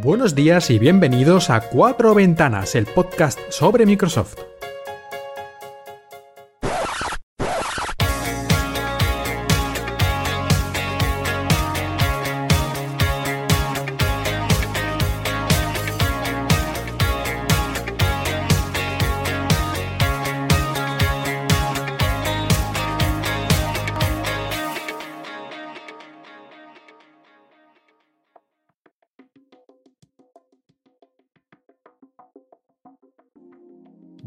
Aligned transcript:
Buenos 0.00 0.34
días 0.34 0.70
y 0.70 0.78
bienvenidos 0.78 1.50
a 1.50 1.60
Cuatro 1.60 2.14
Ventanas, 2.14 2.74
el 2.74 2.86
podcast 2.86 3.38
sobre 3.50 3.84
Microsoft. 3.84 4.51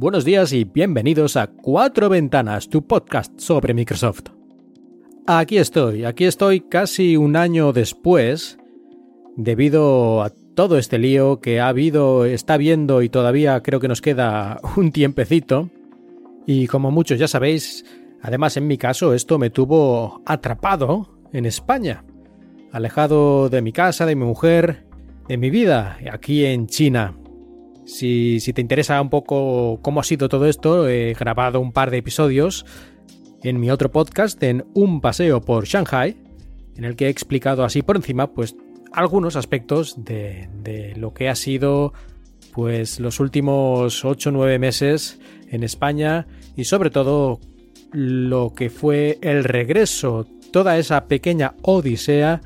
Buenos 0.05 0.23
días 0.23 0.53
y 0.53 0.65
bienvenidos 0.65 1.35
a 1.35 1.47
Cuatro 1.47 2.09
Ventanas, 2.09 2.69
tu 2.69 2.85
podcast 2.85 3.39
sobre 3.39 3.73
Microsoft. 3.73 4.25
Aquí 5.25 5.57
estoy, 5.57 6.05
aquí 6.05 6.25
estoy 6.25 6.59
casi 6.61 7.17
un 7.17 7.35
año 7.35 7.73
después, 7.73 8.59
debido 9.35 10.21
a 10.21 10.29
todo 10.53 10.77
este 10.77 10.99
lío 10.99 11.39
que 11.39 11.59
ha 11.59 11.69
habido, 11.69 12.25
está 12.25 12.55
viendo 12.55 13.01
y 13.01 13.09
todavía 13.09 13.63
creo 13.63 13.79
que 13.79 13.87
nos 13.87 14.01
queda 14.01 14.59
un 14.77 14.91
tiempecito. 14.91 15.71
Y 16.45 16.67
como 16.67 16.91
muchos 16.91 17.17
ya 17.17 17.27
sabéis, 17.27 17.83
además 18.21 18.57
en 18.57 18.67
mi 18.67 18.77
caso 18.77 19.11
esto 19.11 19.39
me 19.39 19.49
tuvo 19.49 20.21
atrapado 20.27 21.17
en 21.34 21.47
España, 21.47 22.05
alejado 22.71 23.49
de 23.49 23.63
mi 23.63 23.71
casa, 23.71 24.05
de 24.05 24.15
mi 24.15 24.25
mujer, 24.25 24.85
de 25.27 25.37
mi 25.37 25.49
vida, 25.49 25.97
aquí 26.12 26.45
en 26.45 26.67
China. 26.67 27.15
Si, 27.85 28.39
te 28.53 28.61
interesa 28.61 28.99
un 28.99 29.09
poco 29.09 29.79
cómo 29.81 29.99
ha 29.99 30.03
sido 30.03 30.27
todo 30.27 30.47
esto, 30.47 30.89
he 30.89 31.13
grabado 31.13 31.59
un 31.59 31.71
par 31.71 31.91
de 31.91 31.97
episodios 31.97 32.65
en 33.43 33.59
mi 33.59 33.69
otro 33.69 33.91
podcast, 33.91 34.41
en 34.41 34.65
Un 34.73 35.01
paseo 35.01 35.41
por 35.41 35.65
Shanghai, 35.65 36.17
en 36.75 36.83
el 36.83 36.95
que 36.95 37.05
he 37.05 37.09
explicado 37.09 37.63
así 37.63 37.83
por 37.83 37.95
encima, 37.95 38.31
pues, 38.31 38.55
algunos 38.91 39.35
aspectos 39.35 40.03
de, 40.03 40.49
de 40.63 40.95
lo 40.95 41.13
que 41.13 41.29
ha 41.29 41.35
sido, 41.35 41.93
pues, 42.53 42.99
los 42.99 43.19
últimos 43.19 44.03
8 44.03 44.29
o 44.29 44.31
9 44.31 44.57
meses 44.57 45.19
en 45.49 45.63
España 45.63 46.25
y 46.55 46.63
sobre 46.63 46.89
todo 46.89 47.39
lo 47.91 48.53
que 48.55 48.71
fue 48.71 49.19
el 49.21 49.43
regreso, 49.43 50.25
toda 50.51 50.77
esa 50.77 51.05
pequeña 51.05 51.53
odisea 51.61 52.41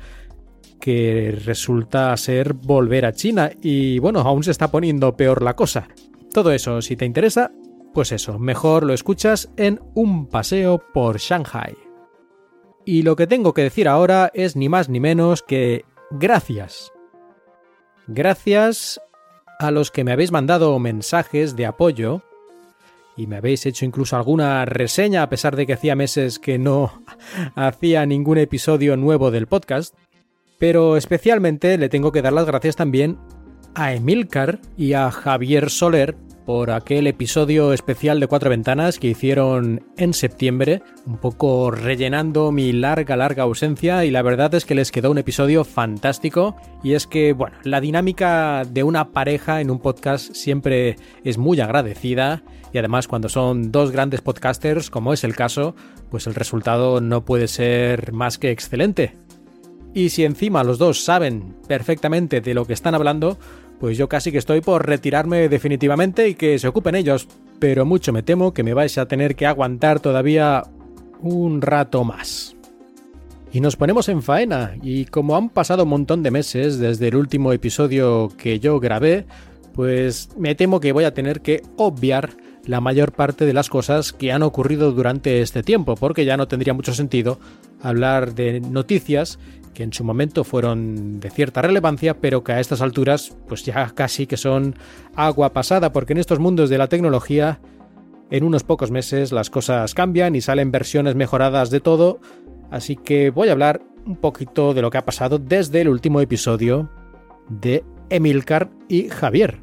que 0.80 1.38
resulta 1.44 2.16
ser 2.16 2.54
volver 2.54 3.06
a 3.06 3.12
China 3.12 3.50
y 3.62 3.98
bueno, 3.98 4.20
aún 4.20 4.42
se 4.42 4.50
está 4.50 4.70
poniendo 4.70 5.16
peor 5.16 5.42
la 5.42 5.54
cosa. 5.54 5.88
Todo 6.32 6.52
eso, 6.52 6.80
si 6.82 6.96
te 6.96 7.04
interesa, 7.04 7.52
pues 7.92 8.12
eso, 8.12 8.38
mejor 8.38 8.84
lo 8.84 8.92
escuchas 8.92 9.50
en 9.56 9.80
un 9.94 10.26
paseo 10.26 10.82
por 10.92 11.18
Shanghai. 11.18 11.76
Y 12.84 13.02
lo 13.02 13.14
que 13.14 13.26
tengo 13.26 13.52
que 13.52 13.62
decir 13.62 13.88
ahora 13.88 14.30
es 14.34 14.56
ni 14.56 14.68
más 14.68 14.88
ni 14.88 15.00
menos 15.00 15.42
que 15.42 15.84
gracias. 16.10 16.92
Gracias 18.06 19.00
a 19.58 19.70
los 19.70 19.90
que 19.90 20.04
me 20.04 20.12
habéis 20.12 20.32
mandado 20.32 20.78
mensajes 20.78 21.54
de 21.54 21.66
apoyo 21.66 22.22
y 23.16 23.26
me 23.26 23.36
habéis 23.36 23.66
hecho 23.66 23.84
incluso 23.84 24.16
alguna 24.16 24.64
reseña 24.64 25.22
a 25.22 25.28
pesar 25.28 25.54
de 25.54 25.66
que 25.66 25.74
hacía 25.74 25.94
meses 25.94 26.38
que 26.38 26.58
no 26.58 27.04
hacía 27.54 28.06
ningún 28.06 28.38
episodio 28.38 28.96
nuevo 28.96 29.30
del 29.30 29.46
podcast. 29.46 29.94
Pero 30.60 30.98
especialmente 30.98 31.78
le 31.78 31.88
tengo 31.88 32.12
que 32.12 32.22
dar 32.22 32.34
las 32.34 32.46
gracias 32.46 32.76
también 32.76 33.18
a 33.74 33.94
Emilcar 33.94 34.60
y 34.76 34.92
a 34.92 35.10
Javier 35.10 35.70
Soler 35.70 36.16
por 36.44 36.70
aquel 36.70 37.06
episodio 37.06 37.72
especial 37.72 38.20
de 38.20 38.26
Cuatro 38.26 38.50
Ventanas 38.50 38.98
que 38.98 39.08
hicieron 39.08 39.86
en 39.96 40.12
septiembre, 40.12 40.82
un 41.06 41.16
poco 41.16 41.70
rellenando 41.70 42.52
mi 42.52 42.72
larga, 42.72 43.16
larga 43.16 43.44
ausencia 43.44 44.04
y 44.04 44.10
la 44.10 44.20
verdad 44.20 44.54
es 44.54 44.66
que 44.66 44.74
les 44.74 44.90
quedó 44.90 45.10
un 45.10 45.18
episodio 45.18 45.64
fantástico 45.64 46.56
y 46.82 46.92
es 46.92 47.06
que, 47.06 47.32
bueno, 47.32 47.56
la 47.62 47.80
dinámica 47.80 48.64
de 48.68 48.82
una 48.82 49.12
pareja 49.12 49.62
en 49.62 49.70
un 49.70 49.78
podcast 49.78 50.34
siempre 50.34 50.96
es 51.24 51.38
muy 51.38 51.58
agradecida 51.60 52.42
y 52.72 52.78
además 52.78 53.08
cuando 53.08 53.30
son 53.30 53.72
dos 53.72 53.92
grandes 53.92 54.20
podcasters, 54.20 54.90
como 54.90 55.14
es 55.14 55.24
el 55.24 55.34
caso, 55.34 55.74
pues 56.10 56.26
el 56.26 56.34
resultado 56.34 57.00
no 57.00 57.24
puede 57.24 57.48
ser 57.48 58.12
más 58.12 58.36
que 58.36 58.50
excelente. 58.50 59.14
Y 59.94 60.10
si 60.10 60.24
encima 60.24 60.64
los 60.64 60.78
dos 60.78 61.02
saben 61.02 61.56
perfectamente 61.66 62.40
de 62.40 62.54
lo 62.54 62.64
que 62.64 62.72
están 62.72 62.94
hablando, 62.94 63.38
pues 63.80 63.98
yo 63.98 64.08
casi 64.08 64.30
que 64.30 64.38
estoy 64.38 64.60
por 64.60 64.86
retirarme 64.86 65.48
definitivamente 65.48 66.28
y 66.28 66.34
que 66.34 66.58
se 66.58 66.68
ocupen 66.68 66.94
ellos. 66.94 67.26
Pero 67.58 67.84
mucho 67.84 68.12
me 68.12 68.22
temo 68.22 68.54
que 68.54 68.62
me 68.62 68.74
vais 68.74 68.96
a 68.98 69.06
tener 69.06 69.34
que 69.36 69.46
aguantar 69.46 70.00
todavía 70.00 70.64
un 71.20 71.60
rato 71.60 72.04
más. 72.04 72.56
Y 73.52 73.60
nos 73.60 73.74
ponemos 73.74 74.08
en 74.08 74.22
faena, 74.22 74.76
y 74.80 75.06
como 75.06 75.36
han 75.36 75.48
pasado 75.48 75.82
un 75.82 75.88
montón 75.88 76.22
de 76.22 76.30
meses 76.30 76.78
desde 76.78 77.08
el 77.08 77.16
último 77.16 77.52
episodio 77.52 78.28
que 78.38 78.60
yo 78.60 78.78
grabé, 78.78 79.26
pues 79.74 80.28
me 80.38 80.54
temo 80.54 80.78
que 80.78 80.92
voy 80.92 81.02
a 81.02 81.14
tener 81.14 81.40
que 81.40 81.62
obviar 81.76 82.30
la 82.64 82.80
mayor 82.80 83.10
parte 83.10 83.46
de 83.46 83.52
las 83.52 83.68
cosas 83.68 84.12
que 84.12 84.30
han 84.30 84.44
ocurrido 84.44 84.92
durante 84.92 85.40
este 85.40 85.64
tiempo, 85.64 85.96
porque 85.96 86.24
ya 86.24 86.36
no 86.36 86.46
tendría 86.46 86.74
mucho 86.74 86.94
sentido 86.94 87.40
hablar 87.82 88.34
de 88.34 88.60
noticias 88.60 89.40
que 89.74 89.82
en 89.82 89.92
su 89.92 90.04
momento 90.04 90.44
fueron 90.44 91.20
de 91.20 91.30
cierta 91.30 91.62
relevancia, 91.62 92.18
pero 92.18 92.42
que 92.42 92.52
a 92.52 92.60
estas 92.60 92.80
alturas 92.80 93.36
pues 93.48 93.64
ya 93.64 93.90
casi 93.94 94.26
que 94.26 94.36
son 94.36 94.74
agua 95.14 95.52
pasada, 95.52 95.92
porque 95.92 96.12
en 96.12 96.18
estos 96.18 96.38
mundos 96.38 96.70
de 96.70 96.78
la 96.78 96.88
tecnología 96.88 97.60
en 98.30 98.44
unos 98.44 98.64
pocos 98.64 98.90
meses 98.90 99.32
las 99.32 99.50
cosas 99.50 99.94
cambian 99.94 100.34
y 100.36 100.40
salen 100.40 100.70
versiones 100.70 101.14
mejoradas 101.14 101.70
de 101.70 101.80
todo, 101.80 102.20
así 102.70 102.96
que 102.96 103.30
voy 103.30 103.48
a 103.48 103.52
hablar 103.52 103.82
un 104.06 104.16
poquito 104.16 104.74
de 104.74 104.82
lo 104.82 104.90
que 104.90 104.98
ha 104.98 105.04
pasado 105.04 105.38
desde 105.38 105.80
el 105.80 105.88
último 105.88 106.20
episodio 106.20 106.88
de 107.48 107.84
Emilcar 108.08 108.70
y 108.88 109.08
Javier. 109.08 109.58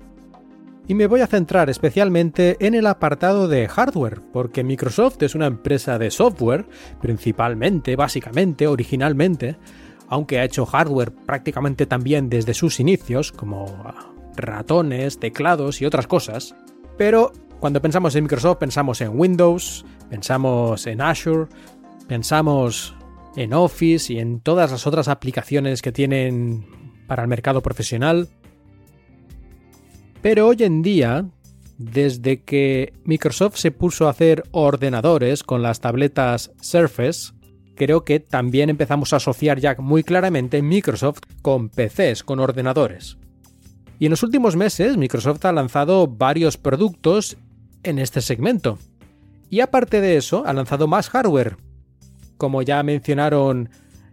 Y 0.90 0.94
me 0.94 1.07
voy 1.07 1.19
a 1.19 1.28
centrar 1.28 1.69
especialmente 1.69 2.56
en 2.66 2.73
el 2.73 2.88
apartado 2.88 3.50
de 3.50 3.67
hardware, 3.67 4.22
porque 4.31 4.63
Microsoft 4.63 5.22
es 5.22 5.35
una 5.35 5.47
empresa 5.47 6.00
de 6.00 6.12
software, 6.12 6.66
principalmente, 7.01 7.97
básicamente, 7.97 8.67
originalmente, 8.67 9.57
aunque 10.09 10.40
ha 10.40 10.45
hecho 10.45 10.66
hardware 10.66 11.13
prácticamente 11.13 11.85
también 11.85 12.29
desde 12.29 12.53
sus 12.53 12.79
inicios, 12.79 13.31
como 13.31 13.66
ratones, 14.35 15.19
teclados 15.19 15.81
y 15.81 15.85
otras 15.85 16.07
cosas. 16.07 16.56
Pero 16.97 17.31
cuando 17.59 17.81
pensamos 17.81 18.16
en 18.16 18.23
Microsoft 18.23 18.57
pensamos 18.57 19.01
en 19.01 19.19
Windows, 19.19 19.85
pensamos 20.09 20.88
en 20.88 21.01
Azure, 21.01 21.47
pensamos 22.07 22.96
en 23.35 23.53
Office 23.53 24.13
y 24.13 24.19
en 24.19 24.40
todas 24.40 24.72
las 24.72 24.88
otras 24.88 25.07
aplicaciones 25.07 25.81
que 25.81 25.91
tienen 25.91 26.66
para 27.07 27.23
el 27.23 27.28
mercado 27.28 27.62
profesional. 27.62 28.29
Pero 30.22 30.47
hoy 30.47 30.57
en 30.59 30.81
día, 30.81 31.25
desde 31.78 32.41
que 32.41 32.94
Microsoft 33.03 33.57
se 33.57 33.72
puso 33.72 34.07
a 34.07 34.12
hacer 34.12 34.44
ordenadores 34.51 35.44
con 35.44 35.62
las 35.62 35.79
tabletas 35.79 36.51
Surface, 36.59 37.34
creo 37.77 38.03
que 38.03 38.19
también 38.19 38.69
empezamos 38.69 39.13
a 39.13 39.17
asociar 39.17 39.59
ya 39.59 39.75
muy 39.79 40.03
claramente 40.03 40.61
Microsoft 40.61 41.21
con 41.41 41.69
PCs, 41.69 42.23
con 42.23 42.39
ordenadores. 42.39 43.17
Y 43.99 44.05
en 44.05 44.11
los 44.11 44.23
últimos 44.23 44.55
meses 44.55 44.97
Microsoft 44.97 45.45
ha 45.45 45.51
lanzado 45.53 46.07
varios 46.07 46.57
productos 46.57 47.37
en 47.83 47.99
este 47.99 48.21
segmento. 48.21 48.77
Y 49.49 49.61
aparte 49.61 50.01
de 50.01 50.17
eso, 50.17 50.43
ha 50.45 50.53
lanzado 50.53 50.87
más 50.87 51.09
hardware. 51.09 51.57
Como 52.37 52.61
ya 52.61 52.84
mencionaron 52.84 53.69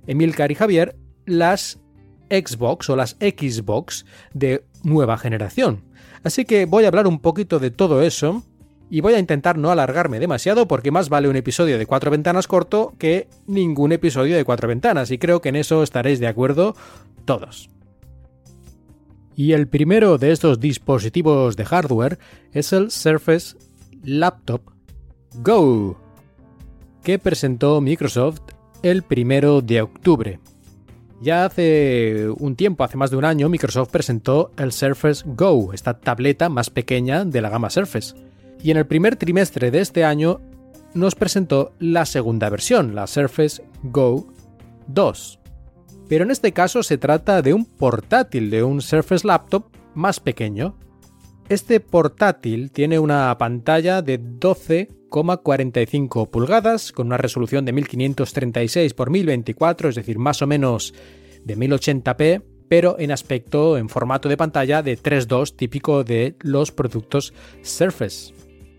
Emilcar 0.06 0.53
y 0.53 0.55
Javier, 0.55 0.97
las 1.27 1.81
Xbox 2.31 2.89
o 2.89 2.97
las 2.97 3.17
Xbox 3.21 4.06
de 4.33 4.65
nueva 4.83 5.19
generación. 5.19 5.83
Así 6.23 6.44
que 6.44 6.67
voy 6.67 6.85
a 6.85 6.89
hablar 6.89 7.06
un 7.06 7.19
poquito 7.19 7.59
de 7.59 7.71
todo 7.71 8.03
eso 8.03 8.43
y 8.91 9.01
voy 9.01 9.15
a 9.15 9.19
intentar 9.19 9.59
no 9.59 9.71
alargarme 9.71 10.21
demasiado 10.21 10.69
porque 10.69 10.91
más 10.91 11.09
vale 11.09 11.29
un 11.29 11.37
episodio 11.37 11.79
de 11.79 11.87
cuatro 11.87 12.11
ventanas 12.11 12.47
corto 12.47 12.95
que 12.99 13.29
ningún 13.47 13.93
episodio 13.93 14.37
de 14.37 14.45
cuatro 14.45 14.69
ventanas 14.69 15.11
y 15.11 15.19
creo 15.19 15.41
que 15.41 15.49
en 15.49 15.57
eso 15.57 15.83
estaréis 15.83 16.21
de 16.21 16.27
acuerdo 16.27 16.77
todos. 17.25 17.71
Y 19.37 19.53
el 19.53 19.67
primero 19.67 20.17
de 20.19 20.31
estos 20.31 20.61
dispositivos 20.61 21.57
de 21.57 21.65
hardware 21.65 22.19
es 22.53 22.73
el 22.73 22.91
Surface 22.91 23.57
Laptop 24.05 24.63
Go, 25.39 25.99
que 27.03 27.19
presentó 27.19 27.81
Microsoft 27.81 28.43
el 28.83 29.03
primero 29.03 29.61
de 29.61 29.83
octubre. 29.83 30.39
Ya 31.21 31.47
hace 31.47 32.29
un 32.39 32.55
tiempo, 32.55 32.85
hace 32.85 32.99
más 32.99 33.11
de 33.11 33.17
un 33.17 33.25
año, 33.25 33.49
Microsoft 33.49 33.91
presentó 33.91 34.53
el 34.57 34.73
Surface 34.73 35.25
Go, 35.27 35.73
esta 35.73 35.99
tableta 35.99 36.49
más 36.49 36.71
pequeña 36.71 37.25
de 37.25 37.41
la 37.41 37.49
gama 37.49 37.71
Surface 37.71 38.15
y 38.65 38.71
en 38.71 38.79
el 38.79 38.87
primer 38.87 39.17
trimestre 39.17 39.71
de 39.71 39.81
este 39.81 40.05
año 40.05 40.41
nos 40.95 41.15
presentó 41.15 41.75
la 41.79 42.07
segunda 42.07 42.49
versión, 42.49 42.95
la 42.95 43.07
Surface 43.07 43.63
Go 43.83 44.33
2. 44.87 45.39
Pero 46.09 46.25
en 46.25 46.31
este 46.31 46.53
caso 46.53 46.83
se 46.83 46.97
trata 46.97 47.43
de 47.43 47.53
un 47.53 47.67
portátil, 47.67 48.49
de 48.49 48.63
un 48.63 48.81
Surface 48.81 49.27
Laptop 49.27 49.67
más 49.93 50.19
pequeño. 50.19 50.79
Este 51.51 51.79
portátil 51.79 52.71
tiene 52.71 52.99
una 52.99 53.37
pantalla 53.37 54.01
de 54.01 54.19
12,45 54.19 56.31
pulgadas 56.31 56.91
con 56.91 57.09
una 57.09 57.19
resolución 57.19 57.67
de 57.67 57.75
1536 57.75 58.93
x 58.93 59.11
1024, 59.11 59.91
es 59.91 59.95
decir, 59.95 60.19
más 60.19 60.41
o 60.41 60.47
menos 60.47 60.95
de 61.45 61.55
1080p, 61.55 62.43
pero 62.67 62.97
en 62.99 63.13
aspecto 63.13 63.77
en 63.77 63.91
formato 63.91 64.31
de 64.31 64.39
pantalla 64.39 64.83
de 64.83 64.97
3.2 64.97 65.55
típico 65.55 66.03
de 66.03 66.37
los 66.41 66.73
productos 66.73 67.35
Surface. 67.61 68.33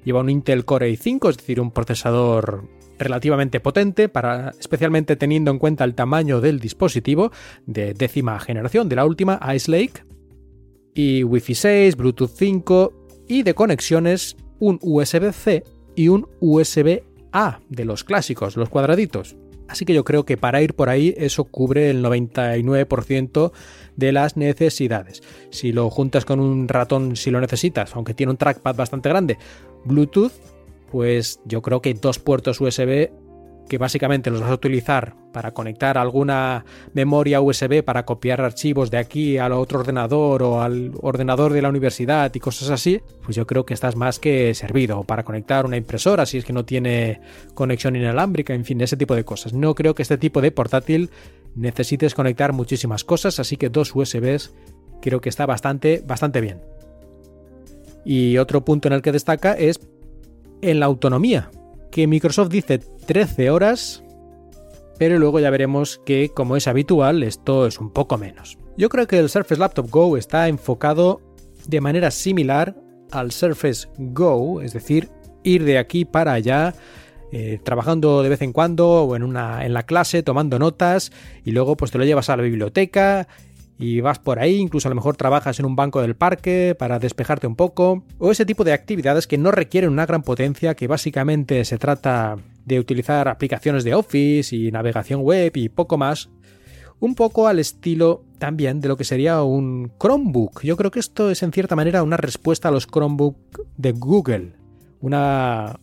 Lleva 0.05 0.21
un 0.21 0.29
Intel 0.29 0.63
Core 0.63 0.89
i5, 0.91 1.29
es 1.29 1.37
decir, 1.37 1.59
un 1.59 1.71
procesador 1.71 2.69
relativamente 2.97 3.59
potente, 3.59 4.07
para, 4.07 4.51
especialmente 4.59 5.17
teniendo 5.17 5.51
en 5.51 5.59
cuenta 5.59 5.83
el 5.83 5.95
tamaño 5.95 6.39
del 6.39 6.59
dispositivo 6.59 7.31
de 7.65 7.93
décima 7.93 8.39
generación, 8.39 8.87
de 8.87 8.95
la 8.95 9.05
última 9.05 9.39
Ice 9.53 9.69
Lake, 9.69 10.05
y 10.93 11.23
Wi-Fi 11.23 11.55
6, 11.55 11.97
Bluetooth 11.97 12.31
5 12.33 12.93
y 13.27 13.43
de 13.43 13.53
conexiones 13.53 14.37
un 14.59 14.79
USB-C 14.81 15.63
y 15.95 16.07
un 16.07 16.27
USB-A 16.39 17.59
de 17.67 17.85
los 17.85 18.03
clásicos, 18.03 18.55
los 18.55 18.69
cuadraditos. 18.69 19.35
Así 19.67 19.85
que 19.85 19.93
yo 19.93 20.03
creo 20.03 20.25
que 20.25 20.37
para 20.37 20.61
ir 20.61 20.73
por 20.73 20.89
ahí 20.89 21.13
eso 21.17 21.45
cubre 21.45 21.89
el 21.89 22.03
99% 22.03 23.51
de 23.95 24.11
las 24.11 24.37
necesidades. 24.37 25.23
Si 25.49 25.71
lo 25.71 25.89
juntas 25.89 26.25
con 26.25 26.39
un 26.39 26.67
ratón 26.67 27.15
si 27.15 27.31
lo 27.31 27.41
necesitas, 27.41 27.95
aunque 27.95 28.13
tiene 28.13 28.31
un 28.31 28.37
trackpad 28.37 28.75
bastante 28.75 29.09
grande, 29.09 29.37
Bluetooth, 29.85 30.33
pues 30.91 31.39
yo 31.45 31.61
creo 31.61 31.81
que 31.81 31.93
dos 31.93 32.19
puertos 32.19 32.61
USB 32.61 33.09
que 33.67 33.77
básicamente 33.77 34.29
los 34.29 34.41
vas 34.41 34.51
a 34.51 34.53
utilizar 34.53 35.15
para 35.33 35.51
conectar 35.51 35.97
alguna 35.97 36.65
memoria 36.93 37.41
USB 37.41 37.83
para 37.83 38.05
copiar 38.05 38.41
archivos 38.41 38.91
de 38.91 38.97
aquí 38.97 39.37
al 39.37 39.51
otro 39.53 39.79
ordenador 39.79 40.43
o 40.43 40.61
al 40.61 40.91
ordenador 41.01 41.51
de 41.51 41.61
la 41.61 41.69
universidad 41.69 42.33
y 42.33 42.39
cosas 42.39 42.69
así, 42.69 43.01
pues 43.23 43.35
yo 43.35 43.45
creo 43.45 43.65
que 43.65 43.73
estás 43.73 43.95
más 43.95 44.19
que 44.19 44.53
servido 44.53 45.03
para 45.03 45.23
conectar 45.23 45.65
una 45.65 45.77
impresora 45.77 46.25
si 46.25 46.37
es 46.37 46.45
que 46.45 46.53
no 46.53 46.65
tiene 46.65 47.19
conexión 47.53 47.95
inalámbrica, 47.95 48.53
en 48.53 48.65
fin, 48.65 48.79
ese 48.81 48.97
tipo 48.97 49.15
de 49.15 49.25
cosas. 49.25 49.53
No 49.53 49.75
creo 49.75 49.95
que 49.95 50.03
este 50.03 50.17
tipo 50.17 50.41
de 50.41 50.51
portátil 50.51 51.09
necesites 51.55 52.13
conectar 52.13 52.53
muchísimas 52.53 53.03
cosas, 53.03 53.39
así 53.39 53.57
que 53.57 53.69
dos 53.69 53.95
USBs 53.95 54.53
creo 55.01 55.21
que 55.21 55.29
está 55.29 55.45
bastante, 55.45 56.03
bastante 56.05 56.41
bien. 56.41 56.61
Y 58.05 58.37
otro 58.37 58.63
punto 58.63 58.87
en 58.87 58.93
el 58.93 59.01
que 59.01 59.11
destaca 59.11 59.53
es 59.53 59.79
en 60.61 60.79
la 60.79 60.85
autonomía, 60.85 61.49
que 61.95 62.07
Microsoft 62.07 62.49
dice 62.49 62.79
13 62.79 63.51
horas, 63.51 64.03
pero 64.99 65.17
luego 65.17 65.39
ya 65.39 65.49
veremos 65.49 66.01
que, 66.05 66.27
como 66.27 66.57
es 66.57 66.67
habitual, 66.67 67.23
esto 67.23 67.67
es 67.67 67.79
un 67.79 67.89
poco 67.89 68.17
menos. 68.17 68.57
Yo 68.75 68.89
creo 68.89 69.07
que 69.07 69.17
el 69.17 69.29
Surface 69.29 69.61
Laptop 69.61 69.89
Go 69.89 70.17
está 70.17 70.49
enfocado 70.49 71.21
de 71.69 71.79
manera 71.79 72.11
similar 72.11 72.75
al 73.11 73.31
Surface 73.31 73.87
Go, 73.97 74.59
es 74.59 74.73
decir, 74.73 75.09
ir 75.43 75.63
de 75.63 75.77
aquí 75.77 76.03
para 76.03 76.33
allá, 76.33 76.75
eh, 77.31 77.61
trabajando 77.63 78.23
de 78.23 78.27
vez 78.27 78.41
en 78.41 78.51
cuando 78.51 79.05
o 79.05 79.15
en, 79.15 79.23
una, 79.23 79.65
en 79.65 79.73
la 79.73 79.83
clase, 79.83 80.21
tomando 80.21 80.59
notas, 80.59 81.13
y 81.45 81.51
luego 81.51 81.77
pues 81.77 81.91
te 81.91 81.97
lo 81.97 82.03
llevas 82.03 82.29
a 82.29 82.35
la 82.35 82.43
biblioteca 82.43 83.29
y 83.77 83.99
vas 84.01 84.19
por 84.19 84.39
ahí, 84.39 84.55
incluso 84.55 84.87
a 84.87 84.89
lo 84.89 84.95
mejor 84.95 85.17
trabajas 85.17 85.59
en 85.59 85.65
un 85.65 85.75
banco 85.75 86.01
del 86.01 86.15
parque 86.15 86.75
para 86.77 86.99
despejarte 86.99 87.47
un 87.47 87.55
poco, 87.55 88.03
o 88.17 88.31
ese 88.31 88.45
tipo 88.45 88.63
de 88.63 88.73
actividades 88.73 89.27
que 89.27 89.37
no 89.37 89.51
requieren 89.51 89.91
una 89.91 90.05
gran 90.05 90.23
potencia, 90.23 90.75
que 90.75 90.87
básicamente 90.87 91.65
se 91.65 91.77
trata 91.77 92.37
de 92.65 92.79
utilizar 92.79 93.27
aplicaciones 93.27 93.83
de 93.83 93.93
Office 93.93 94.55
y 94.55 94.71
navegación 94.71 95.21
web 95.21 95.51
y 95.55 95.69
poco 95.69 95.97
más, 95.97 96.29
un 96.99 97.15
poco 97.15 97.47
al 97.47 97.59
estilo 97.59 98.23
también 98.39 98.79
de 98.79 98.87
lo 98.87 98.97
que 98.97 99.03
sería 99.03 99.43
un 99.43 99.91
Chromebook. 99.99 100.61
Yo 100.61 100.77
creo 100.77 100.91
que 100.91 100.99
esto 100.99 101.29
es 101.29 101.43
en 101.43 101.51
cierta 101.51 101.75
manera 101.75 102.03
una 102.03 102.17
respuesta 102.17 102.69
a 102.69 102.71
los 102.71 102.87
Chromebook 102.87 103.37
de 103.77 103.91
Google. 103.91 104.53
Una, 105.01 105.79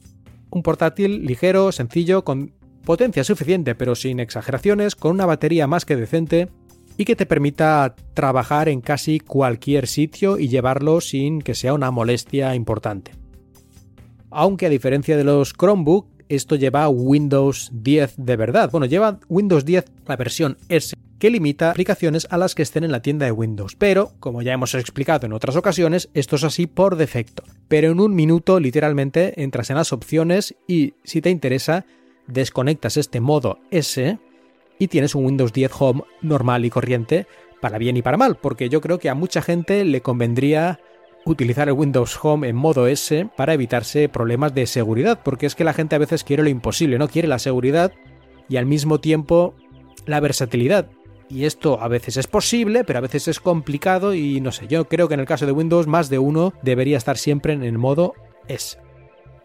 un 0.51 0.63
portátil 0.63 1.25
ligero, 1.25 1.71
sencillo, 1.71 2.25
con 2.25 2.55
potencia 2.85 3.23
suficiente 3.23 3.75
pero 3.75 3.95
sin 3.95 4.19
exageraciones, 4.19 4.97
con 4.97 5.13
una 5.13 5.27
batería 5.27 5.67
más 5.67 5.85
que 5.85 5.97
decente 5.97 6.49
y 6.97 7.05
que 7.05 7.17
te 7.17 7.27
permita 7.27 7.95
trabajar 8.15 8.69
en 8.69 8.81
casi 8.81 9.21
cualquier 9.21 9.87
sitio 9.87 10.39
y 10.39 10.49
llevarlo 10.49 11.01
sin 11.01 11.41
que 11.41 11.55
sea 11.55 11.75
una 11.75 11.91
molestia 11.91 12.55
importante. 12.55 13.13
Aunque 14.31 14.67
a 14.67 14.71
diferencia 14.71 15.17
de 15.17 15.25
los 15.25 15.53
Chromebook, 15.53 16.07
esto 16.29 16.57
lleva 16.57 16.89
Windows 16.89 17.71
10 17.73 18.15
de 18.17 18.37
verdad. 18.37 18.71
Bueno, 18.71 18.87
lleva 18.87 19.21
Windows 19.29 19.65
10 19.65 19.85
la 20.07 20.17
versión 20.17 20.57
S, 20.69 20.97
que 21.19 21.31
limita 21.31 21.71
aplicaciones 21.71 22.27
a 22.31 22.39
las 22.39 22.55
que 22.55 22.63
estén 22.63 22.85
en 22.85 22.93
la 22.93 23.03
tienda 23.03 23.27
de 23.27 23.33
Windows. 23.33 23.77
Pero, 23.77 24.13
como 24.19 24.41
ya 24.41 24.55
hemos 24.55 24.75
explicado 24.75 25.27
en 25.27 25.35
otras 25.35 25.57
ocasiones, 25.57 26.09
esto 26.15 26.37
es 26.37 26.45
así 26.45 26.67
por 26.67 26.97
defecto. 26.97 27.43
Pero 27.69 27.91
en 27.91 28.01
un 28.01 28.15
minuto, 28.15 28.59
literalmente, 28.59 29.43
entras 29.43 29.69
en 29.69 29.77
las 29.77 29.93
opciones 29.93 30.55
y, 30.67 30.95
si 31.05 31.21
te 31.21 31.29
interesa, 31.29 31.85
desconectas 32.27 32.97
este 32.97 33.21
modo 33.21 33.59
S 33.71 34.19
y 34.83 34.89
tienes 34.89 35.15
un 35.15 35.25
Windows 35.25 35.53
10 35.53 35.71
Home 35.79 36.03
normal 36.23 36.65
y 36.65 36.71
corriente 36.71 37.29
para 37.61 37.79
bien 37.79 37.97
y 37.97 38.03
para 38.03 38.17
mal, 38.17 38.35
porque 38.35 38.69
yo 38.69 38.81
creo 38.81 38.99
que 38.99 39.09
a 39.09 39.15
mucha 39.15 39.41
gente 39.41 39.85
le 39.85 40.01
convendría 40.01 40.81
utilizar 41.25 41.69
el 41.69 41.75
Windows 41.75 42.19
Home 42.21 42.49
en 42.49 42.57
modo 42.57 42.89
S 42.89 43.29
para 43.37 43.55
evitarse 43.55 44.09
problemas 44.09 44.57
de 44.57 44.67
seguridad, 44.67 45.21
porque 45.23 45.47
es 45.47 45.55
que 45.55 45.63
la 45.63 45.73
gente 45.73 45.95
a 45.95 46.01
veces 46.01 46.25
quiere 46.25 46.43
lo 46.43 46.49
imposible, 46.49 46.99
no 46.99 47.07
quiere 47.07 47.29
la 47.29 47.39
seguridad 47.39 47.93
y 48.49 48.57
al 48.57 48.67
mismo 48.67 48.99
tiempo 48.99 49.55
la 50.05 50.19
versatilidad. 50.19 50.91
Y 51.29 51.45
esto 51.45 51.81
a 51.81 51.87
veces 51.87 52.17
es 52.17 52.27
posible, 52.27 52.83
pero 52.83 52.99
a 52.99 53.03
veces 53.03 53.29
es 53.29 53.39
complicado 53.39 54.15
y 54.15 54.41
no 54.41 54.51
sé, 54.51 54.67
yo 54.67 54.89
creo 54.89 55.07
que 55.07 55.15
en 55.15 55.21
el 55.21 55.27
caso 55.27 55.47
de 55.47 55.53
Windows 55.53 55.87
más 55.87 56.09
de 56.09 56.19
uno 56.19 56.55
debería 56.63 56.99
estar 56.99 57.17
siempre 57.19 57.53
en 57.53 57.63
el 57.63 57.79
modo 57.79 58.15
S. 58.49 58.79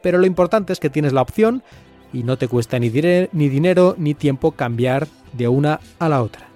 Pero 0.01 0.17
lo 0.17 0.25
importante 0.25 0.73
es 0.73 0.79
que 0.79 0.89
tienes 0.89 1.13
la 1.13 1.21
opción 1.21 1.61
y 2.13 2.23
no 2.23 2.37
te 2.37 2.47
cuesta 2.47 2.79
ni, 2.79 2.89
dinero 2.89 3.95
ni 3.97 4.13
tiempo 4.13 4.51
cambiar 4.51 5.07
de 5.33 5.47
una 5.47 5.79
a 5.99 6.09
la 6.09 6.21
otra. 6.21 6.47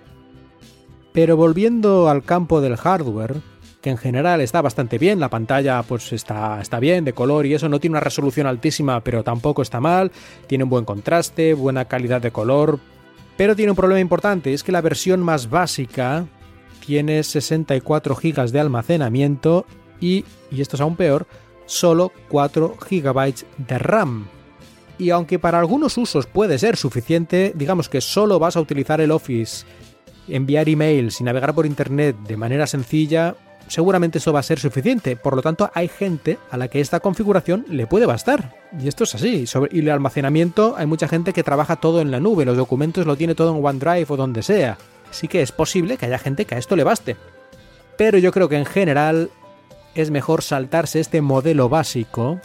Pero 1.13 1.35
volviendo 1.35 2.09
al 2.09 2.23
campo 2.23 2.61
del 2.61 2.77
hardware, 2.77 3.41
que 3.81 3.89
en 3.89 3.97
general 3.97 4.41
está 4.41 4.61
bastante 4.61 4.97
bien, 4.97 5.19
la 5.19 5.29
pantalla 5.29 5.83
pues 5.83 6.13
está, 6.13 6.61
está 6.61 6.79
bien, 6.79 7.03
de 7.03 7.13
color 7.13 7.45
y 7.45 7.53
eso, 7.53 7.67
no 7.67 7.79
tiene 7.79 7.93
una 7.93 7.99
resolución 7.99 8.47
altísima, 8.47 9.01
pero 9.01 9.23
tampoco 9.23 9.61
está 9.61 9.79
mal, 9.79 10.11
tiene 10.47 10.63
un 10.63 10.69
buen 10.69 10.85
contraste, 10.85 11.53
buena 11.53 11.85
calidad 11.85 12.21
de 12.21 12.31
color, 12.31 12.79
pero 13.35 13.55
tiene 13.55 13.71
un 13.71 13.75
problema 13.77 13.99
importante, 13.99 14.53
es 14.53 14.63
que 14.63 14.71
la 14.71 14.81
versión 14.81 15.21
más 15.21 15.49
básica 15.49 16.25
tiene 16.85 17.23
64 17.23 18.15
GB 18.15 18.51
de 18.51 18.59
almacenamiento 18.59 19.65
y, 19.99 20.25
y 20.51 20.61
esto 20.61 20.77
es 20.77 20.81
aún 20.81 20.95
peor, 20.95 21.27
solo 21.65 22.11
4 22.29 22.77
GB 22.89 23.33
de 23.57 23.79
RAM 23.79 24.27
y 25.01 25.09
aunque 25.09 25.39
para 25.39 25.57
algunos 25.57 25.97
usos 25.97 26.27
puede 26.27 26.59
ser 26.59 26.77
suficiente, 26.77 27.53
digamos 27.55 27.89
que 27.89 28.01
solo 28.01 28.37
vas 28.37 28.55
a 28.55 28.61
utilizar 28.61 29.01
el 29.01 29.09
Office, 29.09 29.65
enviar 30.27 30.69
emails 30.69 31.19
y 31.19 31.23
navegar 31.23 31.55
por 31.55 31.65
Internet 31.65 32.15
de 32.27 32.37
manera 32.37 32.67
sencilla, 32.67 33.35
seguramente 33.67 34.19
eso 34.19 34.31
va 34.31 34.41
a 34.41 34.43
ser 34.43 34.59
suficiente. 34.59 35.15
Por 35.15 35.35
lo 35.35 35.41
tanto, 35.41 35.71
hay 35.73 35.87
gente 35.87 36.37
a 36.51 36.57
la 36.57 36.67
que 36.67 36.81
esta 36.81 36.99
configuración 36.99 37.65
le 37.67 37.87
puede 37.87 38.05
bastar. 38.05 38.55
Y 38.79 38.87
esto 38.87 39.05
es 39.05 39.15
así. 39.15 39.45
y 39.71 39.79
el 39.79 39.89
almacenamiento, 39.89 40.75
hay 40.77 40.85
mucha 40.85 41.07
gente 41.07 41.33
que 41.33 41.41
trabaja 41.41 41.77
todo 41.77 41.99
en 42.01 42.11
la 42.11 42.19
nube, 42.19 42.45
los 42.45 42.55
documentos 42.55 43.07
lo 43.07 43.15
tiene 43.15 43.33
todo 43.33 43.57
en 43.57 43.65
OneDrive 43.65 44.05
o 44.07 44.17
donde 44.17 44.43
sea. 44.43 44.77
Así 45.09 45.27
que 45.27 45.41
es 45.41 45.51
posible 45.51 45.97
que 45.97 46.05
haya 46.05 46.19
gente 46.19 46.45
que 46.45 46.53
a 46.53 46.59
esto 46.59 46.75
le 46.75 46.83
baste. 46.83 47.17
Pero 47.97 48.19
yo 48.19 48.31
creo 48.31 48.49
que 48.49 48.57
en 48.57 48.67
general 48.67 49.31
es 49.95 50.11
mejor 50.11 50.43
saltarse 50.43 50.99
este 50.99 51.21
modelo 51.21 51.69
básico 51.69 52.39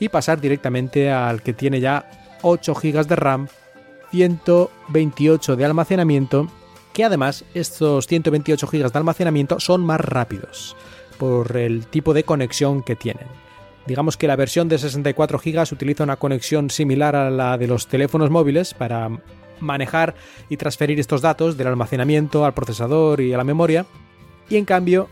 y 0.00 0.08
pasar 0.08 0.40
directamente 0.40 1.10
al 1.10 1.42
que 1.42 1.52
tiene 1.52 1.80
ya 1.80 2.38
8 2.42 2.74
GB 2.74 3.06
de 3.06 3.16
RAM, 3.16 3.48
128 4.10 5.56
de 5.56 5.64
almacenamiento, 5.64 6.48
que 6.92 7.04
además 7.04 7.44
estos 7.54 8.06
128 8.06 8.66
GB 8.66 8.90
de 8.90 8.98
almacenamiento 8.98 9.60
son 9.60 9.84
más 9.84 10.00
rápidos 10.00 10.76
por 11.18 11.56
el 11.56 11.86
tipo 11.86 12.14
de 12.14 12.24
conexión 12.24 12.82
que 12.82 12.96
tienen. 12.96 13.26
Digamos 13.86 14.16
que 14.16 14.26
la 14.26 14.36
versión 14.36 14.68
de 14.68 14.78
64 14.78 15.38
GB 15.38 15.72
utiliza 15.72 16.04
una 16.04 16.16
conexión 16.16 16.70
similar 16.70 17.14
a 17.14 17.30
la 17.30 17.58
de 17.58 17.66
los 17.66 17.86
teléfonos 17.86 18.30
móviles 18.30 18.74
para 18.74 19.10
manejar 19.60 20.14
y 20.48 20.56
transferir 20.56 20.98
estos 20.98 21.22
datos 21.22 21.56
del 21.56 21.66
almacenamiento 21.66 22.44
al 22.44 22.54
procesador 22.54 23.20
y 23.20 23.32
a 23.32 23.36
la 23.36 23.44
memoria. 23.44 23.86
Y 24.48 24.56
en 24.56 24.64
cambio, 24.64 25.08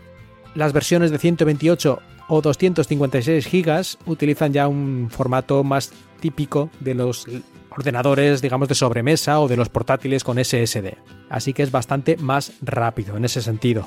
las 0.55 0.73
versiones 0.73 1.11
de 1.11 1.19
128 1.19 2.01
o 2.29 2.41
256 2.41 3.51
GB 3.51 3.83
utilizan 4.07 4.53
ya 4.53 4.69
un 4.69 5.09
formato 5.11 5.65
más 5.65 5.93
típico 6.21 6.71
de 6.81 6.95
los 6.95 7.27
ordenadores, 7.71 8.43
digamos, 8.43 8.69
de 8.69 8.75
sobremesa 8.75 9.41
o 9.41 9.49
de 9.49 9.57
los 9.57 9.69
portátiles 9.69 10.25
con 10.25 10.43
SSD. 10.43 10.95
Así 11.31 11.53
que 11.53 11.63
es 11.63 11.71
bastante 11.71 12.17
más 12.17 12.53
rápido 12.61 13.17
en 13.17 13.25
ese 13.25 13.41
sentido. 13.41 13.87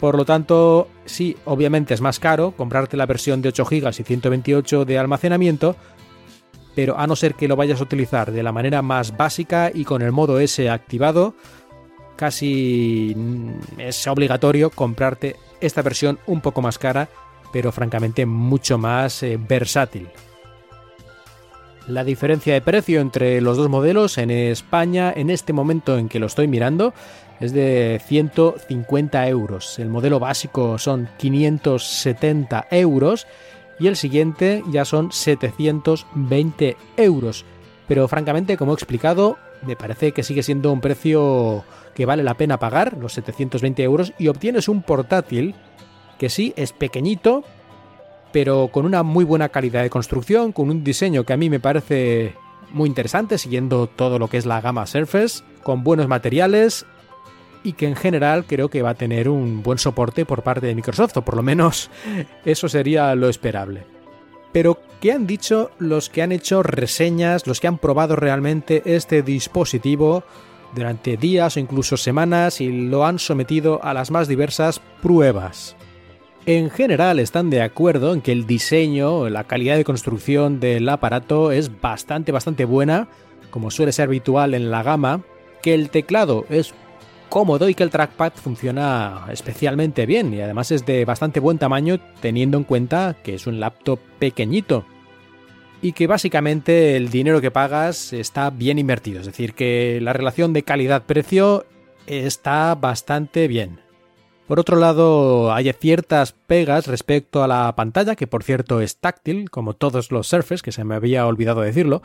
Por 0.00 0.16
lo 0.16 0.24
tanto, 0.24 0.88
sí, 1.04 1.36
obviamente 1.46 1.94
es 1.94 2.00
más 2.00 2.20
caro 2.20 2.52
comprarte 2.52 2.96
la 2.96 3.06
versión 3.06 3.40
de 3.40 3.48
8 3.48 3.64
GB 3.64 3.88
y 3.98 4.04
128 4.04 4.84
de 4.84 4.98
almacenamiento, 4.98 5.76
pero 6.74 6.98
a 6.98 7.06
no 7.06 7.16
ser 7.16 7.34
que 7.34 7.48
lo 7.48 7.56
vayas 7.56 7.80
a 7.80 7.84
utilizar 7.84 8.30
de 8.30 8.42
la 8.42 8.52
manera 8.52 8.82
más 8.82 9.16
básica 9.16 9.70
y 9.72 9.84
con 9.84 10.02
el 10.02 10.12
modo 10.12 10.38
S 10.38 10.68
activado, 10.68 11.34
casi 12.16 13.16
es 13.78 14.06
obligatorio 14.06 14.70
comprarte 14.70 15.36
esta 15.60 15.80
versión 15.80 16.18
un 16.26 16.42
poco 16.42 16.60
más 16.60 16.78
cara, 16.78 17.08
pero 17.56 17.72
francamente 17.72 18.26
mucho 18.26 18.76
más 18.76 19.22
eh, 19.22 19.38
versátil. 19.40 20.08
La 21.88 22.04
diferencia 22.04 22.52
de 22.52 22.60
precio 22.60 23.00
entre 23.00 23.40
los 23.40 23.56
dos 23.56 23.70
modelos 23.70 24.18
en 24.18 24.30
España, 24.30 25.10
en 25.16 25.30
este 25.30 25.54
momento 25.54 25.96
en 25.96 26.10
que 26.10 26.18
lo 26.18 26.26
estoy 26.26 26.48
mirando, 26.48 26.92
es 27.40 27.54
de 27.54 27.98
150 28.04 29.26
euros. 29.28 29.78
El 29.78 29.88
modelo 29.88 30.20
básico 30.20 30.76
son 30.76 31.08
570 31.16 32.66
euros 32.72 33.26
y 33.80 33.86
el 33.86 33.96
siguiente 33.96 34.62
ya 34.70 34.84
son 34.84 35.10
720 35.10 36.76
euros. 36.98 37.46
Pero 37.88 38.06
francamente, 38.06 38.58
como 38.58 38.72
he 38.72 38.74
explicado, 38.74 39.38
me 39.66 39.76
parece 39.76 40.12
que 40.12 40.22
sigue 40.22 40.42
siendo 40.42 40.70
un 40.74 40.82
precio 40.82 41.64
que 41.94 42.04
vale 42.04 42.22
la 42.22 42.34
pena 42.34 42.58
pagar, 42.58 42.98
los 42.98 43.14
720 43.14 43.82
euros, 43.82 44.12
y 44.18 44.28
obtienes 44.28 44.68
un 44.68 44.82
portátil 44.82 45.54
que 46.18 46.28
sí 46.28 46.52
es 46.56 46.72
pequeñito, 46.72 47.44
pero 48.32 48.68
con 48.68 48.84
una 48.84 49.02
muy 49.02 49.24
buena 49.24 49.48
calidad 49.48 49.82
de 49.82 49.90
construcción, 49.90 50.52
con 50.52 50.70
un 50.70 50.84
diseño 50.84 51.24
que 51.24 51.32
a 51.32 51.36
mí 51.36 51.48
me 51.50 51.60
parece 51.60 52.34
muy 52.70 52.88
interesante, 52.88 53.38
siguiendo 53.38 53.86
todo 53.86 54.18
lo 54.18 54.28
que 54.28 54.36
es 54.36 54.46
la 54.46 54.60
gama 54.60 54.86
Surface, 54.86 55.42
con 55.62 55.84
buenos 55.84 56.08
materiales 56.08 56.86
y 57.62 57.72
que 57.72 57.88
en 57.88 57.96
general 57.96 58.44
creo 58.46 58.68
que 58.68 58.82
va 58.82 58.90
a 58.90 58.94
tener 58.94 59.28
un 59.28 59.62
buen 59.62 59.78
soporte 59.78 60.24
por 60.24 60.42
parte 60.42 60.66
de 60.66 60.74
Microsoft, 60.74 61.16
o 61.16 61.22
por 61.22 61.36
lo 61.36 61.42
menos 61.42 61.90
eso 62.44 62.68
sería 62.68 63.14
lo 63.14 63.28
esperable. 63.28 63.84
Pero, 64.52 64.80
¿qué 65.00 65.12
han 65.12 65.26
dicho 65.26 65.70
los 65.78 66.08
que 66.08 66.22
han 66.22 66.32
hecho 66.32 66.62
reseñas, 66.62 67.46
los 67.46 67.60
que 67.60 67.66
han 67.66 67.78
probado 67.78 68.16
realmente 68.16 68.82
este 68.86 69.22
dispositivo 69.22 70.24
durante 70.74 71.16
días 71.16 71.56
o 71.56 71.60
incluso 71.60 71.96
semanas 71.96 72.60
y 72.60 72.70
lo 72.70 73.04
han 73.04 73.18
sometido 73.18 73.82
a 73.82 73.92
las 73.92 74.10
más 74.10 74.28
diversas 74.28 74.80
pruebas? 75.02 75.76
En 76.46 76.70
general 76.70 77.18
están 77.18 77.50
de 77.50 77.60
acuerdo 77.60 78.14
en 78.14 78.20
que 78.20 78.30
el 78.30 78.46
diseño, 78.46 79.28
la 79.28 79.44
calidad 79.44 79.76
de 79.76 79.82
construcción 79.82 80.60
del 80.60 80.88
aparato 80.88 81.50
es 81.50 81.80
bastante, 81.80 82.30
bastante 82.30 82.64
buena, 82.64 83.08
como 83.50 83.72
suele 83.72 83.90
ser 83.90 84.04
habitual 84.04 84.54
en 84.54 84.70
la 84.70 84.84
gama, 84.84 85.22
que 85.60 85.74
el 85.74 85.90
teclado 85.90 86.46
es 86.48 86.72
cómodo 87.28 87.68
y 87.68 87.74
que 87.74 87.82
el 87.82 87.90
trackpad 87.90 88.32
funciona 88.34 89.26
especialmente 89.32 90.06
bien 90.06 90.32
y 90.32 90.40
además 90.40 90.70
es 90.70 90.86
de 90.86 91.04
bastante 91.04 91.40
buen 91.40 91.58
tamaño 91.58 91.98
teniendo 92.20 92.58
en 92.58 92.62
cuenta 92.62 93.16
que 93.24 93.34
es 93.34 93.48
un 93.48 93.58
laptop 93.58 93.98
pequeñito 94.20 94.86
y 95.82 95.92
que 95.92 96.06
básicamente 96.06 96.96
el 96.96 97.10
dinero 97.10 97.40
que 97.40 97.50
pagas 97.50 98.12
está 98.12 98.50
bien 98.50 98.78
invertido, 98.78 99.18
es 99.18 99.26
decir, 99.26 99.54
que 99.54 99.98
la 100.00 100.12
relación 100.12 100.52
de 100.52 100.62
calidad-precio 100.62 101.66
está 102.06 102.72
bastante 102.76 103.48
bien. 103.48 103.85
Por 104.46 104.60
otro 104.60 104.76
lado, 104.76 105.52
hay 105.52 105.72
ciertas 105.72 106.32
pegas 106.32 106.86
respecto 106.86 107.42
a 107.42 107.48
la 107.48 107.74
pantalla, 107.74 108.14
que 108.14 108.28
por 108.28 108.44
cierto 108.44 108.80
es 108.80 108.98
táctil, 108.98 109.50
como 109.50 109.74
todos 109.74 110.12
los 110.12 110.28
Surface, 110.28 110.62
que 110.62 110.70
se 110.70 110.84
me 110.84 110.94
había 110.94 111.26
olvidado 111.26 111.62
decirlo, 111.62 112.00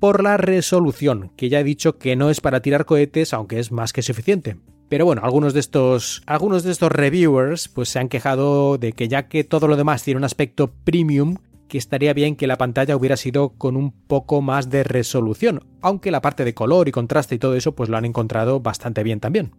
por 0.00 0.22
la 0.22 0.36
resolución, 0.36 1.30
que 1.36 1.48
ya 1.48 1.60
he 1.60 1.64
dicho 1.64 1.98
que 1.98 2.14
no 2.14 2.28
es 2.28 2.42
para 2.42 2.60
tirar 2.60 2.84
cohetes, 2.84 3.32
aunque 3.32 3.58
es 3.58 3.72
más 3.72 3.94
que 3.94 4.02
suficiente. 4.02 4.58
Pero 4.90 5.06
bueno, 5.06 5.22
algunos 5.24 5.54
de 5.54 5.60
estos, 5.60 6.22
algunos 6.26 6.62
de 6.62 6.72
estos 6.72 6.92
reviewers 6.92 7.68
pues 7.68 7.88
se 7.88 7.98
han 7.98 8.08
quejado 8.08 8.76
de 8.76 8.92
que 8.92 9.08
ya 9.08 9.28
que 9.28 9.44
todo 9.44 9.66
lo 9.66 9.76
demás 9.76 10.02
tiene 10.02 10.18
un 10.18 10.24
aspecto 10.24 10.70
premium, 10.84 11.38
que 11.68 11.78
estaría 11.78 12.12
bien 12.12 12.36
que 12.36 12.46
la 12.46 12.56
pantalla 12.56 12.96
hubiera 12.96 13.16
sido 13.16 13.50
con 13.50 13.76
un 13.76 13.92
poco 13.92 14.40
más 14.40 14.70
de 14.70 14.84
resolución, 14.84 15.64
aunque 15.82 16.10
la 16.10 16.22
parte 16.22 16.44
de 16.44 16.54
color 16.54 16.88
y 16.88 16.92
contraste 16.92 17.34
y 17.34 17.38
todo 17.38 17.54
eso 17.54 17.72
pues 17.72 17.88
lo 17.88 17.96
han 17.96 18.04
encontrado 18.04 18.60
bastante 18.60 19.02
bien 19.02 19.20
también. 19.20 19.52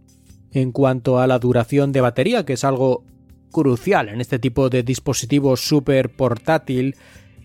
En 0.52 0.72
cuanto 0.72 1.20
a 1.20 1.28
la 1.28 1.40
duración 1.40 1.92
de 1.92 2.02
batería, 2.02 2.46
que 2.46 2.54
es 2.54 2.64
algo 2.64 3.04
crucial 3.52 4.10
en 4.10 4.22
este 4.22 4.40
tipo 4.40 4.70
de 4.70 4.84
dispositivo 4.84 5.56
súper 5.58 6.10
portátil 6.10 6.96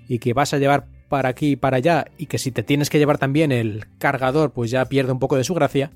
y 0.08 0.18
que 0.18 0.34
vas 0.34 0.54
a 0.54 0.58
llevar 0.58 0.86
para 1.08 1.28
aquí 1.28 1.52
y 1.52 1.56
para 1.56 1.78
allá 1.78 2.06
y 2.18 2.26
que 2.26 2.38
si 2.38 2.50
te 2.50 2.62
tienes 2.62 2.90
que 2.90 2.98
llevar 2.98 3.18
también 3.18 3.52
el 3.52 3.86
cargador 3.98 4.52
pues 4.52 4.70
ya 4.70 4.84
pierde 4.86 5.12
un 5.12 5.18
poco 5.18 5.36
de 5.36 5.44
su 5.44 5.54
gracia, 5.54 5.90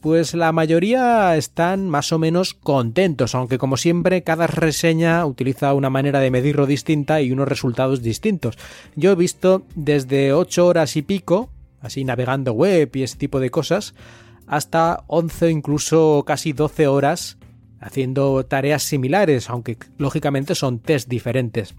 pues 0.00 0.34
la 0.34 0.52
mayoría 0.52 1.34
están 1.36 1.88
más 1.88 2.12
o 2.12 2.18
menos 2.18 2.52
contentos, 2.52 3.34
aunque 3.34 3.56
como 3.56 3.78
siempre 3.78 4.22
cada 4.22 4.46
reseña 4.46 5.24
utiliza 5.24 5.72
una 5.72 5.88
manera 5.88 6.20
de 6.20 6.30
medirlo 6.30 6.66
distinta 6.66 7.22
y 7.22 7.32
unos 7.32 7.48
resultados 7.48 8.02
distintos. 8.02 8.58
Yo 8.96 9.12
he 9.12 9.14
visto 9.14 9.64
desde 9.74 10.34
8 10.34 10.66
horas 10.66 10.96
y 10.96 11.02
pico, 11.02 11.48
así 11.80 12.04
navegando 12.04 12.52
web 12.52 12.90
y 12.94 13.02
ese 13.02 13.16
tipo 13.16 13.40
de 13.40 13.50
cosas, 13.50 13.94
hasta 14.46 15.04
11 15.06 15.50
incluso 15.50 16.24
casi 16.26 16.52
12 16.52 16.86
horas 16.86 17.38
haciendo 17.80 18.44
tareas 18.46 18.82
similares, 18.82 19.50
aunque 19.50 19.76
lógicamente 19.98 20.54
son 20.54 20.78
test 20.78 21.08
diferentes 21.08 21.74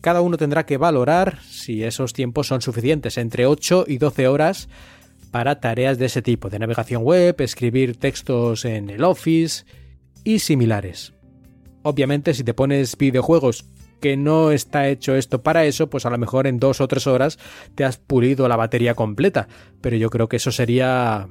cada 0.00 0.20
uno 0.20 0.36
tendrá 0.36 0.64
que 0.64 0.76
valorar 0.76 1.40
si 1.42 1.82
esos 1.82 2.12
tiempos 2.12 2.46
son 2.46 2.62
suficientes, 2.62 3.18
entre 3.18 3.46
8 3.46 3.84
y 3.88 3.98
12 3.98 4.28
horas 4.28 4.68
para 5.30 5.60
tareas 5.60 5.98
de 5.98 6.06
ese 6.06 6.22
tipo, 6.22 6.48
de 6.48 6.58
navegación 6.58 7.02
web, 7.02 7.36
escribir 7.40 7.96
textos 7.96 8.64
en 8.64 8.90
el 8.90 9.04
Office 9.04 9.64
y 10.24 10.38
similares. 10.38 11.14
Obviamente 11.82 12.34
si 12.34 12.44
te 12.44 12.54
pones 12.54 12.96
videojuegos 12.96 13.66
que 14.00 14.16
no 14.16 14.52
está 14.52 14.88
hecho 14.88 15.16
esto 15.16 15.42
para 15.42 15.64
eso, 15.64 15.90
pues 15.90 16.06
a 16.06 16.10
lo 16.10 16.18
mejor 16.18 16.46
en 16.46 16.60
dos 16.60 16.80
o 16.80 16.86
tres 16.86 17.06
horas 17.06 17.38
te 17.74 17.84
has 17.84 17.96
pulido 17.96 18.46
la 18.46 18.56
batería 18.56 18.94
completa, 18.94 19.48
pero 19.80 19.96
yo 19.96 20.08
creo 20.08 20.28
que 20.28 20.36
eso 20.36 20.52
sería 20.52 21.28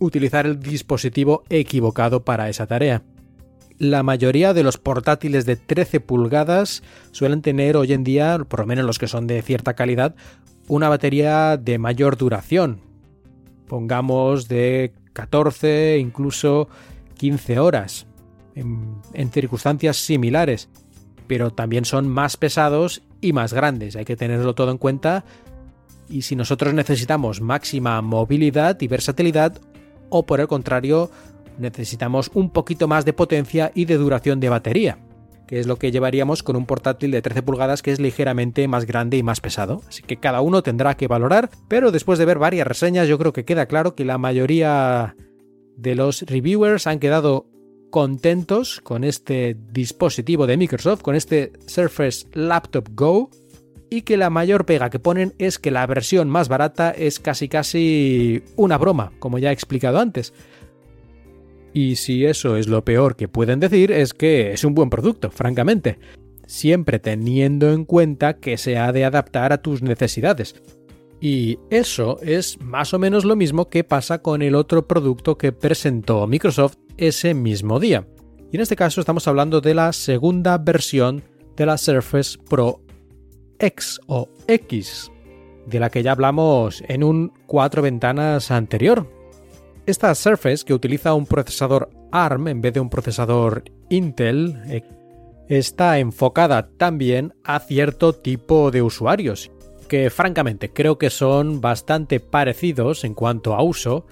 utilizar 0.00 0.46
el 0.46 0.58
dispositivo 0.58 1.44
equivocado 1.48 2.24
para 2.24 2.48
esa 2.48 2.66
tarea 2.66 3.04
la 3.80 4.02
mayoría 4.02 4.52
de 4.52 4.62
los 4.62 4.76
portátiles 4.76 5.46
de 5.46 5.56
13 5.56 6.00
pulgadas 6.00 6.82
suelen 7.12 7.40
tener 7.40 7.78
hoy 7.78 7.94
en 7.94 8.04
día, 8.04 8.38
por 8.46 8.60
lo 8.60 8.66
menos 8.66 8.84
los 8.84 8.98
que 8.98 9.08
son 9.08 9.26
de 9.26 9.40
cierta 9.40 9.72
calidad, 9.72 10.14
una 10.68 10.90
batería 10.90 11.56
de 11.56 11.78
mayor 11.78 12.18
duración. 12.18 12.82
Pongamos 13.66 14.48
de 14.48 14.92
14, 15.14 15.96
incluso 15.98 16.68
15 17.16 17.58
horas, 17.58 18.06
en, 18.54 19.30
circunstancias 19.32 19.96
similares, 19.96 20.68
pero 21.26 21.50
también 21.50 21.86
son 21.86 22.06
más 22.06 22.36
pesados 22.36 23.00
y 23.22 23.32
más 23.32 23.54
grandes. 23.54 23.96
Hay 23.96 24.04
que 24.04 24.16
tenerlo 24.16 24.54
todo 24.54 24.72
en 24.72 24.78
cuenta. 24.78 25.24
Y 26.06 26.22
si 26.22 26.36
nosotros 26.36 26.74
necesitamos 26.74 27.40
máxima 27.40 28.02
movilidad 28.02 28.78
y 28.82 28.88
versatilidad, 28.88 29.58
o 30.10 30.26
por 30.26 30.40
el 30.40 30.48
contrario, 30.48 31.10
necesitamos 31.58 32.30
un 32.34 32.50
poquito 32.50 32.88
más 32.88 33.04
de 33.04 33.12
potencia 33.12 33.72
y 33.74 33.84
de 33.84 33.96
duración 33.96 34.40
de 34.40 34.48
batería, 34.48 34.98
que 35.46 35.60
es 35.60 35.66
lo 35.66 35.76
que 35.76 35.90
llevaríamos 35.90 36.42
con 36.42 36.56
un 36.56 36.66
portátil 36.66 37.10
de 37.10 37.22
13 37.22 37.42
pulgadas 37.42 37.82
que 37.82 37.92
es 37.92 38.00
ligeramente 38.00 38.66
más 38.68 38.86
grande 38.86 39.16
y 39.16 39.22
más 39.22 39.40
pesado. 39.40 39.82
Así 39.88 40.02
que 40.02 40.16
cada 40.16 40.40
uno 40.40 40.62
tendrá 40.62 40.96
que 40.96 41.08
valorar, 41.08 41.50
pero 41.68 41.92
después 41.92 42.18
de 42.18 42.24
ver 42.24 42.38
varias 42.38 42.66
reseñas 42.66 43.08
yo 43.08 43.18
creo 43.18 43.32
que 43.32 43.44
queda 43.44 43.66
claro 43.66 43.94
que 43.94 44.04
la 44.04 44.18
mayoría 44.18 45.16
de 45.76 45.94
los 45.94 46.22
reviewers 46.22 46.86
han 46.86 46.98
quedado 46.98 47.46
contentos 47.90 48.80
con 48.82 49.04
este 49.04 49.56
dispositivo 49.72 50.46
de 50.46 50.56
Microsoft, 50.56 51.02
con 51.02 51.14
este 51.14 51.52
Surface 51.66 52.26
Laptop 52.32 52.88
Go, 52.92 53.30
y 53.90 54.02
que 54.02 54.16
la 54.16 54.30
mayor 54.30 54.64
pega 54.64 54.88
que 54.88 55.00
ponen 55.00 55.34
es 55.38 55.58
que 55.58 55.72
la 55.72 55.86
versión 55.86 56.30
más 56.30 56.48
barata 56.48 56.92
es 56.92 57.18
casi 57.18 57.48
casi 57.48 58.42
una 58.56 58.78
broma, 58.78 59.12
como 59.18 59.38
ya 59.38 59.50
he 59.50 59.52
explicado 59.52 59.98
antes. 59.98 60.32
Y 61.74 61.96
si 61.96 62.24
eso 62.24 62.56
es 62.56 62.68
lo 62.68 62.84
peor 62.84 63.16
que 63.16 63.28
pueden 63.28 63.60
decir, 63.60 63.90
es 63.92 64.14
que 64.14 64.52
es 64.52 64.64
un 64.64 64.74
buen 64.74 64.90
producto, 64.90 65.30
francamente. 65.30 65.98
Siempre 66.46 66.98
teniendo 66.98 67.72
en 67.72 67.84
cuenta 67.84 68.38
que 68.38 68.56
se 68.56 68.78
ha 68.78 68.92
de 68.92 69.04
adaptar 69.04 69.52
a 69.52 69.58
tus 69.58 69.82
necesidades. 69.82 70.54
Y 71.20 71.58
eso 71.68 72.18
es 72.22 72.60
más 72.60 72.94
o 72.94 72.98
menos 72.98 73.24
lo 73.24 73.36
mismo 73.36 73.68
que 73.68 73.84
pasa 73.84 74.22
con 74.22 74.40
el 74.42 74.54
otro 74.54 74.86
producto 74.86 75.36
que 75.36 75.52
presentó 75.52 76.26
Microsoft 76.26 76.76
ese 76.96 77.34
mismo 77.34 77.78
día. 77.78 78.06
Y 78.50 78.56
en 78.56 78.62
este 78.62 78.74
caso 78.74 79.00
estamos 79.00 79.28
hablando 79.28 79.60
de 79.60 79.74
la 79.74 79.92
segunda 79.92 80.58
versión 80.58 81.22
de 81.56 81.66
la 81.66 81.76
Surface 81.76 82.38
Pro 82.48 82.80
X 83.60 84.00
o 84.06 84.28
X, 84.48 85.12
de 85.66 85.80
la 85.80 85.90
que 85.90 86.02
ya 86.02 86.12
hablamos 86.12 86.82
en 86.88 87.04
un 87.04 87.32
cuatro 87.46 87.82
ventanas 87.82 88.50
anterior, 88.50 89.06
esta 89.86 90.14
Surface, 90.14 90.64
que 90.64 90.74
utiliza 90.74 91.14
un 91.14 91.26
procesador 91.26 91.90
ARM 92.12 92.48
en 92.48 92.60
vez 92.60 92.74
de 92.74 92.80
un 92.80 92.90
procesador 92.90 93.64
Intel, 93.88 94.60
eh, 94.66 94.82
está 95.48 95.98
enfocada 95.98 96.70
también 96.76 97.34
a 97.44 97.58
cierto 97.60 98.12
tipo 98.12 98.70
de 98.70 98.82
usuarios, 98.82 99.50
que 99.88 100.10
francamente 100.10 100.72
creo 100.72 100.98
que 100.98 101.10
son 101.10 101.60
bastante 101.60 102.20
parecidos 102.20 103.04
en 103.04 103.14
cuanto 103.14 103.54
a 103.54 103.62
uso 103.62 104.06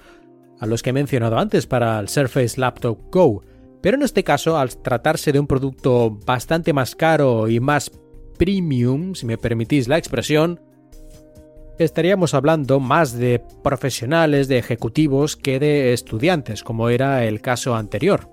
a 0.59 0.65
los 0.65 0.83
que 0.83 0.89
he 0.89 0.93
mencionado 0.93 1.37
antes 1.37 1.65
para 1.65 1.99
el 1.99 2.09
Surface 2.09 2.59
Laptop 2.59 2.99
Go, 3.11 3.41
pero 3.81 3.95
en 3.95 4.03
este 4.03 4.25
caso, 4.25 4.57
al 4.57 4.75
tratarse 4.81 5.31
de 5.31 5.39
un 5.39 5.47
producto 5.47 6.11
bastante 6.25 6.73
más 6.73 6.95
caro 6.95 7.47
y 7.47 7.61
más 7.61 7.89
premium, 8.39 9.13
si 9.13 9.27
me 9.27 9.37
permitís 9.37 9.87
la 9.87 9.97
expresión, 9.97 10.61
estaríamos 11.77 12.33
hablando 12.33 12.79
más 12.79 13.13
de 13.13 13.43
profesionales, 13.63 14.47
de 14.47 14.57
ejecutivos 14.57 15.35
que 15.35 15.59
de 15.59 15.93
estudiantes, 15.93 16.63
como 16.63 16.89
era 16.89 17.25
el 17.25 17.41
caso 17.41 17.75
anterior. 17.75 18.29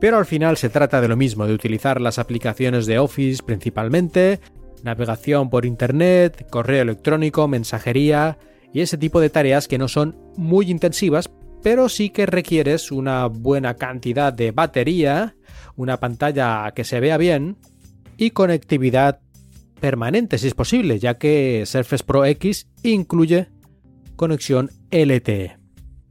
Pero 0.00 0.18
al 0.18 0.26
final 0.26 0.56
se 0.56 0.68
trata 0.68 1.00
de 1.00 1.08
lo 1.08 1.16
mismo, 1.16 1.46
de 1.46 1.54
utilizar 1.54 2.00
las 2.00 2.18
aplicaciones 2.18 2.86
de 2.86 2.98
Office 2.98 3.42
principalmente, 3.44 4.40
navegación 4.82 5.50
por 5.50 5.64
Internet, 5.64 6.46
correo 6.50 6.82
electrónico, 6.82 7.48
mensajería 7.48 8.38
y 8.72 8.80
ese 8.80 8.98
tipo 8.98 9.20
de 9.20 9.30
tareas 9.30 9.68
que 9.68 9.78
no 9.78 9.88
son 9.88 10.16
muy 10.36 10.70
intensivas, 10.70 11.30
pero 11.62 11.88
sí 11.88 12.10
que 12.10 12.26
requieres 12.26 12.90
una 12.90 13.26
buena 13.26 13.74
cantidad 13.74 14.32
de 14.32 14.50
batería, 14.50 15.36
una 15.76 15.98
pantalla 15.98 16.70
que 16.74 16.84
se 16.84 17.00
vea 17.00 17.16
bien 17.16 17.56
y 18.16 18.30
conectividad 18.30 19.20
permanente 19.80 20.38
si 20.38 20.46
es 20.48 20.54
posible, 20.54 20.98
ya 20.98 21.18
que 21.18 21.64
Surface 21.66 22.04
Pro 22.04 22.24
X 22.24 22.68
incluye 22.82 23.48
conexión 24.16 24.70
LTE. 24.90 25.56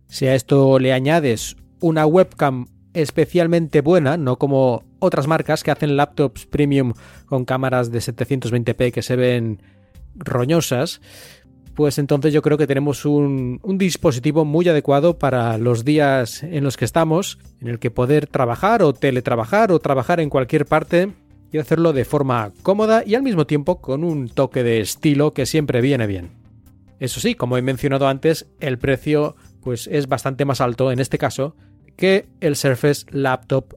Si 0.08 0.26
a 0.28 0.36
esto 0.36 0.80
le 0.80 0.94
añades 0.94 1.58
una 1.80 2.06
webcam 2.06 2.68
especialmente 2.94 3.82
buena, 3.82 4.18
no 4.18 4.38
como 4.38 4.84
otras 5.00 5.28
marcas 5.28 5.64
que 5.64 5.72
hacen 5.72 5.98
laptops 5.98 6.46
premium 6.46 6.94
con 7.26 7.46
cámaras 7.46 7.92
de 7.92 8.00
720p 8.00 8.92
que 8.92 9.02
se 9.02 9.16
ven 9.16 9.62
roñosas, 10.16 11.02
pues 11.76 12.00
entonces 12.00 12.34
yo 12.34 12.42
creo 12.42 12.58
que 12.58 12.66
tenemos 12.66 13.06
un, 13.06 13.60
un, 13.62 13.78
dispositivo 13.78 14.46
muy 14.46 14.68
adecuado 14.68 15.20
para 15.20 15.60
los 15.60 15.86
días 15.86 16.42
en 16.42 16.64
los 16.64 16.76
que 16.76 16.86
estamos, 16.86 17.38
en 17.62 17.68
el 17.68 17.78
que 17.78 17.92
poder 17.92 18.26
trabajar 18.26 18.82
o 18.82 18.94
teletrabajar 18.94 19.72
o 19.72 19.78
trabajar 19.78 20.20
en 20.20 20.32
cualquier 20.32 20.66
parte 20.66 21.14
hacerlo 21.62 21.94
de 21.94 22.06
forma 22.06 22.54
cómoda 22.64 23.04
y 23.06 23.16
al 23.16 23.24
mismo 23.24 23.48
tiempo 23.48 23.82
con 23.82 24.04
un 24.04 24.30
toque 24.30 24.64
de 24.64 24.80
estilo 24.80 25.34
que 25.34 25.46
siempre 25.46 25.82
viene 25.82 26.08
bien. 26.08 26.32
Eso 27.00 27.20
sí, 27.20 27.36
como 27.36 27.58
he 27.58 27.62
mencionado 27.62 28.08
antes, 28.08 28.48
el 28.60 28.78
precio 28.78 29.36
pues 29.62 29.88
es 29.88 30.08
bastante 30.08 30.46
más 30.46 30.62
alto 30.62 30.92
en 30.92 31.00
este 31.00 31.18
caso 31.18 31.56
que 31.96 32.28
el 32.40 32.56
Surface 32.56 33.06
Laptop 33.12 33.74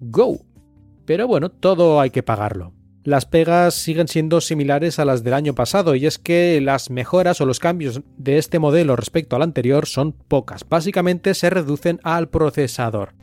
Go. 0.00 0.40
Pero 1.04 1.26
bueno, 1.26 1.50
todo 1.50 2.00
hay 2.00 2.10
que 2.10 2.22
pagarlo. 2.22 2.72
Las 3.04 3.26
pegas 3.26 3.74
siguen 3.74 4.06
siendo 4.06 4.40
similares 4.40 5.00
a 5.00 5.04
las 5.04 5.24
del 5.24 5.34
año 5.34 5.56
pasado 5.56 5.96
y 5.96 6.06
es 6.06 6.18
que 6.18 6.60
las 6.60 6.88
mejoras 6.88 7.40
o 7.40 7.46
los 7.46 7.58
cambios 7.58 8.00
de 8.16 8.38
este 8.38 8.60
modelo 8.60 8.94
respecto 8.94 9.34
al 9.34 9.42
anterior 9.42 9.86
son 9.86 10.12
pocas. 10.12 10.64
Básicamente 10.68 11.34
se 11.34 11.50
reducen 11.50 11.98
al 12.04 12.28
procesador. 12.28 13.14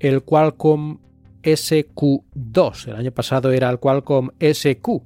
El 0.00 0.24
Qualcomm 0.24 0.98
SQ2. 1.42 2.88
El 2.88 2.96
año 2.96 3.12
pasado 3.12 3.50
era 3.52 3.70
el 3.70 3.78
Qualcomm 3.78 4.30
SQ 4.40 5.02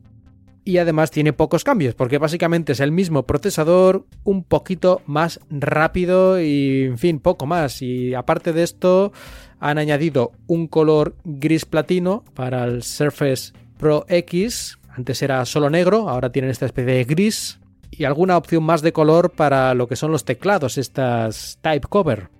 y 0.64 0.78
además 0.78 1.10
tiene 1.10 1.32
pocos 1.34 1.62
cambios, 1.62 1.94
porque 1.94 2.18
básicamente 2.18 2.72
es 2.72 2.80
el 2.80 2.90
mismo 2.90 3.24
procesador, 3.24 4.06
un 4.24 4.44
poquito 4.44 5.02
más 5.06 5.40
rápido 5.50 6.40
y, 6.40 6.84
en 6.84 6.98
fin, 6.98 7.20
poco 7.20 7.44
más. 7.44 7.82
Y 7.82 8.14
aparte 8.14 8.54
de 8.54 8.62
esto, 8.62 9.12
han 9.60 9.76
añadido 9.76 10.32
un 10.46 10.66
color 10.66 11.16
gris 11.24 11.66
platino 11.66 12.24
para 12.34 12.64
el 12.64 12.82
Surface 12.82 13.52
Pro 13.76 14.06
X. 14.08 14.78
Antes 14.88 15.20
era 15.22 15.44
solo 15.44 15.68
negro, 15.68 16.08
ahora 16.08 16.32
tienen 16.32 16.50
esta 16.50 16.66
especie 16.66 16.94
de 16.94 17.04
gris. 17.04 17.60
Y 17.90 18.04
alguna 18.04 18.36
opción 18.36 18.64
más 18.64 18.80
de 18.82 18.92
color 18.92 19.30
para 19.32 19.74
lo 19.74 19.86
que 19.86 19.96
son 19.96 20.10
los 20.10 20.24
teclados, 20.24 20.78
estas 20.78 21.58
type 21.60 21.86
cover. 21.88 22.33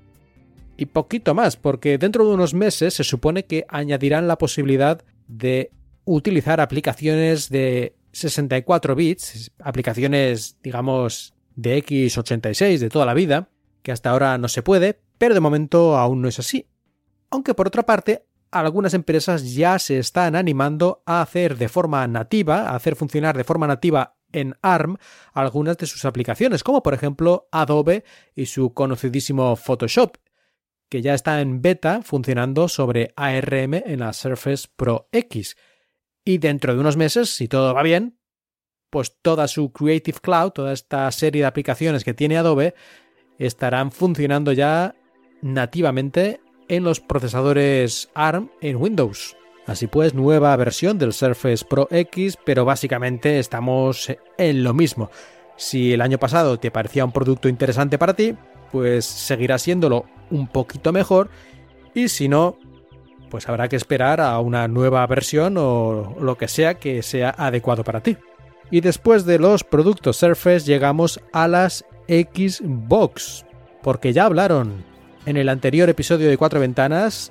Y 0.77 0.87
poquito 0.87 1.35
más, 1.35 1.57
porque 1.57 1.99
dentro 1.99 2.27
de 2.27 2.35
unos 2.35 2.55
meses 2.55 2.95
se 2.95 3.05
supone 3.05 3.45
que 3.45 3.65
añadirán 3.69 4.27
la 4.27 4.39
posibilidad 4.39 5.05
de 5.29 5.71
utilizar 6.05 6.61
aplicaciones 6.61 7.49
de 7.49 7.95
64 8.13 8.95
bits, 8.95 9.53
aplicaciones, 9.61 10.57
digamos, 10.63 11.35
de 11.57 11.83
x86 11.85 12.79
de 12.79 12.89
toda 12.89 13.07
la 13.07 13.15
vida, 13.15 13.49
que 13.83 13.93
hasta 13.93 14.11
ahora 14.11 14.39
no 14.39 14.49
se 14.49 14.63
puede, 14.63 15.01
pero 15.19 15.35
de 15.35 15.41
momento 15.41 15.97
aún 15.97 16.23
no 16.23 16.29
es 16.29 16.39
así. 16.39 16.67
Aunque 17.31 17.55
por 17.55 17.69
otra 17.69 17.85
parte, 17.85 18.27
algunas 18.51 18.95
empresas 18.95 19.55
ya 19.55 19.79
se 19.79 19.99
están 19.99 20.37
animando 20.37 21.03
a 21.07 21.23
hacer 21.23 21.57
de 21.57 21.69
forma 21.69 22.07
nativa, 22.07 22.71
a 22.71 22.77
hacer 22.77 22.97
funcionar 22.97 23.37
de 23.37 23.45
forma 23.45 23.67
nativa 23.67 24.17
en 24.33 24.57
ARM 24.63 24.97
algunas 25.33 25.79
de 25.79 25.87
sus 25.87 26.05
aplicaciones, 26.05 26.63
como 26.63 26.83
por 26.83 26.95
ejemplo 26.95 27.49
Adobe 27.53 28.05
y 28.35 28.47
su 28.47 28.73
conocidísimo 28.75 29.55
Photoshop, 29.57 30.17
que 30.95 31.03
ya 31.03 31.15
está 31.15 31.41
en 31.41 31.61
beta 31.61 32.03
funcionando 32.05 32.69
sobre 32.69 33.13
ARM 33.17 33.75
en 33.75 33.99
la 33.99 34.13
Surface 34.13 34.69
Pro 34.77 35.09
X. 35.11 35.57
Y 36.25 36.39
dentro 36.39 36.73
de 36.73 36.79
unos 36.79 36.97
meses, 36.97 37.31
si 37.31 37.49
todo 37.49 37.75
va 37.75 37.83
bien, 37.83 38.21
pues 38.91 39.19
toda 39.21 39.49
su 39.49 39.73
Creative 39.73 40.19
Cloud, 40.23 40.53
toda 40.53 40.73
esta 40.73 41.11
serie 41.11 41.43
de 41.43 41.47
aplicaciones 41.47 42.05
que 42.05 42.15
tiene 42.15 42.37
Adobe, 42.37 42.77
estarán 43.41 43.91
funcionando 43.91 44.53
ya 44.53 44.95
nativamente 45.43 46.41
en 46.69 46.85
los 46.85 47.01
procesadores 47.01 48.09
ARM 48.15 48.53
en 48.61 48.77
Windows. 48.77 49.37
Así 49.67 49.89
pues, 49.89 50.15
nueva 50.15 50.55
versión 50.55 50.97
del 50.97 51.13
Surface 51.13 51.65
Pro 51.65 51.89
X, 51.91 52.39
pero 52.45 52.65
básicamente 52.65 53.41
estamos 53.41 54.17
en 54.39 54.63
lo 54.63 54.75
mismo. 54.75 55.11
Si 55.57 55.93
el 55.93 56.03
año 56.03 56.19
pasado 56.19 56.61
te 56.61 56.71
parecía 56.71 57.05
un 57.05 57.11
producto 57.11 57.49
interesante 57.49 57.99
para 57.99 58.15
ti, 58.15 58.37
pues 58.75 59.05
seguirá 59.05 59.57
siéndolo 59.57 60.05
un 60.33 60.49
poquito 60.49 60.93
mejor 60.93 61.31
y 61.95 62.09
si 62.09 62.27
no, 62.27 62.59
pues 63.31 63.49
habrá 63.49 63.69
que 63.69 63.77
esperar 63.77 64.21
a 64.21 64.41
una 64.41 64.67
nueva 64.67 65.07
versión 65.07 65.55
o 65.59 66.17
lo 66.21 66.37
que 66.37 66.49
sea 66.49 66.75
que 66.75 67.05
sea 67.05 67.33
adecuado 67.39 67.85
para 67.85 68.01
ti. 68.01 68.17
Y 68.73 68.81
después 68.81 69.27
de 69.27 69.39
los 69.39 69.63
productos 69.63 70.17
Surface 70.17 70.67
llegamos 70.67 71.21
a 71.33 71.47
las 71.47 71.85
Xbox, 72.09 73.47
porque 73.81 74.13
ya 74.13 74.25
hablaron 74.25 74.85
en 75.25 75.37
el 75.37 75.51
anterior 75.51 75.89
episodio 75.89 76.29
de 76.29 76.37
Cuatro 76.37 76.59
Ventanas 76.59 77.31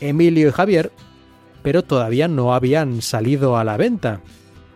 Emilio 0.00 0.48
y 0.48 0.50
Javier, 0.50 0.90
pero 1.62 1.84
todavía 1.84 2.26
no 2.26 2.52
habían 2.52 3.00
salido 3.00 3.56
a 3.56 3.62
la 3.62 3.76
venta. 3.76 4.22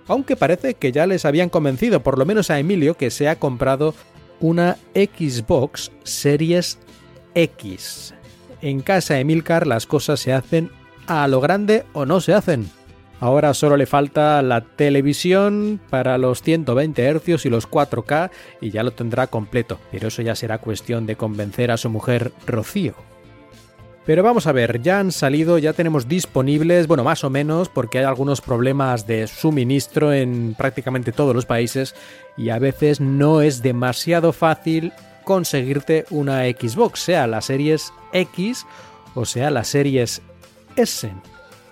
Aunque 0.07 0.37
parece 0.37 0.75
que 0.75 0.93
ya 0.93 1.09
les 1.09 1.25
habían 1.25 1.49
convencido, 1.49 2.05
por 2.05 2.19
lo 2.19 2.25
menos 2.25 2.53
a 2.53 2.61
Emilio, 2.61 2.95
que 2.95 3.11
se 3.11 3.29
ha 3.29 3.41
comprado 3.41 3.97
una 4.41 4.77
Xbox 4.95 5.91
Series 6.05 6.79
X 7.35 8.15
en 8.61 8.81
casa 8.81 9.15
de 9.15 9.25
Milcar 9.25 9.67
las 9.67 9.87
cosas 9.87 10.21
se 10.21 10.33
hacen 10.33 10.71
a 11.07 11.29
lo 11.29 11.41
grande 11.41 11.85
o 11.93 12.07
no 12.07 12.21
se 12.21 12.35
hacen. 12.35 12.69
Ahora 13.21 13.53
solo 13.55 13.77
le 13.77 13.87
falta 13.87 14.43
la 14.43 14.61
televisión 14.61 15.81
para 15.91 16.19
los 16.19 16.43
120 16.43 17.15
Hz 17.15 17.47
y 17.47 17.51
los 17.51 17.69
4K 17.69 18.31
y 18.61 18.71
ya 18.71 18.85
lo 18.85 18.93
tendrá 18.93 19.27
completo, 19.27 19.81
pero 19.91 20.09
eso 20.09 20.23
ya 20.23 20.37
será 20.37 20.59
cuestión 20.59 21.07
de 21.07 21.17
convencer 21.17 21.71
a 21.71 21.77
su 21.77 21.91
mujer 21.91 22.33
Rocío. 22.47 22.95
Pero 24.09 24.23
vamos 24.23 24.47
a 24.47 24.53
ver, 24.53 24.81
ya 24.81 25.01
han 25.01 25.13
salido, 25.13 25.59
ya 25.59 25.75
tenemos 25.75 26.09
disponibles, 26.09 26.87
bueno, 26.87 27.05
más 27.05 27.25
o 27.25 27.29
menos, 27.29 27.69
porque 27.69 27.99
hay 27.99 28.07
algunos 28.07 28.41
problemas 28.41 29.07
de 29.07 29.27
suministro 29.27 30.15
en 30.15 30.55
prácticamente 30.57 31.13
todos 31.13 31.35
los 31.35 31.45
países 31.45 31.95
y 32.35 32.49
a 32.49 32.59
veces 32.59 33.03
no 33.03 33.43
es 33.43 33.61
demasiado 33.61 34.33
fácil 34.33 34.95
conseguirte 35.25 36.07
una 36.09 36.45
Xbox, 36.45 37.01
sea 37.01 37.27
la 37.27 37.43
Series 37.43 37.93
X 38.15 38.65
o 39.15 39.27
sea 39.27 39.51
la 39.51 39.63
Series 39.63 40.23
S. 40.77 41.13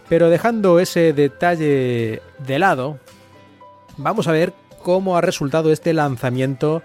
Pero 0.06 0.28
dejando 0.28 0.78
ese 0.78 1.14
detalle 1.14 2.20
de 2.46 2.58
lado, 2.58 2.98
vamos 3.96 4.28
a 4.28 4.32
ver 4.32 4.52
cómo 4.82 5.16
ha 5.16 5.22
resultado 5.22 5.72
este 5.72 5.94
lanzamiento 5.94 6.82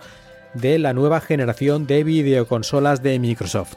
de 0.54 0.80
la 0.80 0.94
nueva 0.94 1.20
generación 1.20 1.88
de 1.88 2.06
videoconsolas 2.06 3.04
de 3.04 3.20
Microsoft. 3.20 3.76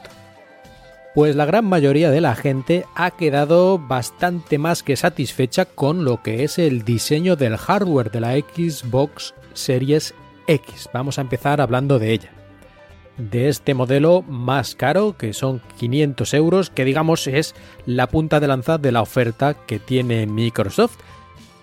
Pues 1.15 1.37
la 1.37 1.45
gran 1.45 1.63
mayoría 1.63 2.11
de 2.11 2.19
la 2.19 2.35
gente 2.35 2.85
ha 2.93 3.11
quedado 3.11 3.79
bastante 3.79 4.57
más 4.57 4.83
que 4.83 4.97
satisfecha 4.97 5.63
con 5.63 6.03
lo 6.03 6.21
que 6.21 6.43
es 6.43 6.59
el 6.59 6.83
diseño 6.83 7.37
del 7.37 7.55
hardware 7.55 8.11
de 8.11 8.19
la 8.19 8.33
Xbox 8.33 9.33
Series 9.53 10.13
X. 10.45 10.89
Vamos 10.93 11.17
a 11.17 11.21
empezar 11.21 11.61
hablando 11.61 11.99
de 11.99 12.11
ella 12.11 12.31
de 13.17 13.47
este 13.47 13.73
modelo 13.73 14.23
más 14.23 14.75
caro, 14.75 15.15
que 15.17 15.31
son 15.31 15.61
500 15.77 16.33
euros, 16.33 16.69
que 16.69 16.83
digamos 16.83 17.27
es 17.27 17.55
la 17.85 18.07
punta 18.07 18.41
de 18.41 18.47
lanza 18.47 18.77
de 18.77 18.91
la 18.91 19.01
oferta 19.01 19.53
que 19.53 19.79
tiene 19.79 20.27
Microsoft. 20.27 20.97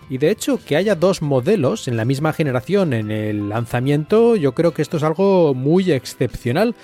Y 0.08 0.18
de 0.18 0.30
hecho, 0.30 0.58
que 0.64 0.76
haya 0.76 0.94
dos 0.94 1.22
modelos 1.22 1.88
en 1.88 1.96
la 1.96 2.04
misma 2.04 2.32
generación 2.32 2.92
en 2.92 3.10
el 3.10 3.48
lanzamiento, 3.48 4.36
yo 4.36 4.52
creo 4.52 4.72
que 4.72 4.82
esto 4.82 4.96
es 4.96 5.02
algo 5.02 5.54
muy 5.54 5.92
excepcional. 5.92 6.74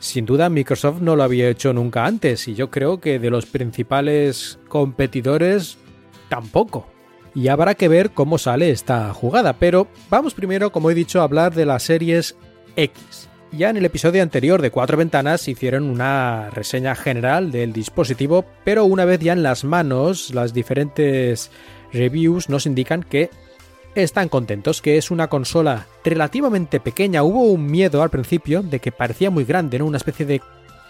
Sin 0.00 0.26
duda, 0.26 0.48
Microsoft 0.48 1.00
no 1.00 1.16
lo 1.16 1.24
había 1.24 1.48
hecho 1.48 1.72
nunca 1.72 2.06
antes, 2.06 2.46
y 2.46 2.54
yo 2.54 2.70
creo 2.70 3.00
que 3.00 3.18
de 3.18 3.30
los 3.30 3.46
principales 3.46 4.58
competidores 4.68 5.78
tampoco. 6.28 6.86
Y 7.34 7.48
habrá 7.48 7.74
que 7.74 7.88
ver 7.88 8.10
cómo 8.10 8.38
sale 8.38 8.70
esta 8.70 9.12
jugada, 9.12 9.54
pero 9.54 9.88
vamos 10.08 10.34
primero, 10.34 10.72
como 10.72 10.90
he 10.90 10.94
dicho, 10.94 11.20
a 11.20 11.24
hablar 11.24 11.54
de 11.54 11.66
las 11.66 11.82
series 11.82 12.36
X. 12.76 13.28
Ya 13.50 13.70
en 13.70 13.76
el 13.76 13.84
episodio 13.86 14.22
anterior 14.22 14.60
de 14.60 14.70
Cuatro 14.70 14.98
Ventanas 14.98 15.48
hicieron 15.48 15.84
una 15.84 16.50
reseña 16.50 16.94
general 16.94 17.50
del 17.50 17.72
dispositivo, 17.72 18.44
pero 18.62 18.84
una 18.84 19.04
vez 19.04 19.20
ya 19.20 19.32
en 19.32 19.42
las 19.42 19.64
manos, 19.64 20.34
las 20.34 20.52
diferentes 20.52 21.50
reviews 21.92 22.48
nos 22.48 22.66
indican 22.66 23.02
que 23.02 23.30
están 23.94 24.28
contentos, 24.28 24.82
que 24.82 24.96
es 24.96 25.10
una 25.10 25.28
consola 25.28 25.86
relativamente 26.04 26.80
pequeña. 26.80 27.22
Hubo 27.22 27.44
un 27.44 27.66
miedo 27.66 28.02
al 28.02 28.10
principio 28.10 28.62
de 28.62 28.80
que 28.80 28.92
parecía 28.92 29.30
muy 29.30 29.44
grande, 29.44 29.78
¿no? 29.78 29.86
Una 29.86 29.96
especie 29.96 30.26
de 30.26 30.40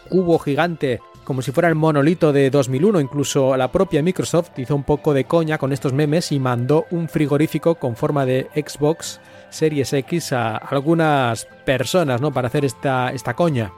cubo 0.09 0.39
gigante 0.39 1.01
como 1.25 1.43
si 1.43 1.53
fuera 1.53 1.69
el 1.69 1.75
monolito 1.75 2.33
de 2.33 2.49
2001. 2.49 3.01
Incluso 3.01 3.55
la 3.57 3.71
propia 3.71 4.03
Microsoft 4.03 4.59
hizo 4.59 4.75
un 4.75 4.85
poco 4.85 5.13
de 5.13 5.25
coña 5.25 5.59
con 5.59 5.73
estos 5.73 5.93
memes 5.93 6.33
y 6.33 6.39
mandó 6.39 6.87
un 6.91 7.09
frigorífico 7.09 7.75
con 7.75 7.97
forma 7.97 8.25
de 8.25 8.49
Xbox 8.55 9.21
Series 9.51 9.93
X 9.93 10.33
a 10.33 10.57
algunas 10.57 11.47
personas, 11.67 12.23
¿no? 12.23 12.33
Para 12.33 12.49
hacer 12.49 12.65
esta, 12.65 13.13
esta 13.13 13.35
coña. 13.35 13.73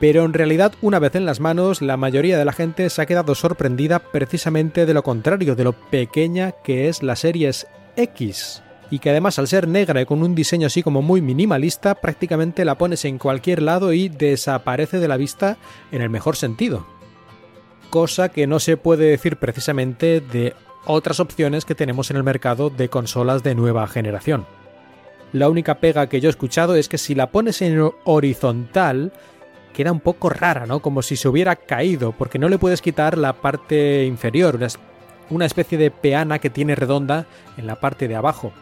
Pero 0.00 0.24
en 0.24 0.32
realidad, 0.32 0.72
una 0.80 0.98
vez 0.98 1.14
en 1.14 1.26
las 1.26 1.40
manos, 1.40 1.82
la 1.82 1.96
mayoría 1.96 2.38
de 2.38 2.44
la 2.44 2.52
gente 2.52 2.88
se 2.88 3.02
ha 3.02 3.06
quedado 3.06 3.34
sorprendida 3.34 3.98
precisamente 3.98 4.86
de 4.86 4.94
lo 4.94 5.02
contrario, 5.02 5.56
de 5.56 5.64
lo 5.64 5.72
pequeña 5.72 6.52
que 6.52 6.88
es 6.88 7.02
la 7.02 7.16
Series 7.16 7.66
X. 7.98 8.62
Y 8.90 9.00
que 9.00 9.10
además 9.10 9.38
al 9.38 9.48
ser 9.48 9.68
negra 9.68 10.00
y 10.00 10.06
con 10.06 10.22
un 10.22 10.34
diseño 10.34 10.66
así 10.66 10.82
como 10.82 11.02
muy 11.02 11.20
minimalista, 11.20 11.96
prácticamente 11.96 12.64
la 12.64 12.78
pones 12.78 13.04
en 13.04 13.18
cualquier 13.18 13.60
lado 13.60 13.92
y 13.92 14.08
desaparece 14.08 14.98
de 14.98 15.08
la 15.08 15.18
vista 15.18 15.58
en 15.92 16.00
el 16.00 16.08
mejor 16.08 16.36
sentido. 16.36 16.86
Cosa 17.90 18.30
que 18.30 18.46
no 18.46 18.60
se 18.60 18.76
puede 18.76 19.06
decir 19.06 19.36
precisamente 19.36 20.20
de 20.20 20.54
otras 20.86 21.20
opciones 21.20 21.66
que 21.66 21.74
tenemos 21.74 22.10
en 22.10 22.16
el 22.16 22.22
mercado 22.22 22.70
de 22.70 22.88
consolas 22.88 23.42
de 23.42 23.54
nueva 23.54 23.86
generación. 23.88 24.46
La 25.32 25.50
única 25.50 25.74
pega 25.74 26.08
que 26.08 26.22
yo 26.22 26.28
he 26.28 26.30
escuchado 26.30 26.74
es 26.74 26.88
que 26.88 26.96
si 26.96 27.14
la 27.14 27.30
pones 27.30 27.60
en 27.60 27.90
horizontal, 28.04 29.12
queda 29.74 29.92
un 29.92 30.00
poco 30.00 30.30
rara, 30.30 30.64
¿no? 30.64 30.80
Como 30.80 31.02
si 31.02 31.16
se 31.16 31.28
hubiera 31.28 31.56
caído, 31.56 32.12
porque 32.12 32.38
no 32.38 32.48
le 32.48 32.58
puedes 32.58 32.80
quitar 32.80 33.18
la 33.18 33.34
parte 33.34 34.06
inferior, 34.06 34.56
una 34.56 34.68
especie 35.46 35.78
de 35.78 35.90
peana 35.90 36.38
que 36.38 36.50
tiene 36.50 36.74
redonda 36.74 37.26
en 37.56 37.66
la 37.66 37.76
parte 37.76 38.08
de 38.08 38.16
abajo. 38.16 38.52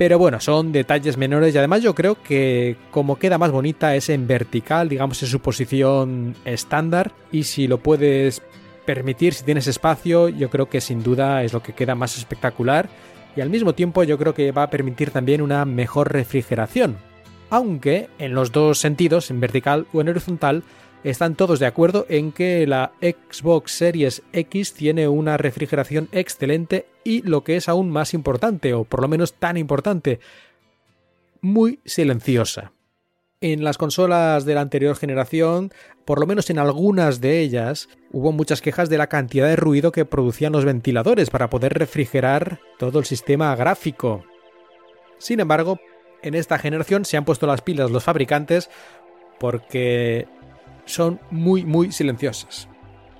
Pero 0.00 0.18
bueno, 0.18 0.40
son 0.40 0.72
detalles 0.72 1.18
menores 1.18 1.54
y 1.54 1.58
además 1.58 1.82
yo 1.82 1.94
creo 1.94 2.22
que 2.22 2.76
como 2.90 3.18
queda 3.18 3.36
más 3.36 3.50
bonita 3.50 3.94
es 3.94 4.08
en 4.08 4.26
vertical, 4.26 4.88
digamos 4.88 5.22
en 5.22 5.28
su 5.28 5.40
posición 5.40 6.34
estándar. 6.46 7.12
Y 7.30 7.42
si 7.42 7.66
lo 7.66 7.78
puedes 7.78 8.40
permitir, 8.86 9.34
si 9.34 9.44
tienes 9.44 9.66
espacio, 9.66 10.30
yo 10.30 10.48
creo 10.48 10.70
que 10.70 10.80
sin 10.80 11.02
duda 11.02 11.44
es 11.44 11.52
lo 11.52 11.62
que 11.62 11.74
queda 11.74 11.94
más 11.94 12.16
espectacular. 12.16 12.88
Y 13.36 13.42
al 13.42 13.50
mismo 13.50 13.74
tiempo 13.74 14.02
yo 14.02 14.16
creo 14.16 14.32
que 14.32 14.52
va 14.52 14.62
a 14.62 14.70
permitir 14.70 15.10
también 15.10 15.42
una 15.42 15.66
mejor 15.66 16.10
refrigeración, 16.10 16.96
aunque 17.50 18.08
en 18.18 18.34
los 18.34 18.52
dos 18.52 18.78
sentidos, 18.78 19.30
en 19.30 19.40
vertical 19.40 19.86
o 19.92 20.00
en 20.00 20.08
horizontal, 20.08 20.62
están 21.04 21.34
todos 21.34 21.58
de 21.58 21.66
acuerdo 21.66 22.06
en 22.08 22.32
que 22.32 22.66
la 22.66 22.92
Xbox 23.00 23.72
Series 23.72 24.22
X 24.32 24.74
tiene 24.74 25.08
una 25.08 25.36
refrigeración 25.36 26.08
excelente 26.12 26.86
y 27.04 27.22
lo 27.22 27.42
que 27.44 27.56
es 27.56 27.68
aún 27.68 27.90
más 27.90 28.14
importante, 28.14 28.74
o 28.74 28.84
por 28.84 29.00
lo 29.00 29.08
menos 29.08 29.34
tan 29.34 29.56
importante, 29.56 30.20
muy 31.40 31.80
silenciosa. 31.84 32.72
En 33.42 33.64
las 33.64 33.78
consolas 33.78 34.44
de 34.44 34.54
la 34.54 34.60
anterior 34.60 34.94
generación, 34.96 35.72
por 36.04 36.20
lo 36.20 36.26
menos 36.26 36.50
en 36.50 36.58
algunas 36.58 37.22
de 37.22 37.40
ellas, 37.40 37.88
hubo 38.12 38.32
muchas 38.32 38.60
quejas 38.60 38.90
de 38.90 38.98
la 38.98 39.06
cantidad 39.06 39.48
de 39.48 39.56
ruido 39.56 39.92
que 39.92 40.04
producían 40.04 40.52
los 40.52 40.66
ventiladores 40.66 41.30
para 41.30 41.48
poder 41.48 41.72
refrigerar 41.72 42.60
todo 42.78 42.98
el 42.98 43.06
sistema 43.06 43.56
gráfico. 43.56 44.24
Sin 45.16 45.40
embargo, 45.40 45.80
en 46.22 46.34
esta 46.34 46.58
generación 46.58 47.06
se 47.06 47.16
han 47.16 47.24
puesto 47.24 47.46
las 47.46 47.62
pilas 47.62 47.90
los 47.90 48.04
fabricantes 48.04 48.68
porque 49.38 50.28
son 50.84 51.20
muy 51.30 51.64
muy 51.64 51.92
silenciosas. 51.92 52.68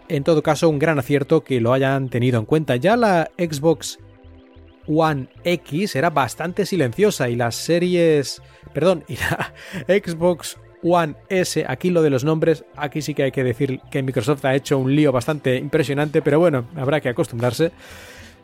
En 0.08 0.24
todo 0.24 0.42
caso, 0.42 0.68
un 0.68 0.80
gran 0.80 0.98
acierto 0.98 1.44
que 1.44 1.60
lo 1.60 1.72
hayan 1.72 2.08
tenido 2.08 2.40
en 2.40 2.44
cuenta. 2.44 2.74
Ya 2.76 2.96
la 2.96 3.30
Xbox 3.38 3.98
One 4.88 5.28
X 5.44 5.94
era 5.94 6.10
bastante 6.10 6.66
silenciosa 6.66 7.28
y 7.28 7.36
las 7.36 7.54
series... 7.54 8.42
Perdón, 8.72 9.04
y 9.06 9.16
la 9.16 9.52
Xbox 9.86 10.58
One 10.82 11.14
S, 11.28 11.64
aquí 11.68 11.90
lo 11.90 12.02
de 12.02 12.10
los 12.10 12.24
nombres, 12.24 12.64
aquí 12.76 13.02
sí 13.02 13.14
que 13.14 13.24
hay 13.24 13.32
que 13.32 13.44
decir 13.44 13.80
que 13.90 14.02
Microsoft 14.02 14.44
ha 14.44 14.54
hecho 14.54 14.78
un 14.78 14.94
lío 14.94 15.12
bastante 15.12 15.56
impresionante, 15.56 16.22
pero 16.22 16.38
bueno, 16.40 16.66
habrá 16.76 17.00
que 17.00 17.08
acostumbrarse. 17.08 17.72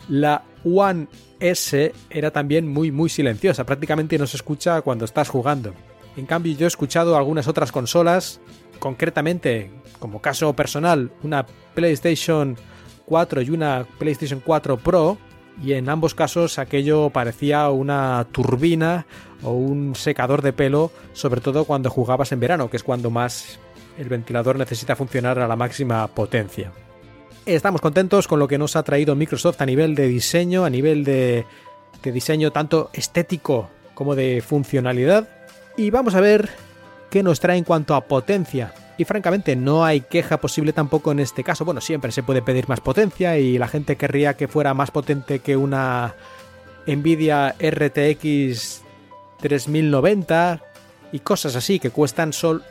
La 0.09 0.45
One 0.65 1.09
S 1.41 1.93
era 2.11 2.31
también 2.31 2.69
muy 2.69 2.93
muy 2.93 3.09
silenciosa, 3.09 3.65
prácticamente 3.65 4.19
no 4.19 4.27
se 4.27 4.37
escucha 4.37 4.83
cuando 4.83 5.05
estás 5.05 5.29
jugando. 5.29 5.75
En 6.17 6.27
cambio 6.27 6.55
yo 6.55 6.67
he 6.67 6.69
escuchado 6.69 7.17
algunas 7.17 7.49
otras 7.49 7.73
consolas, 7.73 8.41
concretamente, 8.79 9.71
como 9.99 10.21
caso 10.21 10.55
personal, 10.55 11.11
una 11.23 11.47
PlayStation 11.75 12.57
4 13.07 13.43
y 13.43 13.51
una 13.51 13.87
PlayStation 13.99 14.43
4 14.45 14.79
Pro, 14.79 15.19
y 15.63 15.73
en 15.73 15.89
ambos 15.89 16.15
casos 16.15 16.59
aquello 16.59 17.11
parecía 17.11 17.71
una 17.71 18.27
turbina 18.31 19.07
o 19.43 19.53
un 19.53 19.95
secador 19.95 20.43
de 20.43 20.53
pelo, 20.53 20.91
sobre 21.13 21.41
todo 21.41 21.65
cuando 21.65 21.91
jugabas 21.91 22.33
en 22.33 22.41
verano, 22.41 22.69
que 22.69 22.77
es 22.77 22.83
cuando 22.83 23.11
más 23.11 23.59
el 23.99 24.09
ventilador 24.09 24.59
necesita 24.59 24.97
funcionar 24.97 25.39
a 25.39 25.49
la 25.49 25.57
máxima 25.57 26.07
potencia. 26.09 26.73
Estamos 27.47 27.81
contentos 27.81 28.27
con 28.27 28.39
lo 28.39 28.49
que 28.49 28.59
nos 28.59 28.77
ha 28.77 28.83
traído 28.83 29.15
Microsoft 29.15 29.61
a 29.61 29.67
nivel 29.67 29.95
de 29.95 30.09
diseño, 30.09 30.65
a 30.65 30.71
nivel 30.71 31.05
de, 31.05 31.47
diseño 32.03 32.51
tanto 32.51 32.91
estético 32.93 33.71
como 33.95 34.15
de 34.15 34.43
funcionalidad. 34.45 35.29
Y 35.77 35.91
vamos 35.91 36.15
a 36.15 36.21
ver 36.21 36.51
qué 37.11 37.23
nos 37.23 37.41
trae 37.41 37.59
en 37.59 37.65
cuanto 37.65 37.95
a 37.95 38.03
potencia. 38.03 38.73
Y 38.99 39.05
francamente 39.05 39.57
no 39.57 39.85
hay 39.85 40.01
queja 40.01 40.39
posible 40.39 40.73
tampoco 40.73 41.13
en 41.13 41.21
este 41.21 41.45
caso. 41.45 41.65
Bueno, 41.65 41.81
siempre 41.81 42.13
se 42.13 42.23
puede 42.23 42.43
pedir 42.43 42.69
más 42.69 42.81
potencia 42.81 43.39
y 43.39 43.59
la 43.59 43.69
gente 43.69 43.97
querría 43.97 44.35
que 44.35 44.49
fuera 44.49 44.73
más 44.73 44.91
potente 44.91 45.41
que 45.41 45.57
una 45.57 46.15
Nvidia 46.87 47.55
RTX 47.59 48.83
3090 49.41 50.63
y 51.13 51.19
cosas 51.21 51.57
así 51.57 51.79
que 51.79 51.91
cuestan 51.91 52.33
sol 52.33 52.63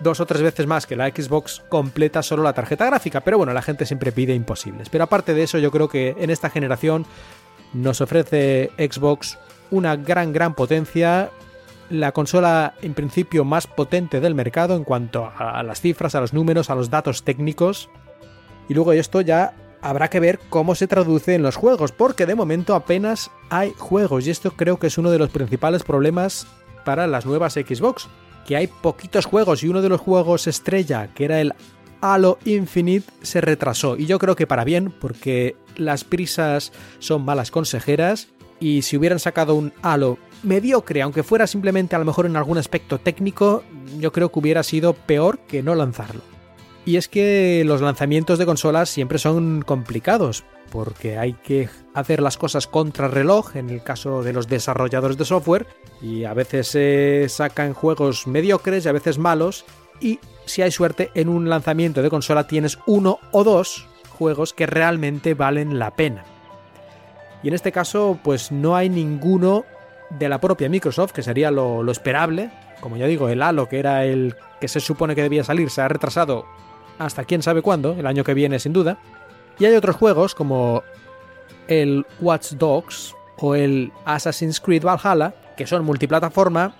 dos 0.00 0.18
o 0.18 0.26
tres 0.26 0.42
veces 0.42 0.66
más 0.66 0.86
que 0.86 0.96
la 0.96 1.08
Xbox 1.08 1.62
completa 1.68 2.22
solo 2.22 2.42
la 2.42 2.52
tarjeta 2.52 2.86
gráfica, 2.86 3.20
pero 3.20 3.38
bueno, 3.38 3.52
la 3.52 3.62
gente 3.62 3.86
siempre 3.86 4.12
pide 4.12 4.34
imposibles. 4.34 4.88
Pero 4.88 5.04
aparte 5.04 5.34
de 5.34 5.42
eso, 5.42 5.58
yo 5.58 5.70
creo 5.70 5.88
que 5.88 6.16
en 6.18 6.30
esta 6.30 6.50
generación 6.50 7.06
nos 7.72 8.00
ofrece 8.00 8.70
Xbox 8.78 9.38
una 9.70 9.96
gran, 9.96 10.32
gran 10.32 10.54
potencia, 10.54 11.30
la 11.90 12.12
consola 12.12 12.74
en 12.82 12.94
principio 12.94 13.44
más 13.44 13.66
potente 13.66 14.20
del 14.20 14.34
mercado 14.34 14.76
en 14.76 14.84
cuanto 14.84 15.30
a 15.36 15.62
las 15.62 15.80
cifras, 15.80 16.14
a 16.14 16.20
los 16.20 16.32
números, 16.32 16.70
a 16.70 16.74
los 16.74 16.88
datos 16.88 17.24
técnicos. 17.24 17.90
Y 18.68 18.74
luego 18.74 18.92
esto 18.92 19.20
ya 19.20 19.54
habrá 19.82 20.08
que 20.08 20.20
ver 20.20 20.38
cómo 20.48 20.74
se 20.74 20.86
traduce 20.86 21.34
en 21.34 21.42
los 21.42 21.56
juegos, 21.56 21.92
porque 21.92 22.26
de 22.26 22.34
momento 22.34 22.74
apenas 22.74 23.30
hay 23.50 23.74
juegos 23.76 24.26
y 24.26 24.30
esto 24.30 24.52
creo 24.52 24.78
que 24.78 24.86
es 24.86 24.98
uno 24.98 25.10
de 25.10 25.18
los 25.18 25.30
principales 25.30 25.82
problemas 25.82 26.46
para 26.84 27.06
las 27.06 27.26
nuevas 27.26 27.54
Xbox 27.54 28.08
que 28.46 28.56
hay 28.56 28.66
poquitos 28.66 29.26
juegos 29.26 29.62
y 29.62 29.68
uno 29.68 29.82
de 29.82 29.88
los 29.88 30.00
juegos 30.00 30.46
estrella, 30.46 31.08
que 31.14 31.24
era 31.24 31.40
el 31.40 31.54
Halo 32.00 32.38
Infinite, 32.44 33.10
se 33.22 33.40
retrasó. 33.40 33.96
Y 33.96 34.06
yo 34.06 34.18
creo 34.18 34.34
que 34.34 34.46
para 34.46 34.64
bien, 34.64 34.90
porque 34.90 35.56
las 35.76 36.04
prisas 36.04 36.72
son 36.98 37.24
malas 37.24 37.50
consejeras 37.50 38.28
y 38.58 38.82
si 38.82 38.96
hubieran 38.96 39.18
sacado 39.18 39.54
un 39.54 39.72
Halo 39.82 40.18
mediocre, 40.42 41.02
aunque 41.02 41.22
fuera 41.22 41.46
simplemente 41.46 41.96
a 41.96 41.98
lo 41.98 42.04
mejor 42.04 42.26
en 42.26 42.36
algún 42.36 42.58
aspecto 42.58 42.98
técnico, 42.98 43.62
yo 43.98 44.12
creo 44.12 44.30
que 44.30 44.38
hubiera 44.38 44.62
sido 44.62 44.94
peor 44.94 45.38
que 45.40 45.62
no 45.62 45.74
lanzarlo. 45.74 46.22
Y 46.84 46.96
es 46.96 47.08
que 47.08 47.62
los 47.66 47.82
lanzamientos 47.82 48.38
de 48.38 48.46
consolas 48.46 48.88
siempre 48.88 49.18
son 49.18 49.62
complicados, 49.62 50.44
porque 50.70 51.18
hay 51.18 51.34
que 51.34 51.68
hacer 51.94 52.22
las 52.22 52.38
cosas 52.38 52.66
contra 52.66 53.08
reloj 53.08 53.56
en 53.56 53.70
el 53.70 53.82
caso 53.82 54.22
de 54.22 54.32
los 54.32 54.48
desarrolladores 54.48 55.18
de 55.18 55.24
software 55.24 55.66
y 56.00 56.24
a 56.24 56.34
veces 56.34 56.68
se 56.68 57.26
sacan 57.28 57.74
juegos 57.74 58.26
mediocres 58.26 58.84
y 58.84 58.88
a 58.88 58.92
veces 58.92 59.18
malos 59.18 59.64
y 60.00 60.20
si 60.46 60.62
hay 60.62 60.70
suerte 60.70 61.10
en 61.14 61.28
un 61.28 61.48
lanzamiento 61.48 62.02
de 62.02 62.10
consola 62.10 62.46
tienes 62.46 62.78
uno 62.86 63.18
o 63.32 63.44
dos 63.44 63.86
juegos 64.08 64.54
que 64.54 64.66
realmente 64.66 65.34
valen 65.34 65.78
la 65.78 65.94
pena. 65.94 66.24
Y 67.42 67.48
en 67.48 67.54
este 67.54 67.72
caso 67.72 68.18
pues 68.22 68.52
no 68.52 68.76
hay 68.76 68.88
ninguno 68.88 69.64
de 70.10 70.28
la 70.28 70.40
propia 70.40 70.68
Microsoft, 70.68 71.12
que 71.12 71.22
sería 71.22 71.50
lo, 71.50 71.88
esperable. 71.90 72.50
Como 72.80 72.96
ya 72.96 73.06
digo, 73.06 73.28
el 73.28 73.42
Halo, 73.42 73.68
que 73.68 73.78
era 73.78 74.04
el 74.04 74.36
que 74.60 74.68
se 74.68 74.80
supone 74.80 75.14
que 75.14 75.22
debía 75.22 75.44
salir, 75.44 75.70
se 75.70 75.80
ha 75.80 75.88
retrasado 75.88 76.46
hasta 76.98 77.24
quién 77.24 77.42
sabe 77.42 77.62
cuándo, 77.62 77.92
el 77.92 78.06
año 78.06 78.24
que 78.24 78.34
viene 78.34 78.58
sin 78.58 78.72
duda. 78.72 78.98
Y 79.58 79.64
hay 79.64 79.74
otros 79.74 79.96
juegos 79.96 80.34
como 80.34 80.82
el 81.68 82.06
Watch 82.20 82.52
Dogs 82.52 83.14
o 83.38 83.54
el 83.54 83.92
Assassin's 84.04 84.60
Creed 84.60 84.84
Valhalla, 84.84 85.34
que 85.56 85.66
son 85.66 85.84
multiplataforma 85.84 86.74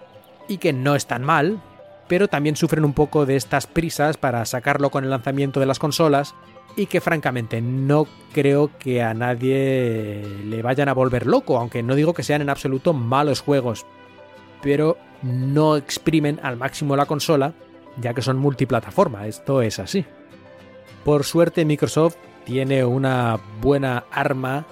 y 0.48 0.58
que 0.58 0.72
no 0.72 0.94
están 0.94 1.22
mal, 1.22 1.62
pero 2.08 2.28
también 2.28 2.56
sufren 2.56 2.84
un 2.84 2.92
poco 2.92 3.24
de 3.24 3.36
estas 3.36 3.66
prisas 3.66 4.16
para 4.16 4.44
sacarlo 4.44 4.90
con 4.90 5.04
el 5.04 5.10
lanzamiento 5.10 5.60
de 5.60 5.66
las 5.66 5.78
consolas 5.78 6.34
y 6.76 6.86
que 6.86 7.00
francamente 7.00 7.60
no 7.60 8.06
creo 8.32 8.70
que 8.78 9.02
a 9.02 9.14
nadie 9.14 10.22
le 10.44 10.62
vayan 10.62 10.88
a 10.88 10.94
volver 10.94 11.26
loco, 11.26 11.58
aunque 11.58 11.82
no 11.82 11.94
digo 11.94 12.14
que 12.14 12.22
sean 12.22 12.42
en 12.42 12.50
absoluto 12.50 12.92
malos 12.92 13.40
juegos, 13.40 13.86
pero 14.62 14.96
no 15.22 15.76
exprimen 15.76 16.40
al 16.42 16.56
máximo 16.56 16.96
la 16.96 17.06
consola, 17.06 17.54
ya 18.00 18.14
que 18.14 18.22
son 18.22 18.38
multiplataforma, 18.38 19.26
esto 19.26 19.62
es 19.62 19.78
así. 19.78 20.04
Por 21.04 21.24
suerte 21.24 21.64
Microsoft 21.64 22.16
tiene 22.44 22.84
una 22.84 23.38
buena 23.60 24.04
arma 24.10 24.66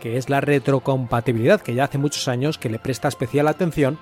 que 0.00 0.16
es 0.16 0.28
la 0.28 0.40
retrocompatibilidad, 0.40 1.60
que 1.60 1.74
ya 1.74 1.84
hace 1.84 1.98
muchos 1.98 2.28
años 2.28 2.58
que 2.58 2.68
le 2.68 2.78
presta 2.78 3.08
especial 3.08 3.48
atención, 3.48 3.98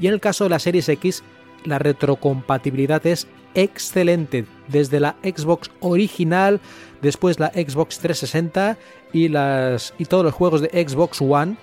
y 0.00 0.06
en 0.06 0.14
el 0.14 0.20
caso 0.20 0.44
de 0.44 0.50
la 0.50 0.58
Series 0.58 0.88
X, 0.88 1.22
la 1.64 1.78
retrocompatibilidad 1.78 3.04
es 3.06 3.26
excelente, 3.54 4.46
desde 4.68 5.00
la 5.00 5.16
Xbox 5.22 5.70
original, 5.80 6.60
después 7.00 7.38
la 7.38 7.48
Xbox 7.48 7.98
360 7.98 8.76
y, 9.12 9.28
las, 9.28 9.94
y 9.98 10.04
todos 10.06 10.24
los 10.24 10.34
juegos 10.34 10.60
de 10.60 10.68
Xbox 10.68 11.20
One, 11.20 11.56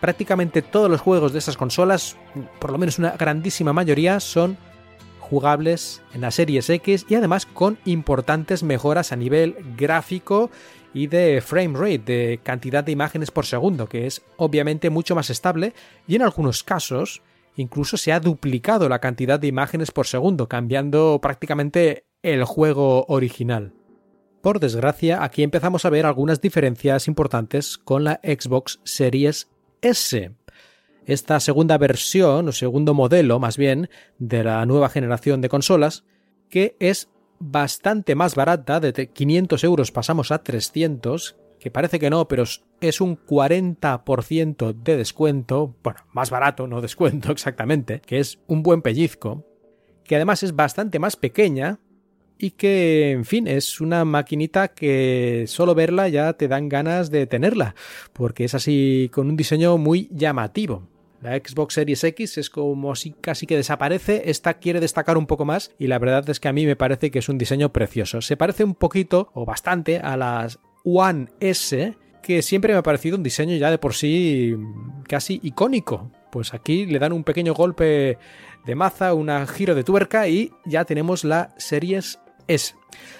prácticamente 0.00 0.62
todos 0.62 0.90
los 0.90 1.00
juegos 1.00 1.32
de 1.32 1.38
esas 1.38 1.56
consolas, 1.56 2.16
por 2.58 2.70
lo 2.70 2.78
menos 2.78 2.98
una 2.98 3.12
grandísima 3.12 3.72
mayoría, 3.72 4.20
son 4.20 4.56
jugables 5.20 6.02
en 6.12 6.20
la 6.20 6.30
Series 6.30 6.68
X 6.68 7.06
y 7.08 7.14
además 7.14 7.46
con 7.46 7.78
importantes 7.86 8.62
mejoras 8.62 9.12
a 9.12 9.16
nivel 9.16 9.56
gráfico 9.76 10.50
y 10.92 11.06
de 11.06 11.42
frame 11.44 11.78
rate, 11.78 11.98
de 11.98 12.40
cantidad 12.42 12.84
de 12.84 12.92
imágenes 12.92 13.30
por 13.30 13.46
segundo, 13.46 13.88
que 13.88 14.06
es 14.06 14.22
obviamente 14.36 14.90
mucho 14.90 15.14
más 15.14 15.30
estable 15.30 15.72
y 16.06 16.16
en 16.16 16.22
algunos 16.22 16.62
casos 16.62 17.22
incluso 17.56 17.96
se 17.96 18.12
ha 18.12 18.20
duplicado 18.20 18.88
la 18.88 19.00
cantidad 19.00 19.38
de 19.38 19.46
imágenes 19.46 19.90
por 19.90 20.06
segundo, 20.06 20.48
cambiando 20.48 21.18
prácticamente 21.22 22.06
el 22.22 22.44
juego 22.44 23.04
original. 23.08 23.72
Por 24.42 24.60
desgracia, 24.60 25.24
aquí 25.24 25.42
empezamos 25.42 25.84
a 25.84 25.90
ver 25.90 26.06
algunas 26.06 26.40
diferencias 26.40 27.08
importantes 27.08 27.78
con 27.78 28.04
la 28.04 28.20
Xbox 28.22 28.80
Series 28.84 29.48
S 29.80 30.32
esta 31.06 31.40
segunda 31.40 31.78
versión, 31.78 32.48
o 32.48 32.52
segundo 32.52 32.94
modelo 32.94 33.38
más 33.38 33.56
bien, 33.56 33.90
de 34.18 34.44
la 34.44 34.64
nueva 34.66 34.88
generación 34.88 35.40
de 35.40 35.48
consolas, 35.48 36.04
que 36.48 36.76
es 36.80 37.10
bastante 37.38 38.14
más 38.14 38.34
barata, 38.34 38.80
de 38.80 39.08
500 39.08 39.64
euros 39.64 39.92
pasamos 39.92 40.30
a 40.32 40.42
300, 40.42 41.36
que 41.64 41.70
parece 41.70 41.98
que 41.98 42.10
no, 42.10 42.28
pero 42.28 42.44
es 42.82 43.00
un 43.00 43.16
40% 43.16 44.74
de 44.74 44.98
descuento, 44.98 45.74
bueno, 45.82 46.00
más 46.12 46.28
barato, 46.28 46.66
no 46.66 46.82
descuento 46.82 47.32
exactamente, 47.32 48.02
que 48.04 48.18
es 48.18 48.38
un 48.48 48.62
buen 48.62 48.82
pellizco, 48.82 49.46
que 50.04 50.16
además 50.16 50.42
es 50.42 50.54
bastante 50.54 50.98
más 50.98 51.16
pequeña 51.16 51.80
y 52.36 52.50
que, 52.50 53.12
en 53.12 53.24
fin, 53.24 53.46
es 53.48 53.80
una 53.80 54.04
maquinita 54.04 54.68
que 54.68 55.46
solo 55.46 55.74
verla 55.74 56.10
ya 56.10 56.34
te 56.34 56.48
dan 56.48 56.68
ganas 56.68 57.10
de 57.10 57.26
tenerla, 57.26 57.74
porque 58.12 58.44
es 58.44 58.54
así 58.54 59.10
con 59.10 59.30
un 59.30 59.36
diseño 59.36 59.78
muy 59.78 60.10
llamativo. 60.12 60.86
La 61.22 61.34
Xbox 61.34 61.72
Series 61.72 62.04
X 62.04 62.36
es 62.36 62.50
como 62.50 62.94
si 62.94 63.12
casi 63.12 63.46
que 63.46 63.56
desaparece, 63.56 64.24
esta 64.26 64.58
quiere 64.58 64.80
destacar 64.80 65.16
un 65.16 65.26
poco 65.26 65.46
más 65.46 65.70
y 65.78 65.86
la 65.86 65.98
verdad 65.98 66.28
es 66.28 66.40
que 66.40 66.48
a 66.48 66.52
mí 66.52 66.66
me 66.66 66.76
parece 66.76 67.10
que 67.10 67.20
es 67.20 67.30
un 67.30 67.38
diseño 67.38 67.72
precioso. 67.72 68.20
Se 68.20 68.36
parece 68.36 68.64
un 68.64 68.74
poquito 68.74 69.30
o 69.32 69.46
bastante 69.46 69.96
a 70.00 70.18
las 70.18 70.58
One 70.84 71.28
S, 71.40 71.96
que 72.22 72.42
siempre 72.42 72.72
me 72.72 72.78
ha 72.78 72.82
parecido 72.82 73.16
un 73.16 73.22
diseño 73.22 73.56
ya 73.56 73.70
de 73.70 73.78
por 73.78 73.94
sí 73.94 74.54
casi 75.08 75.40
icónico. 75.42 76.10
Pues 76.30 76.54
aquí 76.54 76.86
le 76.86 76.98
dan 76.98 77.12
un 77.12 77.24
pequeño 77.24 77.54
golpe 77.54 78.18
de 78.64 78.74
maza, 78.74 79.14
un 79.14 79.30
giro 79.46 79.74
de 79.74 79.84
tuerca 79.84 80.28
y 80.28 80.52
ya 80.64 80.84
tenemos 80.84 81.24
la 81.24 81.54
Series 81.58 82.18
S. 82.48 82.74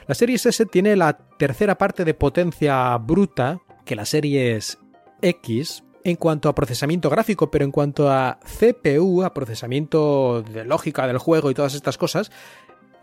La 0.06 0.14
Series 0.14 0.46
S 0.46 0.66
tiene 0.66 0.96
la 0.96 1.18
tercera 1.38 1.76
parte 1.76 2.04
de 2.04 2.14
potencia 2.14 2.96
bruta 2.98 3.60
que 3.84 3.96
la 3.96 4.04
Series 4.04 4.78
X, 5.22 5.84
en 6.02 6.16
cuanto 6.16 6.48
a 6.48 6.54
procesamiento 6.54 7.08
gráfico, 7.08 7.50
pero 7.50 7.64
en 7.64 7.70
cuanto 7.70 8.10
a 8.10 8.38
CPU, 8.42 9.22
a 9.22 9.32
procesamiento 9.32 10.42
de 10.42 10.64
lógica 10.64 11.06
del 11.06 11.18
juego 11.18 11.50
y 11.50 11.54
todas 11.54 11.74
estas 11.74 11.96
cosas, 11.96 12.30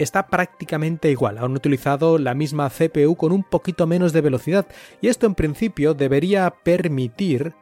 está 0.04 0.28
prácticamente 0.28 1.12
igual. 1.12 1.38
Han 1.38 1.54
utilizado 1.54 2.18
la 2.18 2.34
misma 2.34 2.70
CPU 2.70 3.16
con 3.16 3.32
un 3.32 3.44
poquito 3.44 3.88
menos 3.88 4.14
de 4.14 4.22
velocidad. 4.22 4.68
Y 5.02 5.08
esto 5.08 5.26
en 5.26 5.36
principio 5.36 5.94
debería 5.94 6.54
permitir 6.64 7.54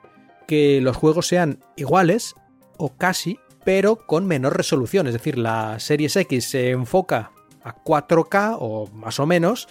que 0.48 0.82
los 0.82 0.98
juegos 0.98 1.28
sean 1.28 1.60
iguales 1.76 2.36
o 2.78 2.96
casi, 2.96 3.40
pero 3.64 3.96
con 3.96 4.26
menor 4.26 4.58
resolución. 4.58 5.08
Es 5.08 5.14
decir, 5.14 5.38
la 5.38 5.80
Series 5.80 6.16
X 6.16 6.46
se 6.46 6.72
enfoca 6.72 7.32
a 7.64 7.76
4K 7.76 8.58
o 8.60 8.88
más 8.94 9.20
o 9.20 9.26
menos 9.26 9.68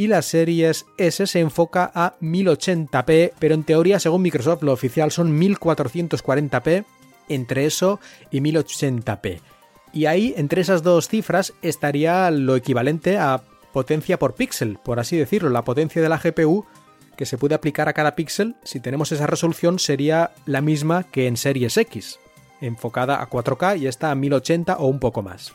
y 0.00 0.06
la 0.06 0.22
Series 0.22 0.86
S 0.96 1.26
se 1.26 1.40
enfoca 1.40 1.90
a 1.94 2.14
1080p, 2.20 3.32
pero 3.38 3.54
en 3.54 3.64
teoría, 3.64 4.00
según 4.00 4.22
Microsoft, 4.22 4.62
lo 4.62 4.72
oficial 4.72 5.10
son 5.10 5.38
1440p, 5.38 6.86
entre 7.28 7.66
eso 7.66 8.00
y 8.30 8.40
1080p. 8.40 9.40
Y 9.92 10.06
ahí, 10.06 10.34
entre 10.36 10.60
esas 10.60 10.82
dos 10.82 11.08
cifras, 11.08 11.52
estaría 11.62 12.30
lo 12.30 12.56
equivalente 12.56 13.18
a 13.18 13.42
potencia 13.72 14.18
por 14.18 14.34
píxel, 14.34 14.78
por 14.82 15.00
así 15.00 15.16
decirlo, 15.16 15.50
la 15.50 15.64
potencia 15.64 16.02
de 16.02 16.08
la 16.08 16.18
GPU 16.18 16.64
que 17.16 17.26
se 17.26 17.36
puede 17.36 17.54
aplicar 17.54 17.88
a 17.88 17.92
cada 17.92 18.16
píxel, 18.16 18.56
si 18.64 18.80
tenemos 18.80 19.12
esa 19.12 19.26
resolución, 19.26 19.78
sería 19.78 20.30
la 20.46 20.62
misma 20.62 21.02
que 21.02 21.26
en 21.26 21.36
Series 21.36 21.76
X, 21.76 22.18
enfocada 22.62 23.20
a 23.20 23.28
4K 23.28 23.78
y 23.78 23.86
está 23.88 24.10
a 24.10 24.14
1080 24.14 24.78
o 24.78 24.86
un 24.86 25.00
poco 25.00 25.22
más 25.22 25.54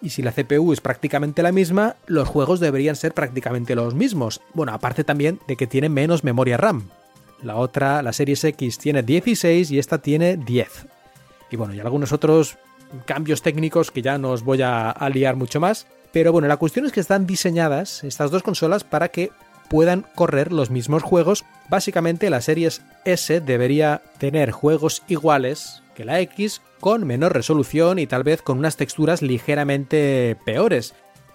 y 0.00 0.10
si 0.10 0.22
la 0.22 0.32
CPU 0.32 0.72
es 0.72 0.80
prácticamente 0.80 1.42
la 1.42 1.52
misma, 1.52 1.96
los 2.06 2.28
juegos 2.28 2.60
deberían 2.60 2.96
ser 2.96 3.14
prácticamente 3.14 3.74
los 3.74 3.94
mismos. 3.94 4.40
Bueno, 4.54 4.72
aparte 4.72 5.04
también 5.04 5.40
de 5.48 5.56
que 5.56 5.66
tiene 5.66 5.88
menos 5.88 6.24
memoria 6.24 6.56
RAM. 6.56 6.88
La 7.42 7.56
otra, 7.56 8.02
la 8.02 8.12
Series 8.12 8.42
X, 8.44 8.78
tiene 8.78 9.02
16 9.02 9.70
y 9.70 9.78
esta 9.78 9.98
tiene 9.98 10.36
10. 10.36 10.86
Y 11.50 11.56
bueno, 11.56 11.74
y 11.74 11.80
algunos 11.80 12.12
otros 12.12 12.58
cambios 13.04 13.42
técnicos 13.42 13.90
que 13.90 14.02
ya 14.02 14.18
no 14.18 14.30
os 14.30 14.42
voy 14.42 14.62
a, 14.62 14.90
a 14.90 15.08
liar 15.08 15.36
mucho 15.36 15.60
más. 15.60 15.86
Pero 16.12 16.32
bueno, 16.32 16.48
la 16.48 16.56
cuestión 16.56 16.86
es 16.86 16.92
que 16.92 17.00
están 17.00 17.26
diseñadas 17.26 18.02
estas 18.04 18.30
dos 18.30 18.42
consolas 18.42 18.84
para 18.84 19.08
que 19.08 19.30
puedan 19.68 20.06
correr 20.14 20.52
los 20.52 20.70
mismos 20.70 21.02
juegos. 21.02 21.44
Básicamente 21.68 22.30
la 22.30 22.40
Series 22.40 22.82
S 23.04 23.40
debería 23.40 24.02
tener 24.18 24.50
juegos 24.50 25.02
iguales 25.08 25.82
que 25.94 26.04
la 26.04 26.20
X 26.20 26.62
con 26.80 27.06
menor 27.06 27.34
resolución 27.34 27.98
y 27.98 28.06
tal 28.06 28.22
vez 28.22 28.42
con 28.42 28.58
unas 28.58 28.76
texturas 28.76 29.20
ligeramente 29.20 30.36
peores. 30.44 30.94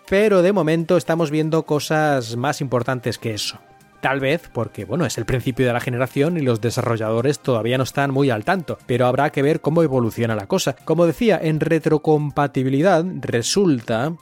Pero 0.10 0.42
de 0.42 0.54
momento 0.54 0.98
estamos 0.98 1.32
viendo 1.32 1.64
cosas 1.64 2.36
más 2.36 2.62
importantes 2.62 3.18
que 3.18 3.34
eso. 3.34 3.60
Tal 4.04 4.20
vez 4.20 4.50
porque, 4.52 4.84
bueno, 4.84 5.06
es 5.06 5.18
el 5.18 5.24
principio 5.24 5.66
de 5.66 5.72
la 5.72 5.80
generación 5.80 6.36
y 6.36 6.42
los 6.42 6.60
desarrolladores 6.60 7.40
todavía 7.40 7.78
no 7.78 7.86
están 7.86 8.12
muy 8.12 8.32
al 8.32 8.44
tanto, 8.44 8.78
pero 8.86 9.06
habrá 9.06 9.30
que 9.30 9.42
ver 9.42 9.62
cómo 9.62 9.82
evoluciona 9.82 10.36
la 10.36 10.46
cosa. 10.46 10.76
Como 10.76 11.06
decía, 11.06 11.40
en 11.42 11.62
retrocompatibilidad 11.62 13.06
resulta 13.22 14.14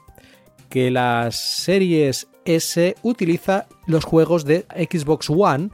que 0.69 0.91
las 0.91 1.35
series 1.35 2.27
S 2.45 2.95
utiliza 3.01 3.65
los 3.87 4.05
juegos 4.05 4.45
de 4.45 4.67
Xbox 4.69 5.31
One 5.31 5.71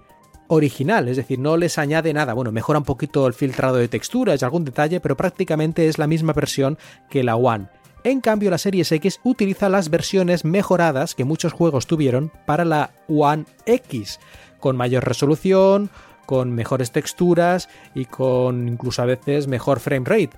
original, 0.47 1.09
es 1.09 1.17
decir, 1.17 1.37
no 1.37 1.57
les 1.57 1.77
añade 1.77 2.13
nada. 2.13 2.33
Bueno, 2.33 2.53
mejora 2.53 2.79
un 2.79 2.85
poquito 2.85 3.27
el 3.27 3.33
filtrado 3.33 3.75
de 3.75 3.89
texturas 3.89 4.41
y 4.41 4.45
algún 4.45 4.63
detalle, 4.63 5.01
pero 5.01 5.17
prácticamente 5.17 5.89
es 5.89 5.97
la 5.97 6.07
misma 6.07 6.31
versión 6.31 6.77
que 7.09 7.25
la 7.25 7.35
One. 7.35 7.67
En 8.07 8.21
cambio, 8.21 8.49
la 8.49 8.57
Series 8.57 8.89
X 8.89 9.19
utiliza 9.25 9.67
las 9.67 9.89
versiones 9.89 10.45
mejoradas 10.45 11.13
que 11.13 11.25
muchos 11.25 11.51
juegos 11.51 11.87
tuvieron 11.87 12.31
para 12.45 12.63
la 12.63 12.91
One 13.09 13.43
X, 13.65 14.21
con 14.61 14.77
mayor 14.77 15.03
resolución, 15.03 15.89
con 16.25 16.53
mejores 16.53 16.91
texturas 16.91 17.67
y 17.93 18.05
con 18.05 18.69
incluso 18.69 19.01
a 19.01 19.05
veces 19.05 19.47
mejor 19.47 19.81
frame 19.81 20.05
rate. 20.05 20.29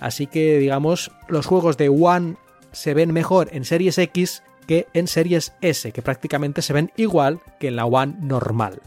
Así 0.00 0.28
que, 0.28 0.56
digamos, 0.56 1.10
los 1.28 1.44
juegos 1.44 1.76
de 1.76 1.90
One 1.90 2.36
se 2.72 2.94
ven 2.94 3.12
mejor 3.12 3.50
en 3.52 3.66
Series 3.66 3.98
X 3.98 4.42
que 4.66 4.86
en 4.94 5.06
Series 5.06 5.52
S, 5.60 5.92
que 5.92 6.00
prácticamente 6.00 6.62
se 6.62 6.72
ven 6.72 6.90
igual 6.96 7.38
que 7.58 7.68
en 7.68 7.76
la 7.76 7.84
One 7.84 8.14
normal. 8.22 8.80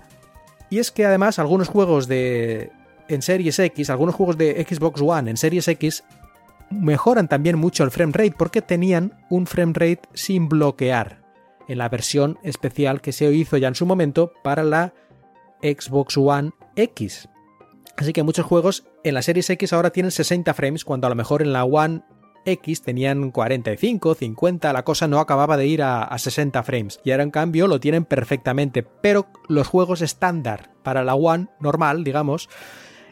Y 0.71 0.79
es 0.79 0.89
que 0.89 1.05
además 1.05 1.37
algunos 1.37 1.67
juegos 1.67 2.07
de 2.07 2.71
en 3.09 3.21
Series 3.21 3.59
X, 3.59 3.91
algunos 3.91 4.15
juegos 4.15 4.39
de 4.39 4.65
Xbox 4.67 5.01
One 5.01 5.29
en 5.29 5.37
Series 5.37 5.67
X 5.67 6.03
mejoran 6.81 7.27
también 7.27 7.57
mucho 7.57 7.83
el 7.83 7.91
frame 7.91 8.13
rate 8.13 8.35
porque 8.37 8.61
tenían 8.61 9.13
un 9.29 9.45
frame 9.47 9.73
rate 9.73 10.01
sin 10.13 10.49
bloquear 10.49 11.23
en 11.67 11.77
la 11.77 11.89
versión 11.89 12.37
especial 12.43 13.01
que 13.01 13.11
se 13.11 13.31
hizo 13.31 13.57
ya 13.57 13.67
en 13.67 13.75
su 13.75 13.85
momento 13.85 14.33
para 14.43 14.63
la 14.63 14.93
Xbox 15.61 16.17
One 16.17 16.51
X. 16.75 17.29
Así 17.97 18.11
que 18.11 18.23
muchos 18.23 18.45
juegos 18.45 18.85
en 19.03 19.13
la 19.13 19.21
Series 19.21 19.49
X 19.49 19.71
ahora 19.73 19.91
tienen 19.91 20.11
60 20.11 20.53
frames 20.53 20.83
cuando 20.83 21.07
a 21.07 21.09
lo 21.09 21.15
mejor 21.15 21.41
en 21.41 21.53
la 21.53 21.63
One 21.63 22.01
X 22.45 22.81
tenían 22.81 23.31
45, 23.31 24.15
50, 24.15 24.73
la 24.73 24.83
cosa 24.83 25.07
no 25.07 25.19
acababa 25.19 25.57
de 25.57 25.67
ir 25.67 25.83
a, 25.83 26.17
60 26.17 26.61
frames. 26.63 26.99
Y 27.03 27.11
ahora 27.11 27.23
en 27.23 27.31
cambio 27.31 27.67
lo 27.67 27.79
tienen 27.79 28.05
perfectamente, 28.05 28.83
pero 28.83 29.27
los 29.47 29.67
juegos 29.67 30.01
estándar 30.01 30.71
para 30.83 31.03
la 31.03 31.15
One 31.15 31.47
normal, 31.59 32.03
digamos, 32.03 32.49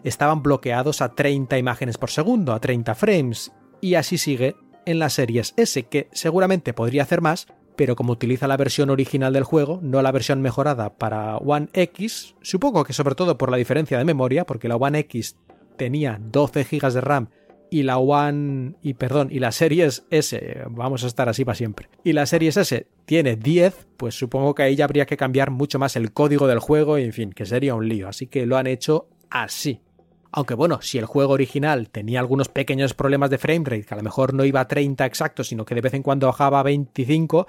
estaban 0.03 0.43
bloqueados 0.43 1.01
a 1.01 1.15
30 1.15 1.57
imágenes 1.57 1.97
por 1.97 2.09
segundo, 2.09 2.53
a 2.53 2.59
30 2.59 2.95
frames. 2.95 3.51
Y 3.81 3.95
así 3.95 4.17
sigue 4.17 4.55
en 4.85 4.99
las 4.99 5.13
series 5.13 5.53
S, 5.57 5.83
que 5.83 6.09
seguramente 6.11 6.73
podría 6.73 7.03
hacer 7.03 7.21
más, 7.21 7.47
pero 7.75 7.95
como 7.95 8.13
utiliza 8.13 8.47
la 8.47 8.57
versión 8.57 8.89
original 8.89 9.33
del 9.33 9.43
juego, 9.43 9.79
no 9.81 10.01
la 10.01 10.11
versión 10.11 10.41
mejorada 10.41 10.97
para 10.97 11.37
One 11.37 11.69
X, 11.73 12.35
supongo 12.41 12.83
que 12.83 12.93
sobre 12.93 13.15
todo 13.15 13.37
por 13.37 13.49
la 13.49 13.57
diferencia 13.57 13.97
de 13.97 14.05
memoria, 14.05 14.45
porque 14.45 14.67
la 14.67 14.75
One 14.75 14.99
X 14.99 15.37
tenía 15.77 16.19
12 16.21 16.63
GB 16.63 16.93
de 16.93 17.01
RAM 17.01 17.29
y 17.71 17.83
la 17.83 17.97
One 17.97 18.73
y 18.83 18.95
perdón, 18.95 19.29
y 19.31 19.39
la 19.39 19.51
Series 19.51 20.03
S, 20.11 20.63
vamos 20.69 21.03
a 21.03 21.07
estar 21.07 21.29
así 21.29 21.45
para 21.45 21.55
siempre. 21.55 21.89
Y 22.03 22.13
la 22.13 22.25
Series 22.25 22.57
S 22.57 22.85
tiene 23.05 23.37
10, 23.37 23.87
pues 23.97 24.13
supongo 24.13 24.53
que 24.53 24.63
ahí 24.63 24.75
ya 24.75 24.85
habría 24.85 25.05
que 25.05 25.17
cambiar 25.17 25.51
mucho 25.51 25.79
más 25.79 25.95
el 25.95 26.11
código 26.11 26.47
del 26.47 26.59
juego 26.59 26.99
y 26.99 27.03
en 27.03 27.13
fin, 27.13 27.31
que 27.31 27.45
sería 27.45 27.73
un 27.73 27.87
lío, 27.87 28.09
así 28.09 28.27
que 28.27 28.45
lo 28.45 28.57
han 28.57 28.67
hecho 28.67 29.07
así. 29.29 29.79
Aunque 30.31 30.53
bueno, 30.53 30.81
si 30.81 30.97
el 30.97 31.05
juego 31.05 31.33
original 31.33 31.89
tenía 31.89 32.19
algunos 32.19 32.47
pequeños 32.47 32.93
problemas 32.93 33.29
de 33.29 33.37
framerate, 33.37 33.83
que 33.83 33.93
a 33.93 33.97
lo 33.97 34.03
mejor 34.03 34.33
no 34.33 34.45
iba 34.45 34.61
a 34.61 34.67
30 34.67 35.05
exactos, 35.05 35.49
sino 35.49 35.65
que 35.65 35.75
de 35.75 35.81
vez 35.81 35.93
en 35.93 36.03
cuando 36.03 36.27
bajaba 36.27 36.61
a 36.61 36.63
25, 36.63 37.47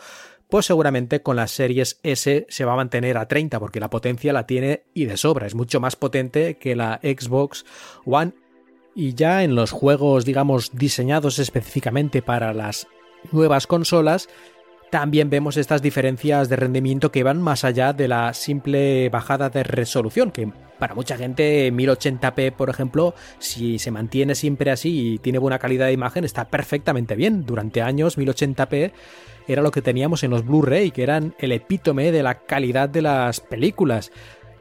pues 0.49 0.66
seguramente 0.66 1.23
con 1.23 1.37
las 1.37 1.53
series 1.53 2.01
S 2.03 2.47
se 2.49 2.64
va 2.64 2.73
a 2.75 2.77
mantener 2.77 3.16
a 3.16 3.29
30 3.29 3.59
porque 3.61 3.81
la 3.81 3.88
potencia 3.88 4.33
la 4.33 4.47
tiene 4.47 4.83
y 4.95 5.07
de 5.07 5.16
sobra, 5.16 5.47
es 5.47 5.55
mucho 5.55 5.81
más 5.81 5.97
potente 5.97 6.59
que 6.59 6.77
la 6.77 7.01
Xbox 7.03 7.64
One. 8.05 8.33
Y 8.95 9.14
ya 9.14 9.45
en 9.45 9.55
los 9.55 9.71
juegos, 9.71 10.27
digamos, 10.27 10.73
diseñados 10.73 11.38
específicamente 11.38 12.21
para 12.21 12.53
las 12.53 12.87
nuevas 13.31 13.66
consolas, 13.66 14.29
también 14.92 15.31
vemos 15.31 15.57
estas 15.57 15.81
diferencias 15.81 16.50
de 16.50 16.57
rendimiento 16.57 17.11
que 17.11 17.22
van 17.22 17.40
más 17.40 17.64
allá 17.64 17.94
de 17.94 18.09
la 18.09 18.35
simple 18.35 19.09
bajada 19.09 19.48
de 19.48 19.62
resolución, 19.62 20.31
que 20.31 20.52
para 20.78 20.94
mucha 20.94 21.16
gente 21.16 21.72
1080p, 21.72 22.52
por 22.52 22.68
ejemplo, 22.68 23.14
si 23.38 23.78
se 23.78 23.90
mantiene 23.90 24.35
siempre 24.35 24.70
así 24.70 25.14
y 25.14 25.18
tiene 25.18 25.38
buena 25.38 25.59
calidad 25.59 25.87
de 25.87 25.94
imagen, 25.94 26.24
está 26.24 26.44
perfectamente 26.44 27.16
bien. 27.16 27.46
Durante 27.46 27.81
años 27.81 28.18
1080p 28.18 28.92
era 29.48 29.62
lo 29.62 29.70
que 29.70 29.81
teníamos 29.81 30.24
en 30.24 30.31
los 30.31 30.44
Blu-ray, 30.44 30.90
que 30.90 31.05
eran 31.05 31.35
el 31.38 31.52
epítome 31.52 32.12
de 32.12 32.22
la 32.22 32.40
calidad 32.40 32.90
de 32.90 33.00
las 33.00 33.40
películas. 33.40 34.12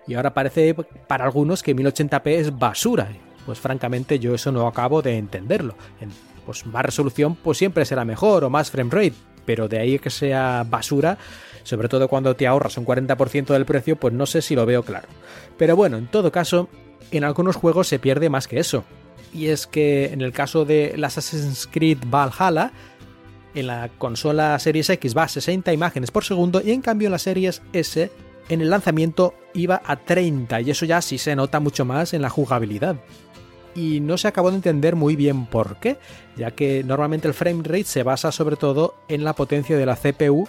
Y 0.08 0.14
ahora 0.14 0.34
parece 0.34 0.74
para 1.10 1.26
algunos 1.26 1.62
que 1.62 1.76
1080p 1.76 2.28
es 2.28 2.58
basura 2.58 3.10
pues 3.46 3.60
francamente 3.60 4.20
yo 4.20 4.36
eso 4.36 4.52
no 4.52 4.68
acabo 4.68 5.02
de 5.02 5.18
entenderlo. 5.18 5.76
Pues 6.46 6.66
más 6.66 6.86
resolución 6.86 7.36
pues 7.36 7.58
siempre 7.58 7.86
será 7.86 8.06
mejor 8.06 8.44
o 8.44 8.50
más 8.50 8.72
frame 8.72 8.92
rate, 8.92 9.16
pero 9.52 9.68
de 9.68 9.80
ahí 9.80 10.00
que 10.00 10.10
sea 10.10 10.66
basura, 10.66 11.18
sobre 11.64 11.90
todo 11.90 12.08
cuando 12.08 12.38
te 12.38 12.48
ahorras 12.48 12.78
un 12.78 12.86
40% 12.86 13.48
del 13.48 13.66
precio, 13.66 13.98
pues 13.98 14.14
no 14.14 14.26
sé 14.26 14.42
si 14.42 14.56
lo 14.56 14.66
veo 14.66 14.82
claro. 14.82 15.10
Pero 15.58 15.76
bueno, 15.76 15.98
en 15.98 16.08
todo 16.08 16.32
caso, 16.32 16.70
en 17.12 17.26
algunos 17.26 17.58
juegos 17.58 17.90
se 17.90 18.00
pierde 18.00 18.30
más 18.30 18.48
que 18.48 18.62
eso. 18.62 18.86
Y 19.34 19.48
es 19.48 19.68
que 19.68 20.14
en 20.14 20.22
el 20.22 20.32
caso 20.32 20.64
de 20.64 20.98
Assassin's 21.04 21.68
Creed 21.70 21.98
Valhalla, 22.06 22.72
en 23.54 23.68
la 23.68 23.90
consola 23.98 24.58
Series 24.58 24.90
X 24.90 25.18
va 25.18 25.24
a 25.24 25.28
60 25.28 25.74
imágenes 25.74 26.12
por 26.12 26.24
segundo 26.24 26.62
y 26.64 26.72
en 26.72 26.82
cambio 26.82 27.08
en 27.08 27.12
la 27.12 27.20
Series 27.20 27.62
S 27.74 28.10
en 28.48 28.62
el 28.62 28.70
lanzamiento 28.70 29.34
iba 29.54 29.82
a 29.86 29.98
30 29.98 30.62
y 30.62 30.72
eso 30.72 30.86
ya 30.86 31.02
sí 31.02 31.18
se 31.18 31.36
nota 31.36 31.60
mucho 31.60 31.84
más 31.84 32.14
en 32.14 32.22
la 32.22 32.30
jugabilidad 32.30 32.96
y 33.76 34.00
no 34.00 34.18
se 34.18 34.28
acabó 34.28 34.50
de 34.50 34.58
entender 34.58 34.96
muy 34.96 35.16
bien 35.16 35.46
por 35.46 35.78
qué, 35.78 35.98
ya 36.36 36.52
que 36.52 36.84
normalmente 36.84 37.28
el 37.28 37.34
frame 37.34 37.64
rate 37.64 37.84
se 37.86 38.04
basa 38.04 38.32
sobre 38.32 38.56
todo 38.56 38.96
en 39.08 39.24
la 39.24 39.34
potencia 39.34 39.78
de 39.78 39.86
la 39.86 39.96
CPU, 39.96 40.48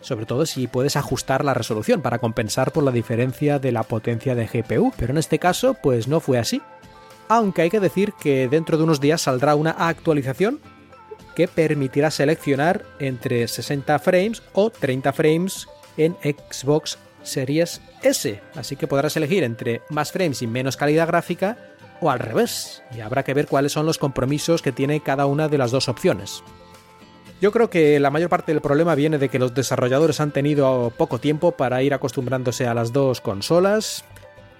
sobre 0.00 0.26
todo 0.26 0.46
si 0.46 0.66
puedes 0.66 0.96
ajustar 0.96 1.44
la 1.44 1.54
resolución 1.54 2.02
para 2.02 2.18
compensar 2.18 2.72
por 2.72 2.84
la 2.84 2.90
diferencia 2.90 3.58
de 3.58 3.72
la 3.72 3.84
potencia 3.84 4.34
de 4.34 4.46
GPU, 4.46 4.92
pero 4.96 5.12
en 5.12 5.18
este 5.18 5.38
caso 5.38 5.74
pues 5.74 6.08
no 6.08 6.20
fue 6.20 6.38
así. 6.38 6.60
Aunque 7.28 7.62
hay 7.62 7.70
que 7.70 7.80
decir 7.80 8.12
que 8.12 8.48
dentro 8.48 8.76
de 8.76 8.84
unos 8.84 9.00
días 9.00 9.22
saldrá 9.22 9.54
una 9.54 9.70
actualización 9.70 10.60
que 11.34 11.48
permitirá 11.48 12.10
seleccionar 12.10 12.84
entre 12.98 13.48
60 13.48 13.98
frames 14.00 14.42
o 14.52 14.70
30 14.70 15.12
frames 15.12 15.66
en 15.96 16.16
Xbox 16.22 16.98
Series 17.22 17.80
S, 18.02 18.40
así 18.54 18.76
que 18.76 18.86
podrás 18.86 19.16
elegir 19.16 19.44
entre 19.44 19.82
más 19.88 20.12
frames 20.12 20.42
y 20.42 20.46
menos 20.46 20.76
calidad 20.76 21.06
gráfica 21.06 21.56
o 22.02 22.10
al 22.10 22.18
revés, 22.18 22.82
y 22.94 23.00
habrá 23.00 23.22
que 23.22 23.32
ver 23.32 23.46
cuáles 23.46 23.72
son 23.72 23.86
los 23.86 23.96
compromisos 23.96 24.60
que 24.60 24.72
tiene 24.72 25.00
cada 25.00 25.26
una 25.26 25.48
de 25.48 25.56
las 25.56 25.70
dos 25.70 25.88
opciones. 25.88 26.42
Yo 27.40 27.50
creo 27.50 27.70
que 27.70 27.98
la 27.98 28.10
mayor 28.10 28.28
parte 28.28 28.52
del 28.52 28.60
problema 28.60 28.94
viene 28.94 29.18
de 29.18 29.28
que 29.28 29.38
los 29.38 29.54
desarrolladores 29.54 30.20
han 30.20 30.32
tenido 30.32 30.92
poco 30.96 31.18
tiempo 31.18 31.52
para 31.52 31.82
ir 31.82 31.94
acostumbrándose 31.94 32.66
a 32.66 32.74
las 32.74 32.92
dos 32.92 33.20
consolas, 33.20 34.04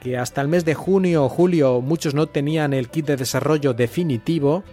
que 0.00 0.18
hasta 0.18 0.40
el 0.40 0.48
mes 0.48 0.64
de 0.64 0.74
junio 0.74 1.24
o 1.24 1.28
julio 1.28 1.80
muchos 1.80 2.14
no 2.14 2.26
tenían 2.26 2.72
el 2.72 2.88
kit 2.88 3.06
de 3.06 3.16
desarrollo 3.16 3.72
definitivo 3.72 4.64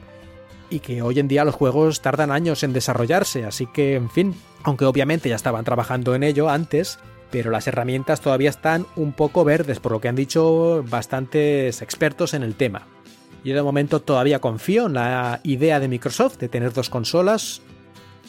y 0.71 0.79
que 0.79 1.01
hoy 1.01 1.19
en 1.19 1.27
día 1.27 1.45
los 1.45 1.55
juegos 1.55 2.01
tardan 2.01 2.31
años 2.31 2.63
en 2.63 2.73
desarrollarse, 2.73 3.45
así 3.45 3.67
que, 3.67 3.95
en 3.95 4.09
fin, 4.09 4.35
aunque 4.63 4.85
obviamente 4.85 5.29
ya 5.29 5.35
estaban 5.35 5.65
trabajando 5.65 6.15
en 6.15 6.23
ello 6.23 6.49
antes, 6.49 6.99
pero 7.31 7.51
las 7.51 7.67
herramientas 7.67 8.21
todavía 8.21 8.49
están 8.49 8.85
un 8.95 9.13
poco 9.13 9.43
verdes, 9.43 9.79
por 9.79 9.91
lo 9.91 10.01
que 10.01 10.07
han 10.07 10.15
dicho 10.15 10.83
bastantes 10.89 11.81
expertos 11.81 12.33
en 12.33 12.43
el 12.43 12.55
tema. 12.55 12.87
Yo 13.43 13.55
de 13.55 13.63
momento 13.63 14.01
todavía 14.01 14.39
confío 14.39 14.87
en 14.87 14.93
la 14.93 15.39
idea 15.43 15.79
de 15.79 15.87
Microsoft 15.87 16.37
de 16.37 16.49
tener 16.49 16.73
dos 16.73 16.89
consolas 16.89 17.61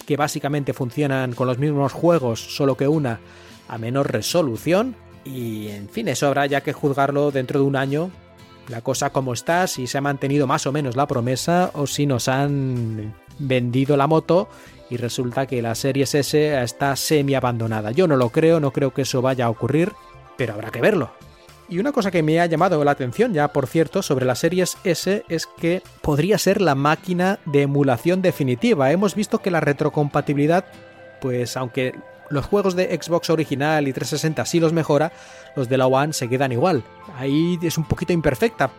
que 0.07 0.17
básicamente 0.17 0.73
funcionan 0.73 1.33
con 1.33 1.47
los 1.47 1.59
mismos 1.59 1.93
juegos, 1.93 2.41
solo 2.41 2.77
que 2.77 2.89
una 2.89 3.21
a 3.69 3.79
menor 3.79 4.13
resolución. 4.13 4.97
Y 5.25 5.69
en 5.69 5.89
fin, 5.89 6.09
eso 6.09 6.27
habrá 6.27 6.47
ya 6.47 6.63
que 6.63 6.73
juzgarlo 6.73 7.31
dentro 7.31 7.61
de 7.61 7.67
un 7.67 7.77
año. 7.77 8.11
La 8.71 8.83
cosa 8.83 9.11
como 9.11 9.33
está, 9.33 9.67
si 9.67 9.89
se 9.89 9.99
ha 9.99 10.01
mantenido 10.01 10.47
más 10.47 10.65
o 10.65 10.71
menos 10.71 10.95
la 10.95 11.09
promesa 11.09 11.73
o 11.75 11.89
si 11.89 12.07
nos 12.07 12.29
han 12.29 13.13
vendido 13.41 13.97
la 13.97 14.07
moto 14.07 14.49
y 14.89 14.97
resulta 14.97 15.47
que 15.47 15.61
la 15.61 15.75
Series 15.75 16.15
S 16.15 16.63
está 16.63 16.95
semi 16.95 17.35
abandonada. 17.35 17.91
Yo 17.91 18.07
no 18.07 18.15
lo 18.15 18.29
creo, 18.29 18.61
no 18.61 18.71
creo 18.71 18.95
que 18.95 19.03
eso 19.03 19.23
vaya 19.23 19.47
a 19.47 19.51
ocurrir, 19.51 19.91
pero 20.37 20.55
habrá 20.55 20.71
que 20.71 20.81
verlo. 20.81 21.11
Y 21.69 21.81
una 21.81 21.91
cosa 21.91 22.13
que 22.13 22.23
me 22.23 22.39
ha 22.39 22.47
llamado 22.47 22.83
la 22.85 22.93
atención 22.93 23.35
ya, 23.35 23.49
por 23.49 23.67
cierto, 23.67 24.03
sobre 24.03 24.25
la 24.25 24.37
Series 24.37 24.77
S 24.85 25.25
es 25.29 25.47
que 25.47 25.83
podría 26.01 26.39
ser 26.39 26.61
la 26.61 26.77
máquina 26.77 27.41
de 27.47 27.63
emulación 27.63 28.23
definitiva. 28.23 28.93
Hemos 28.93 29.17
visto 29.17 29.41
que 29.41 29.51
la 29.51 29.61
retrocompatibilidad, 29.61 30.65
pues 31.21 31.57
aunque 31.57 31.95
los 32.31 32.47
juegos 32.47 32.75
de 32.77 32.99
Xbox 33.01 33.29
original 33.31 33.87
y 33.89 33.93
360 33.93 34.45
sí 34.47 34.61
los 34.61 34.73
mejora, 34.73 35.13
los 35.57 35.69
de 35.69 35.77
la 35.77 35.87
One 35.87 36.13
se 36.13 36.29
quedan 36.29 36.53
igual. 36.53 36.85
Ahí 37.17 37.59
es 37.63 37.77
un 37.77 37.85
poquito 37.85 38.13
imperfecta, 38.13 38.71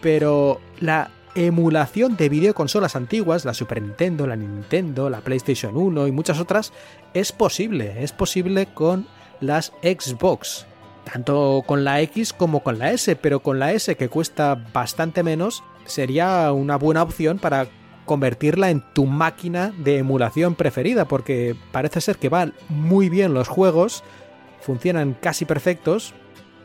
pero 0.00 0.60
la 0.80 1.10
emulación 1.34 2.16
de 2.16 2.28
videoconsolas 2.28 2.96
antiguas, 2.96 3.44
la 3.44 3.54
Super 3.54 3.82
Nintendo, 3.82 4.26
la 4.26 4.36
Nintendo, 4.36 5.10
la 5.10 5.20
PlayStation 5.20 5.76
1 5.76 6.06
y 6.06 6.12
muchas 6.12 6.38
otras, 6.38 6.72
es 7.14 7.32
posible, 7.32 8.02
es 8.02 8.12
posible 8.12 8.66
con 8.66 9.06
las 9.40 9.72
Xbox. 9.82 10.66
Tanto 11.10 11.64
con 11.66 11.82
la 11.82 12.00
X 12.02 12.32
como 12.32 12.62
con 12.62 12.78
la 12.78 12.92
S, 12.92 13.16
pero 13.16 13.40
con 13.40 13.58
la 13.58 13.72
S 13.72 13.96
que 13.96 14.08
cuesta 14.08 14.54
bastante 14.72 15.24
menos, 15.24 15.64
sería 15.84 16.52
una 16.52 16.76
buena 16.76 17.02
opción 17.02 17.38
para 17.38 17.66
convertirla 18.04 18.70
en 18.70 18.82
tu 18.92 19.06
máquina 19.06 19.72
de 19.78 19.98
emulación 19.98 20.54
preferida, 20.54 21.06
porque 21.06 21.56
parece 21.70 22.00
ser 22.00 22.16
que 22.16 22.28
van 22.28 22.54
muy 22.68 23.08
bien 23.08 23.34
los 23.34 23.48
juegos, 23.48 24.02
funcionan 24.60 25.14
casi 25.20 25.44
perfectos, 25.44 26.14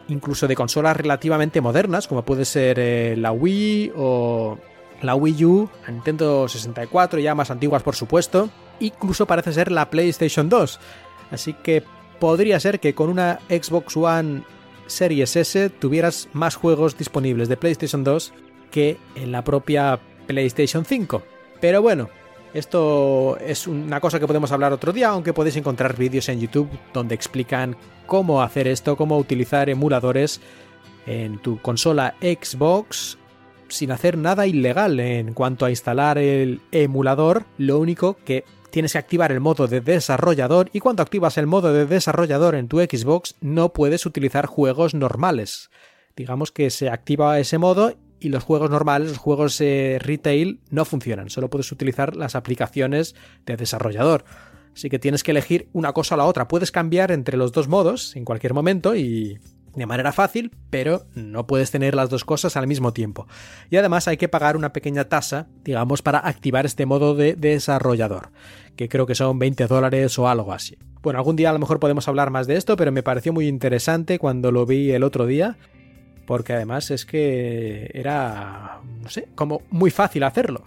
incluso 0.08 0.48
de 0.48 0.56
consolas 0.56 0.98
relativamente 0.98 1.62
modernas, 1.62 2.08
como 2.08 2.24
puede 2.24 2.46
ser 2.46 2.78
eh, 2.80 3.16
la 3.18 3.32
Wii 3.32 3.94
o 3.96 4.58
la 5.02 5.16
Wii 5.16 5.46
U, 5.46 5.70
la 5.86 5.92
Nintendo 5.92 6.48
64, 6.48 7.20
ya 7.20 7.36
más 7.36 7.52
antiguas 7.52 7.84
por 7.84 7.96
supuesto, 7.96 8.50
incluso 8.80 9.26
parece 9.26 9.54
ser 9.54 9.72
la 9.72 9.90
PlayStation 9.90 10.50
2. 10.50 10.80
Así 11.32 11.54
que 11.54 11.84
podría 12.20 12.60
ser 12.60 12.80
que 12.80 12.96
con 12.96 13.10
una 13.10 13.40
Xbox 13.50 13.96
One 13.98 14.44
Series 14.88 15.36
S 15.36 15.70
tuvieras 15.70 16.30
más 16.34 16.56
juegos 16.56 16.98
disponibles 16.98 17.50
de 17.50 17.58
PlayStation 17.58 18.04
2 18.04 18.34
que 18.72 18.98
en 19.16 19.32
la 19.32 19.44
propia 19.44 20.00
PlayStation 20.28 20.86
5. 20.86 21.24
Pero 21.60 21.82
bueno, 21.82 22.10
esto 22.54 23.38
es 23.40 23.68
una 23.68 24.00
cosa 24.00 24.20
que 24.20 24.28
podemos 24.28 24.52
hablar 24.52 24.74
otro 24.74 24.94
día, 24.94 25.10
aunque 25.10 25.34
podéis 25.34 25.56
encontrar 25.56 25.98
vídeos 25.98 26.30
en 26.30 26.40
YouTube 26.40 26.70
donde 26.94 27.16
explican 27.16 27.76
cómo 28.06 28.42
hacer 28.42 28.68
esto, 28.68 28.96
cómo 28.96 29.18
utilizar 29.18 29.70
emuladores 29.70 30.42
en 31.06 31.40
tu 31.40 31.62
consola 31.62 32.16
Xbox 32.22 33.18
sin 33.70 33.92
hacer 33.92 34.18
nada 34.18 34.48
ilegal 34.48 35.00
en 35.00 35.34
cuanto 35.34 35.66
a 35.66 35.70
instalar 35.70 36.18
el 36.18 36.62
emulador. 36.72 37.46
Lo 37.58 37.80
único 37.80 38.18
que 38.24 38.46
tienes 38.70 38.94
que 38.94 38.98
activar 38.98 39.32
el 39.32 39.40
modo 39.40 39.68
de 39.68 39.82
desarrollador 39.82 40.70
y 40.74 40.80
cuando 40.80 41.04
activas 41.04 41.38
el 41.38 41.48
modo 41.48 41.74
de 41.74 41.86
desarrollador 41.86 42.56
en 42.56 42.68
tu 42.68 42.80
Xbox 42.80 43.36
no 43.42 43.74
puedes 43.74 44.06
utilizar 44.06 44.46
juegos 44.46 44.94
normales. 44.94 45.70
Digamos 46.16 46.52
que 46.52 46.70
se 46.70 46.90
activa 46.90 47.40
ese 47.40 47.58
modo 47.58 47.94
y 48.20 48.30
los 48.30 48.44
juegos 48.44 48.70
normales, 48.70 49.10
los 49.10 49.18
juegos 49.18 49.60
eh, 49.62 49.98
retail, 50.02 50.60
no 50.70 50.86
funcionan. 50.86 51.30
Solo 51.30 51.50
puedes 51.50 51.72
utilizar 51.72 52.16
las 52.16 52.36
aplicaciones 52.36 53.16
de 53.46 53.58
desarrollador. 53.58 54.26
Así 54.74 54.90
que 54.90 55.00
tienes 55.00 55.24
que 55.24 55.32
elegir 55.32 55.70
una 55.74 55.94
cosa 55.94 56.16
o 56.16 56.18
la 56.18 56.26
otra. 56.26 56.48
Puedes 56.48 56.72
cambiar 56.72 57.12
entre 57.12 57.38
los 57.38 57.52
dos 57.52 57.68
modos 57.68 58.16
en 58.16 58.26
cualquier 58.26 58.54
momento 58.54 58.96
y 58.96 59.40
de 59.78 59.86
manera 59.86 60.12
fácil, 60.12 60.52
pero 60.70 61.06
no 61.14 61.46
puedes 61.46 61.70
tener 61.72 61.94
las 61.94 62.10
dos 62.10 62.26
cosas 62.26 62.58
al 62.58 62.68
mismo 62.68 62.94
tiempo. 62.94 63.28
Y 63.70 63.78
además 63.78 64.08
hay 64.08 64.18
que 64.18 64.28
pagar 64.28 64.58
una 64.58 64.74
pequeña 64.74 65.06
tasa, 65.06 65.48
digamos, 65.64 66.02
para 66.02 66.20
activar 66.20 66.66
este 66.66 66.86
modo 66.86 67.16
de 67.16 67.36
desarrollador, 67.36 68.32
que 68.76 68.90
creo 68.90 69.06
que 69.06 69.14
son 69.16 69.38
20 69.38 69.68
dólares 69.68 70.18
o 70.18 70.28
algo 70.28 70.52
así. 70.52 70.78
Bueno, 71.04 71.20
algún 71.20 71.36
día 71.36 71.52
a 71.52 71.54
lo 71.54 71.60
mejor 71.60 71.80
podemos 71.80 72.08
hablar 72.08 72.32
más 72.32 72.48
de 72.48 72.56
esto, 72.56 72.76
pero 72.76 72.92
me 72.92 73.04
pareció 73.04 73.34
muy 73.34 73.48
interesante 73.48 74.18
cuando 74.18 74.52
lo 74.52 74.66
vi 74.66 74.92
el 74.92 75.04
otro 75.04 75.28
día 75.28 75.58
porque 76.28 76.54
además 76.54 76.92
es 76.92 77.06
que 77.06 77.90
era, 77.94 78.82
no 79.02 79.10
sé, 79.10 79.30
como 79.34 79.62
muy 79.72 79.90
fácil 79.90 80.24
hacerlo. 80.24 80.64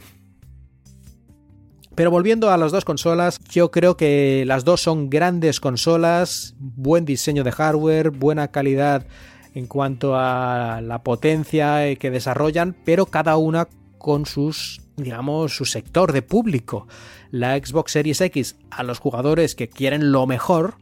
Pero 1.95 2.11
volviendo 2.11 2.51
a 2.51 2.57
las 2.57 2.73
dos 2.73 2.87
consolas, 2.87 3.39
yo 3.51 3.71
creo 3.71 3.97
que 3.97 4.45
las 4.47 4.65
dos 4.65 4.81
son 4.81 5.11
grandes 5.11 5.61
consolas, 5.61 6.55
buen 6.59 7.05
diseño 7.05 7.45
de 7.45 7.53
hardware, 7.53 8.11
buena 8.11 8.49
calidad 8.49 9.07
en 9.55 9.67
cuanto 9.67 10.17
a 10.17 10.81
la 10.83 11.03
potencia 11.03 11.95
que 11.97 12.11
desarrollan, 12.11 12.75
pero 12.85 13.07
cada 13.07 13.37
una 13.37 13.69
con 13.99 14.25
sus, 14.25 14.81
digamos, 14.97 15.55
su 15.55 15.67
sector 15.67 16.13
de 16.13 16.23
público. 16.23 16.89
La 17.31 17.59
Xbox 17.59 17.93
Series 17.93 18.23
X 18.23 18.57
a 18.71 18.83
los 18.83 18.99
jugadores 18.99 19.55
que 19.55 19.69
quieren 19.69 20.11
lo 20.11 20.27
mejor 20.27 20.77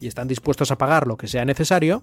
y 0.00 0.08
están 0.08 0.26
dispuestos 0.26 0.72
a 0.72 0.78
pagar 0.78 1.06
lo 1.06 1.16
que 1.16 1.28
sea 1.28 1.44
necesario, 1.44 2.02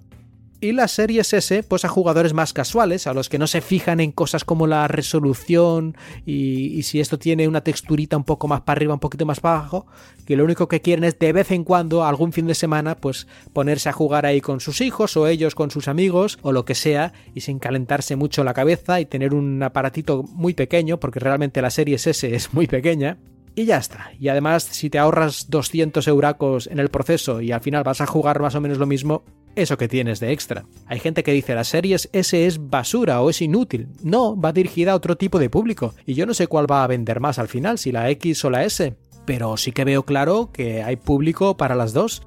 y 0.62 0.72
la 0.72 0.88
Series 0.88 1.34
S, 1.34 1.64
pues 1.64 1.86
a 1.86 1.90
jugadores 1.90 2.34
más 2.34 2.54
casuales, 2.54 3.08
a 3.08 3.14
los 3.14 3.30
que 3.30 3.38
no 3.38 3.48
se 3.48 3.62
fijan 3.62 4.00
en 4.00 4.12
cosas 4.12 4.46
como 4.46 4.68
la 4.68 4.88
resolución 4.88 5.96
y, 6.26 6.82
si 6.84 7.00
esto 7.00 7.20
tiene 7.20 7.48
una 7.48 7.62
texturita 7.62 8.18
un 8.18 8.24
poco 8.24 8.48
más 8.48 8.62
para 8.62 8.78
arriba, 8.78 8.94
un 8.94 9.00
poquito 9.00 9.26
más 9.26 9.40
para 9.40 9.60
abajo, 9.60 9.86
que 10.26 10.36
lo 10.36 10.44
único 10.44 10.68
que 10.68 10.82
quieren 10.82 11.04
es 11.04 11.20
de 11.20 11.34
vez 11.34 11.52
en 11.52 11.64
cuando, 11.64 12.06
algún 12.06 12.32
fin 12.32 12.48
de 12.48 12.56
semana, 12.56 12.96
pues 12.96 13.28
ponerse 13.54 13.90
a 13.90 13.94
jugar 13.94 14.26
ahí 14.26 14.42
con 14.42 14.60
sus 14.60 14.82
hijos 14.82 15.18
o 15.18 15.28
ellos 15.28 15.56
con 15.56 15.72
sus 15.72 15.88
amigos 15.88 16.40
o 16.42 16.52
lo 16.52 16.66
que 16.66 16.76
sea, 16.76 17.14
y 17.34 17.42
sin 17.42 17.60
calentarse 17.60 18.16
mucho 18.16 18.44
la 18.44 18.54
cabeza 18.54 19.00
y 19.02 19.06
tener 19.06 19.34
un 19.34 19.62
aparatito 19.62 20.24
muy 20.24 20.54
pequeño, 20.54 21.00
porque 21.00 21.20
realmente 21.20 21.62
la 21.62 21.70
Series 21.70 22.08
S 22.08 22.28
es 22.36 22.54
muy 22.54 22.68
pequeña. 22.68 23.18
Y 23.58 23.66
ya 23.66 23.78
está. 23.78 24.12
Y 24.20 24.28
además, 24.28 24.64
si 24.64 24.90
te 24.90 25.00
ahorras 25.00 25.50
200 25.50 26.06
euracos 26.10 26.68
en 26.68 26.80
el 26.80 26.90
proceso 26.90 27.40
y 27.40 27.54
al 27.54 27.62
final 27.62 27.84
vas 27.84 28.02
a 28.02 28.06
jugar 28.06 28.42
más 28.42 28.54
o 28.56 28.60
menos 28.60 28.80
lo 28.80 28.86
mismo, 28.86 29.24
eso 29.56 29.78
que 29.78 29.88
tienes 29.88 30.20
de 30.20 30.32
extra. 30.32 30.66
Hay 30.88 31.00
gente 31.00 31.24
que 31.24 31.32
dice 31.32 31.56
la 31.56 31.64
series 31.64 32.10
S 32.14 32.46
es 32.46 32.70
basura 32.70 33.22
o 33.22 33.30
es 33.30 33.42
inútil. 33.42 33.88
No, 34.04 34.40
va 34.40 34.52
dirigida 34.52 34.92
a 34.92 34.96
otro 34.96 35.16
tipo 35.18 35.40
de 35.40 35.50
público. 35.50 35.94
Y 36.06 36.14
yo 36.14 36.26
no 36.26 36.34
sé 36.34 36.48
cuál 36.48 36.70
va 36.70 36.84
a 36.84 36.88
vender 36.88 37.20
más 37.20 37.40
al 37.40 37.48
final, 37.48 37.78
si 37.78 37.92
la 37.92 38.10
X 38.12 38.46
o 38.46 38.50
la 38.50 38.64
S. 38.64 38.96
Pero 39.26 39.58
sí 39.58 39.72
que 39.72 39.86
veo 39.86 40.04
claro 40.04 40.52
que 40.52 40.84
hay 40.84 40.96
público 40.96 41.58
para 41.58 41.76
las 41.76 41.94
dos. 41.94 42.22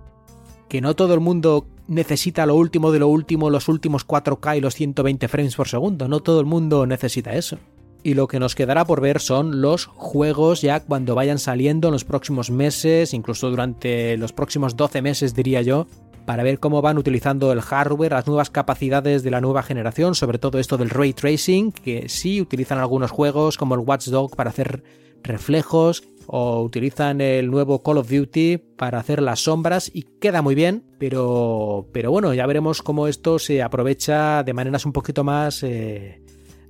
Que 0.68 0.80
no 0.80 0.94
todo 0.94 1.14
el 1.14 1.20
mundo 1.20 1.66
necesita 1.86 2.46
lo 2.46 2.54
último 2.54 2.92
de 2.92 2.98
lo 2.98 3.08
último, 3.08 3.50
los 3.50 3.68
últimos 3.68 4.06
4K 4.06 4.58
y 4.58 4.60
los 4.60 4.74
120 4.74 5.28
frames 5.28 5.56
por 5.56 5.68
segundo. 5.68 6.08
No 6.08 6.20
todo 6.20 6.40
el 6.40 6.46
mundo 6.46 6.86
necesita 6.86 7.32
eso. 7.32 7.58
Y 8.02 8.14
lo 8.14 8.28
que 8.28 8.38
nos 8.38 8.54
quedará 8.54 8.84
por 8.84 9.00
ver 9.00 9.20
son 9.20 9.60
los 9.60 9.86
juegos 9.86 10.62
ya 10.62 10.80
cuando 10.80 11.14
vayan 11.14 11.38
saliendo 11.38 11.88
en 11.88 11.92
los 11.92 12.04
próximos 12.04 12.50
meses, 12.50 13.12
incluso 13.12 13.50
durante 13.50 14.16
los 14.16 14.32
próximos 14.32 14.76
12 14.76 15.02
meses 15.02 15.34
diría 15.34 15.62
yo, 15.62 15.88
para 16.28 16.42
ver 16.42 16.60
cómo 16.60 16.82
van 16.82 16.98
utilizando 16.98 17.52
el 17.52 17.62
hardware, 17.62 18.12
las 18.12 18.26
nuevas 18.26 18.50
capacidades 18.50 19.22
de 19.22 19.30
la 19.30 19.40
nueva 19.40 19.62
generación, 19.62 20.14
sobre 20.14 20.38
todo 20.38 20.58
esto 20.58 20.76
del 20.76 20.90
ray 20.90 21.14
tracing, 21.14 21.72
que 21.72 22.10
sí 22.10 22.42
utilizan 22.42 22.76
algunos 22.76 23.10
juegos 23.10 23.56
como 23.56 23.74
el 23.74 23.80
Watch 23.80 24.08
Dog 24.08 24.36
para 24.36 24.50
hacer 24.50 24.82
reflejos 25.22 26.02
o 26.26 26.60
utilizan 26.60 27.22
el 27.22 27.50
nuevo 27.50 27.82
Call 27.82 27.96
of 27.96 28.10
Duty 28.10 28.58
para 28.58 28.98
hacer 28.98 29.22
las 29.22 29.40
sombras 29.40 29.90
y 29.90 30.02
queda 30.02 30.42
muy 30.42 30.54
bien, 30.54 30.84
pero, 30.98 31.88
pero 31.92 32.10
bueno, 32.10 32.34
ya 32.34 32.44
veremos 32.44 32.82
cómo 32.82 33.08
esto 33.08 33.38
se 33.38 33.62
aprovecha 33.62 34.42
de 34.42 34.52
maneras 34.52 34.84
un 34.84 34.92
poquito 34.92 35.24
más, 35.24 35.62
eh, 35.62 36.20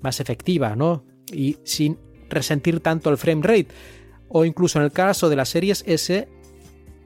más 0.00 0.20
efectivas, 0.20 0.76
¿no? 0.76 1.02
Y 1.32 1.56
sin 1.64 1.98
resentir 2.30 2.78
tanto 2.78 3.10
el 3.10 3.16
frame 3.16 3.42
rate. 3.42 3.68
O 4.28 4.44
incluso 4.44 4.78
en 4.78 4.84
el 4.84 4.92
caso 4.92 5.28
de 5.28 5.34
las 5.34 5.48
series 5.48 5.82
S, 5.84 6.28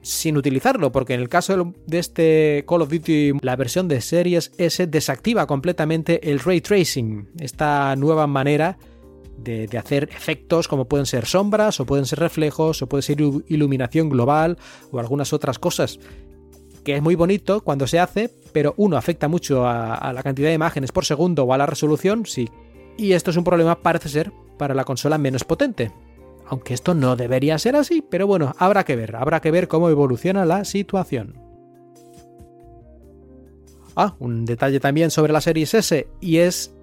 sin 0.03 0.37
utilizarlo, 0.37 0.91
porque 0.91 1.13
en 1.13 1.21
el 1.21 1.29
caso 1.29 1.73
de 1.87 1.99
este 1.99 2.65
Call 2.67 2.81
of 2.81 2.89
Duty, 2.89 3.33
la 3.41 3.55
versión 3.55 3.87
de 3.87 4.01
Series 4.01 4.51
S 4.57 4.85
desactiva 4.85 5.47
completamente 5.47 6.29
el 6.29 6.39
ray 6.39 6.61
tracing, 6.61 7.29
esta 7.39 7.95
nueva 7.95 8.27
manera 8.27 8.77
de, 9.37 9.67
hacer 9.77 10.09
efectos 10.15 10.67
como 10.67 10.85
pueden 10.85 11.05
ser 11.05 11.25
sombras 11.25 11.79
o 11.79 11.85
pueden 11.85 12.05
ser 12.05 12.19
reflejos 12.19 12.81
o 12.81 12.87
puede 12.87 13.01
ser 13.01 13.21
iluminación 13.47 14.09
global 14.09 14.57
o 14.91 14.99
algunas 14.99 15.33
otras 15.33 15.57
cosas 15.57 15.99
que 16.83 16.97
es 16.97 17.01
muy 17.01 17.15
bonito 17.15 17.61
cuando 17.61 17.87
se 17.87 17.97
hace, 17.97 18.29
pero 18.51 18.73
uno 18.75 18.97
afecta 18.97 19.29
mucho 19.29 19.65
a, 19.65 19.95
a, 19.95 20.11
la 20.11 20.21
cantidad 20.21 20.49
de 20.49 20.53
imágenes 20.53 20.91
por 20.91 21.05
segundo 21.05 21.43
o 21.43 21.53
a 21.53 21.57
la 21.57 21.65
resolución, 21.65 22.25
sí. 22.25 22.49
Y 22.97 23.13
esto 23.13 23.31
es 23.31 23.37
un 23.37 23.45
problema, 23.45 23.79
parece 23.81 24.09
ser, 24.09 24.33
para 24.57 24.73
la 24.73 24.83
consola 24.83 25.17
menos 25.17 25.45
potente 25.45 25.93
aunque 26.47 26.73
esto 26.73 26.93
no 26.93 27.15
debería 27.15 27.57
ser 27.57 27.75
así, 27.75 28.03
pero 28.07 28.27
bueno, 28.27 28.53
habrá 28.57 28.83
que 28.83 28.95
ver, 28.95 29.15
habrá 29.15 29.41
que 29.41 29.51
ver 29.51 29.67
cómo 29.67 29.89
evoluciona 29.89 30.45
la 30.45 30.65
situación. 30.65 31.35
Ah, 33.95 34.15
un 34.19 34.45
detalle 34.45 34.79
también 34.79 35.11
sobre 35.11 35.33
la 35.33 35.41
Series 35.41 35.73
S 35.73 36.07
y 36.19 36.37
es 36.37 36.73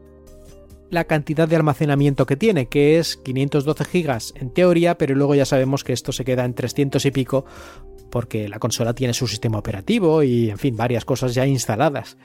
la 0.90 1.04
cantidad 1.04 1.48
de 1.48 1.56
almacenamiento 1.56 2.26
que 2.26 2.36
tiene, 2.36 2.66
que 2.66 2.98
es 2.98 3.16
512 3.16 3.84
GB 3.84 4.18
en 4.40 4.50
teoría, 4.50 4.98
pero 4.98 5.14
luego 5.14 5.34
ya 5.34 5.44
sabemos 5.44 5.84
que 5.84 5.92
esto 5.92 6.12
se 6.12 6.24
queda 6.24 6.44
en 6.44 6.54
300 6.54 7.04
y 7.04 7.11
pico 7.11 7.44
porque 8.11 8.48
la 8.48 8.58
consola 8.58 8.94
tiene 8.94 9.14
su 9.14 9.26
sistema 9.28 9.58
operativo 9.58 10.22
y, 10.22 10.50
en 10.50 10.58
fin, 10.58 10.76
varias 10.76 11.04
cosas 11.04 11.34
ya 11.34 11.46
instaladas. 11.46 12.16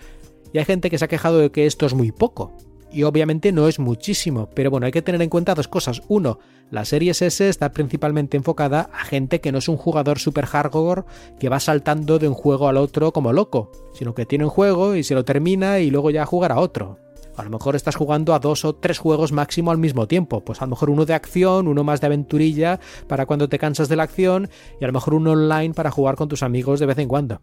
Y 0.51 0.57
hay 0.57 0.65
gente 0.65 0.89
que 0.89 0.97
se 0.97 1.05
ha 1.05 1.09
quejado 1.09 1.37
de 1.39 1.51
que 1.51 1.67
esto 1.67 1.85
es 1.85 1.93
muy 1.93 2.11
poco, 2.11 2.57
y 2.95 3.03
obviamente 3.03 3.51
no 3.51 3.67
es 3.67 3.77
muchísimo, 3.77 4.49
pero 4.53 4.71
bueno, 4.71 4.85
hay 4.85 4.93
que 4.93 5.01
tener 5.01 5.21
en 5.21 5.29
cuenta 5.29 5.53
dos 5.53 5.67
cosas. 5.67 6.01
Uno, 6.07 6.39
la 6.71 6.85
Series 6.85 7.21
S 7.21 7.49
está 7.49 7.73
principalmente 7.73 8.37
enfocada 8.37 8.89
a 8.93 9.03
gente 9.03 9.41
que 9.41 9.51
no 9.51 9.57
es 9.57 9.67
un 9.67 9.75
jugador 9.75 10.17
super 10.17 10.45
hardcore 10.45 11.03
que 11.37 11.49
va 11.49 11.59
saltando 11.59 12.19
de 12.19 12.29
un 12.29 12.33
juego 12.33 12.69
al 12.69 12.77
otro 12.77 13.11
como 13.11 13.33
loco, 13.33 13.69
sino 13.93 14.15
que 14.15 14.25
tiene 14.25 14.45
un 14.45 14.49
juego 14.49 14.95
y 14.95 15.03
se 15.03 15.13
lo 15.13 15.25
termina 15.25 15.79
y 15.79 15.91
luego 15.91 16.09
ya 16.09 16.25
jugará 16.25 16.57
otro. 16.57 16.97
A 17.35 17.43
lo 17.43 17.49
mejor 17.49 17.75
estás 17.75 17.97
jugando 17.97 18.33
a 18.33 18.39
dos 18.39 18.63
o 18.63 18.75
tres 18.75 18.97
juegos 18.97 19.33
máximo 19.33 19.71
al 19.71 19.77
mismo 19.77 20.07
tiempo. 20.07 20.45
Pues 20.45 20.61
a 20.61 20.65
lo 20.65 20.69
mejor 20.69 20.89
uno 20.89 21.05
de 21.05 21.15
acción, 21.15 21.67
uno 21.67 21.83
más 21.83 21.99
de 21.99 22.07
aventurilla 22.07 22.79
para 23.07 23.25
cuando 23.25 23.49
te 23.49 23.59
cansas 23.59 23.89
de 23.89 23.97
la 23.97 24.03
acción 24.03 24.49
y 24.79 24.85
a 24.85 24.87
lo 24.87 24.93
mejor 24.93 25.15
uno 25.15 25.33
online 25.33 25.73
para 25.73 25.91
jugar 25.91 26.15
con 26.15 26.29
tus 26.29 26.43
amigos 26.43 26.79
de 26.79 26.85
vez 26.85 26.97
en 26.97 27.09
cuando. 27.09 27.41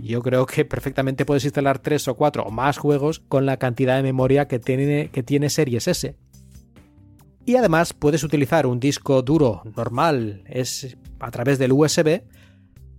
Yo 0.00 0.22
creo 0.22 0.46
que 0.46 0.64
perfectamente 0.64 1.24
puedes 1.24 1.44
instalar 1.44 1.78
tres 1.78 2.06
o 2.08 2.16
cuatro 2.16 2.44
o 2.44 2.50
más 2.50 2.78
juegos 2.78 3.20
con 3.20 3.46
la 3.46 3.56
cantidad 3.56 3.96
de 3.96 4.02
memoria 4.02 4.46
que 4.46 4.58
tiene, 4.58 5.10
que 5.10 5.22
tiene 5.22 5.50
Series 5.50 5.88
S. 5.88 6.16
Y 7.44 7.56
además 7.56 7.94
puedes 7.94 8.22
utilizar 8.22 8.66
un 8.66 8.78
disco 8.78 9.22
duro 9.22 9.62
normal, 9.76 10.44
es 10.46 10.96
a 11.18 11.30
través 11.30 11.58
del 11.58 11.72
USB, 11.72 12.22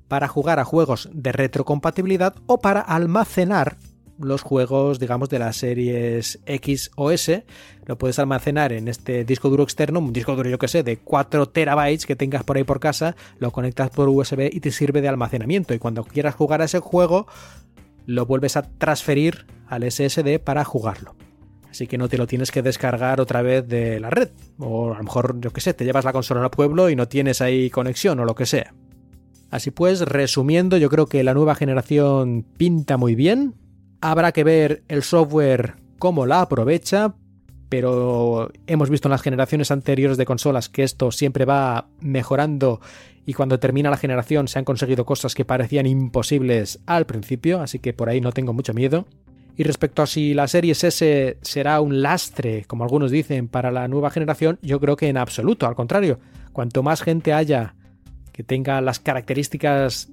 para 0.08 0.28
jugar 0.28 0.60
a 0.60 0.66
juegos 0.66 1.08
de 1.14 1.32
retrocompatibilidad 1.32 2.36
o 2.48 2.60
para 2.60 2.82
almacenar 2.82 3.78
los 4.20 4.42
juegos, 4.42 5.00
digamos, 5.00 5.30
de 5.30 5.40
las 5.40 5.58
series 5.58 6.40
X 6.46 6.92
o 6.96 7.12
S. 7.12 7.46
Lo 7.86 7.98
puedes 7.98 8.20
almacenar 8.20 8.74
en 8.74 8.88
este 8.88 9.26
disco 9.26 9.50
duro 9.50 9.64
externo, 9.64 10.00
un 10.00 10.14
disco 10.14 10.36
duro, 10.36 10.50
yo 10.50 10.60
que 10.60 10.68
sé, 10.68 10.84
de 10.84 10.98
4 10.98 11.50
terabytes 11.50 12.06
que 12.06 12.16
tengas 12.16 12.44
por 12.44 12.58
ahí 12.58 12.64
por 12.64 12.80
casa, 12.80 13.16
lo 13.40 13.52
conectas 13.52 13.90
por 13.90 14.10
USB 14.10 14.50
y 14.52 14.60
te 14.60 14.72
sirve 14.72 15.02
de 15.02 15.08
almacenamiento. 15.08 15.74
Y 15.74 15.80
cuando 15.80 16.04
quieras 16.04 16.36
jugar 16.36 16.62
a 16.62 16.66
ese 16.66 16.80
juego, 16.80 17.28
lo 18.06 18.26
vuelves 18.26 18.58
a 18.58 18.64
transferir 18.64 19.46
al 19.68 19.90
SSD 19.90 20.40
para 20.40 20.64
jugarlo. 20.66 21.16
Así 21.70 21.88
que 21.88 21.98
no 21.98 22.10
te 22.10 22.18
lo 22.18 22.26
tienes 22.26 22.52
que 22.52 22.62
descargar 22.62 23.22
otra 23.22 23.42
vez 23.42 23.68
de 23.68 24.00
la 24.00 24.10
red. 24.10 24.30
O 24.58 24.94
a 24.94 24.98
lo 24.98 25.04
mejor, 25.04 25.40
yo 25.40 25.52
que 25.52 25.62
sé, 25.62 25.74
te 25.74 25.86
llevas 25.86 26.06
la 26.06 26.14
consola 26.14 26.44
al 26.44 26.50
pueblo 26.50 26.90
y 26.90 26.96
no 26.96 27.08
tienes 27.08 27.42
ahí 27.42 27.70
conexión 27.70 28.20
o 28.20 28.26
lo 28.26 28.36
que 28.36 28.46
sea. 28.48 28.74
Así 29.52 29.72
pues, 29.72 30.02
resumiendo, 30.02 30.78
yo 30.78 30.90
creo 30.90 31.08
que 31.08 31.24
la 31.24 31.34
nueva 31.34 31.56
generación 31.56 32.46
pinta 32.58 32.98
muy 32.98 33.16
bien. 33.16 33.56
Habrá 34.02 34.32
que 34.32 34.44
ver 34.44 34.84
el 34.88 35.04
software 35.04 35.76
cómo 35.98 36.26
la 36.26 36.42
aprovecha, 36.42 37.16
pero 37.68 38.52
hemos 38.66 38.90
visto 38.90 39.08
en 39.08 39.12
las 39.12 39.22
generaciones 39.22 39.72
anteriores 39.72 40.18
de 40.18 40.26
consolas 40.26 40.70
que 40.70 40.84
esto 40.84 41.12
siempre 41.12 41.46
va 41.46 41.90
mejorando 42.00 42.80
y 43.26 43.34
cuando 43.34 43.60
termina 43.60 43.90
la 43.92 43.98
generación 43.98 44.48
se 44.48 44.58
han 44.58 44.66
conseguido 44.66 45.06
cosas 45.06 45.36
que 45.36 45.46
parecían 45.46 45.86
imposibles 45.86 46.80
al 46.88 47.06
principio, 47.06 47.62
así 47.62 47.78
que 47.80 47.94
por 47.94 48.10
ahí 48.10 48.22
no 48.22 48.32
tengo 48.32 48.54
mucho 48.54 48.74
miedo. 48.74 49.06
Y 49.56 49.64
respecto 49.64 50.02
a 50.02 50.08
si 50.08 50.34
la 50.34 50.48
Series 50.48 50.84
S 50.84 51.38
será 51.42 51.82
un 51.82 52.02
lastre, 52.02 52.64
como 52.66 52.86
algunos 52.86 53.12
dicen, 53.12 53.50
para 53.50 53.72
la 53.72 53.88
nueva 53.90 54.10
generación, 54.10 54.58
yo 54.62 54.80
creo 54.80 54.96
que 54.96 55.10
en 55.10 55.18
absoluto, 55.18 55.68
al 55.68 55.76
contrario, 55.76 56.20
cuanto 56.54 56.82
más 56.82 57.02
gente 57.02 57.34
haya 57.34 57.76
que 58.32 58.42
tenga 58.42 58.80
las 58.80 59.00
características 59.00 60.10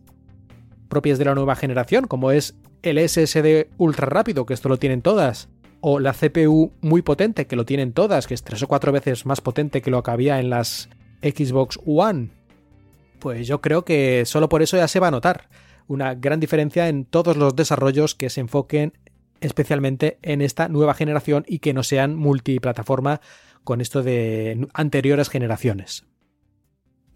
propias 0.88 1.18
de 1.18 1.26
la 1.26 1.34
nueva 1.36 1.54
generación, 1.54 2.08
como 2.08 2.32
es 2.32 2.56
el 2.86 3.08
SSD 3.08 3.68
ultra 3.78 4.06
rápido, 4.06 4.46
que 4.46 4.54
esto 4.54 4.68
lo 4.68 4.78
tienen 4.78 5.02
todas, 5.02 5.48
o 5.80 6.00
la 6.00 6.12
CPU 6.12 6.72
muy 6.80 7.02
potente, 7.02 7.46
que 7.46 7.56
lo 7.56 7.64
tienen 7.64 7.92
todas, 7.92 8.26
que 8.26 8.34
es 8.34 8.42
tres 8.42 8.62
o 8.62 8.68
cuatro 8.68 8.92
veces 8.92 9.26
más 9.26 9.40
potente 9.40 9.82
que 9.82 9.90
lo 9.90 10.02
que 10.02 10.10
había 10.10 10.40
en 10.40 10.50
las 10.50 10.88
Xbox 11.22 11.78
One, 11.84 12.30
pues 13.18 13.46
yo 13.46 13.60
creo 13.60 13.84
que 13.84 14.24
solo 14.26 14.48
por 14.48 14.62
eso 14.62 14.76
ya 14.76 14.88
se 14.88 15.00
va 15.00 15.08
a 15.08 15.10
notar 15.10 15.48
una 15.88 16.14
gran 16.14 16.40
diferencia 16.40 16.88
en 16.88 17.04
todos 17.04 17.36
los 17.36 17.56
desarrollos 17.56 18.14
que 18.14 18.30
se 18.30 18.40
enfoquen 18.40 18.92
especialmente 19.40 20.18
en 20.22 20.40
esta 20.40 20.68
nueva 20.68 20.94
generación 20.94 21.44
y 21.46 21.58
que 21.58 21.74
no 21.74 21.82
sean 21.82 22.16
multiplataforma 22.16 23.20
con 23.64 23.80
esto 23.80 24.02
de 24.02 24.66
anteriores 24.74 25.28
generaciones. 25.28 26.04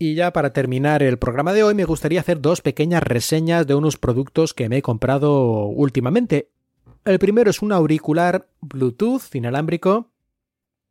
Y 0.03 0.15
ya 0.15 0.33
para 0.33 0.55
terminar 0.55 1.03
el 1.03 1.19
programa 1.19 1.53
de 1.53 1.63
hoy 1.63 1.75
me 1.75 1.85
gustaría 1.85 2.21
hacer 2.21 2.41
dos 2.41 2.63
pequeñas 2.63 3.03
reseñas 3.03 3.67
de 3.67 3.75
unos 3.75 3.99
productos 3.99 4.55
que 4.55 4.71
me 4.71 4.79
he 4.79 4.83
comprado 4.83 5.67
últimamente. 5.67 6.49
El 7.05 7.19
primero 7.19 7.51
es 7.51 7.61
un 7.61 7.71
auricular 7.71 8.49
Bluetooth 8.63 9.35
inalámbrico, 9.35 10.09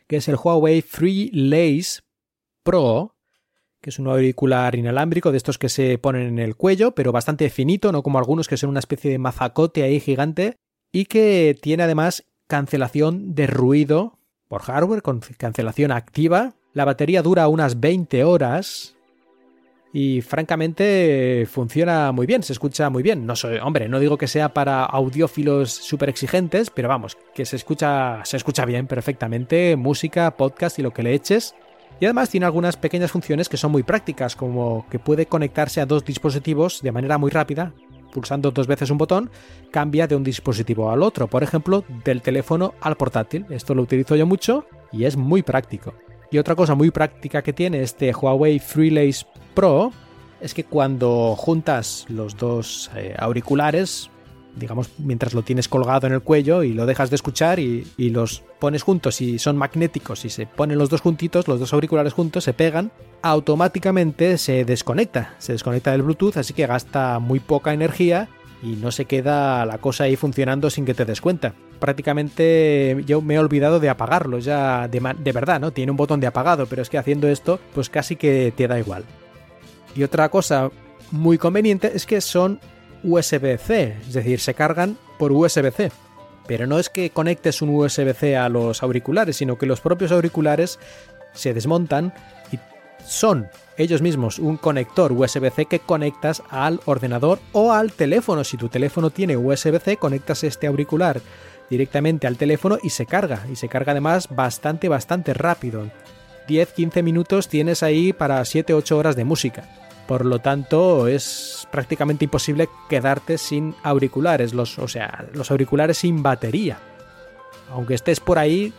que 0.05 0.18
es 0.18 0.28
el 0.28 0.36
Huawei 0.36 0.84
Free 0.84 1.32
Lace 1.34 2.01
Pro, 2.62 3.16
que 3.82 3.89
es 3.89 3.97
un 3.97 4.05
auricular 4.05 4.76
inalámbrico 4.76 5.32
de 5.32 5.38
estos 5.38 5.57
que 5.57 5.70
se 5.70 5.97
ponen 5.97 6.28
en 6.28 6.38
el 6.38 6.55
cuello, 6.55 6.93
pero 6.93 7.12
bastante 7.12 7.49
finito, 7.49 7.91
no 7.91 8.03
como 8.03 8.20
algunos 8.20 8.47
que 8.47 8.57
son 8.57 8.70
una 8.70 8.80
especie 8.80 9.10
de 9.10 9.18
mazacote 9.18 9.82
ahí 9.82 9.99
gigante, 9.99 10.55
y 10.91 11.05
que 11.05 11.57
tiene 11.60 11.82
además 11.82 12.26
cancelación 12.45 13.34
de 13.34 13.47
ruido 13.47 14.20
por 14.47 14.62
hardware, 14.62 15.01
con 15.01 15.20
cancelación 15.20 15.91
activa. 15.91 16.53
La 16.74 16.86
batería 16.86 17.24
dura 17.24 17.47
unas 17.47 17.80
20 17.80 18.24
horas 18.24 18.95
y 19.92 20.22
francamente 20.22 21.48
funciona 21.50 22.12
muy 22.12 22.28
bien, 22.28 22.44
se 22.44 22.54
escucha 22.54 22.90
muy 22.90 23.02
bien. 23.02 23.26
No 23.26 23.36
soy, 23.36 23.58
hombre, 23.58 23.90
no 23.90 24.00
digo 24.00 24.18
que 24.18 24.28
sea 24.28 24.54
para 24.54 24.86
audiófilos 24.86 25.72
súper 25.72 26.10
exigentes, 26.10 26.70
pero 26.70 26.90
vamos, 26.90 27.18
que 27.34 27.46
se 27.46 27.56
escucha, 27.56 28.24
se 28.24 28.38
escucha 28.38 28.66
bien 28.66 28.88
perfectamente, 28.88 29.76
música, 29.76 30.32
podcast 30.38 30.78
y 30.80 30.84
lo 30.84 30.92
que 30.92 31.04
le 31.04 31.14
eches. 31.14 31.56
Y 32.00 32.06
además 32.06 32.30
tiene 32.30 32.46
algunas 32.46 32.78
pequeñas 32.78 33.12
funciones 33.12 33.50
que 33.50 33.58
son 33.58 33.72
muy 33.72 33.84
prácticas, 33.84 34.36
como 34.36 34.86
que 34.90 35.00
puede 35.00 35.26
conectarse 35.26 35.82
a 35.82 35.86
dos 35.86 36.06
dispositivos 36.06 36.82
de 36.82 36.92
manera 36.92 37.18
muy 37.18 37.32
rápida. 37.32 37.74
Pulsando 38.14 38.52
dos 38.52 38.68
veces 38.68 38.90
un 38.90 38.98
botón, 38.98 39.30
cambia 39.70 40.08
de 40.08 40.16
un 40.16 40.24
dispositivo 40.24 40.90
al 40.90 41.04
otro, 41.04 41.28
por 41.28 41.44
ejemplo, 41.44 41.84
del 42.06 42.22
teléfono 42.22 42.74
al 42.82 42.96
portátil. 42.96 43.46
Esto 43.50 43.76
lo 43.76 43.84
utilizo 43.84 44.16
yo 44.16 44.26
mucho 44.26 44.66
y 44.92 45.04
es 45.04 45.18
muy 45.18 45.44
práctico. 45.44 45.94
Y 46.32 46.38
otra 46.38 46.56
cosa 46.56 46.76
muy 46.76 46.92
práctica 46.92 47.42
que 47.42 47.54
tiene 47.54 47.82
este 47.82 48.14
Huawei 48.14 48.60
FreeLace 48.60 49.26
Pro 49.60 49.91
es 50.39 50.53
que 50.53 50.64
cuando 50.64 51.36
juntas 51.36 52.05
los 52.07 52.38
dos 52.38 52.89
eh, 52.95 53.14
auriculares, 53.20 54.10
digamos, 54.55 54.89
mientras 54.99 55.34
lo 55.34 55.41
tienes 55.41 55.68
colgado 55.68 56.07
en 56.07 56.14
el 56.14 56.22
cuello 56.22 56.64
y 56.64 56.72
lo 56.72 56.86
dejas 56.86 57.10
de 57.10 57.18
escuchar 57.18 57.60
y, 57.60 57.86
los 57.97 58.41
pones 58.57 58.84
juntos 58.84 59.20
y 59.20 59.38
son 59.38 59.57
magnéticos 59.57 60.24
y 60.24 60.30
se 60.30 60.45
ponen 60.45 60.78
los 60.78 60.89
dos 60.89 61.01
juntitos, 61.01 61.49
los 61.49 61.60
dos 61.60 61.74
auriculares 61.74 62.14
juntos, 62.14 62.45
se 62.45 62.53
pegan, 62.53 62.93
automáticamente 63.22 64.38
se 64.38 64.64
desconecta, 64.64 65.36
se 65.39 65.51
desconecta 65.51 65.91
del 65.91 66.03
Bluetooth, 66.03 66.38
así 66.38 66.53
que 66.53 66.66
gasta 66.66 67.20
muy 67.20 67.41
poca 67.41 67.74
energía 67.74 68.30
y 68.64 68.78
no 68.78 68.91
se 68.91 69.03
queda 69.03 69.66
la 69.66 69.80
cosa 69.80 70.05
ahí 70.05 70.16
funcionando 70.16 70.70
sin 70.70 70.86
que 70.86 70.93
te 70.93 71.03
des 71.03 71.20
cuenta. 71.20 71.53
Prácticamente 71.82 73.03
yo 73.05 73.22
me 73.22 73.36
he 73.36 73.39
olvidado 73.39 73.82
de 73.82 73.89
apagarlo 73.89 74.39
ya 74.39 74.88
de, 74.88 75.01
de 75.20 75.32
verdad, 75.34 75.60
¿no? 75.60 75.72
Tiene 75.72 75.91
un 75.91 75.97
botón 75.97 76.22
de 76.22 76.28
apagado, 76.28 76.66
pero 76.66 76.82
es 76.82 76.89
que 76.89 76.97
haciendo 76.97 77.28
esto 77.28 77.60
pues 77.74 77.89
casi 77.89 78.16
que 78.16 78.53
te 78.55 78.66
da 78.66 78.80
igual. 78.80 79.03
Y 80.00 80.04
otra 80.04 80.30
cosa 80.30 80.72
muy 81.12 81.38
conveniente 81.38 81.91
es 81.93 82.06
que 82.06 82.22
son 82.22 82.62
USB-C, 83.04 83.97
es 84.08 84.14
decir, 84.14 84.39
se 84.39 84.54
cargan 84.54 84.97
por 85.18 85.34
USB-C. 85.34 85.91
Pero 86.47 86.68
no 86.68 86.80
es 86.80 86.88
que 86.88 87.10
conectes 87.10 87.62
un 87.62 87.76
USB-C 87.76 88.38
a 88.38 88.47
los 88.47 88.82
auriculares, 88.82 89.36
sino 89.36 89.58
que 89.58 89.66
los 89.66 89.82
propios 89.82 90.14
auriculares 90.14 90.80
se 91.34 91.54
desmontan 91.54 92.14
y 92.50 92.60
son 93.06 93.50
ellos 93.76 94.02
mismos 94.02 94.39
un 94.39 94.56
conector 94.56 95.12
USB-C 95.12 95.66
que 95.66 95.80
conectas 95.80 96.43
al 96.50 96.80
ordenador 96.86 97.39
o 97.52 97.74
al 97.74 97.91
teléfono. 97.91 98.45
Si 98.45 98.56
tu 98.56 98.70
teléfono 98.70 99.10
tiene 99.10 99.36
USB-C, 99.36 99.97
conectas 99.97 100.45
este 100.45 100.68
auricular 100.68 101.20
directamente 101.70 102.26
al 102.26 102.38
teléfono 102.38 102.78
y 102.82 102.91
se 102.91 103.06
carga. 103.06 103.45
Y 103.52 103.58
se 103.58 103.68
carga 103.68 103.91
además 103.91 104.30
bastante, 104.34 104.88
bastante 104.88 105.34
rápido. 105.34 105.88
10-15 106.47 107.04
minutos 107.04 107.50
tienes 107.50 107.84
ahí 107.84 108.14
para 108.14 108.39
7-8 108.39 108.91
horas 108.93 109.18
de 109.18 109.26
música. 109.26 109.68
Por 110.10 110.26
lo 110.26 110.39
tanto, 110.39 111.07
es 111.07 111.68
prácticamente 111.72 112.26
imposible 112.26 112.68
quedarte 112.89 113.38
sin 113.38 113.76
auriculares, 113.84 114.55
los, 114.55 114.80
o 114.80 114.88
sea, 114.88 115.28
los 115.34 115.51
auriculares 115.51 115.99
sin 115.99 116.24
batería. 116.24 116.80
Aunque 117.70 117.93
estés 117.93 118.20
por 118.20 118.39
ahí, 118.39 118.74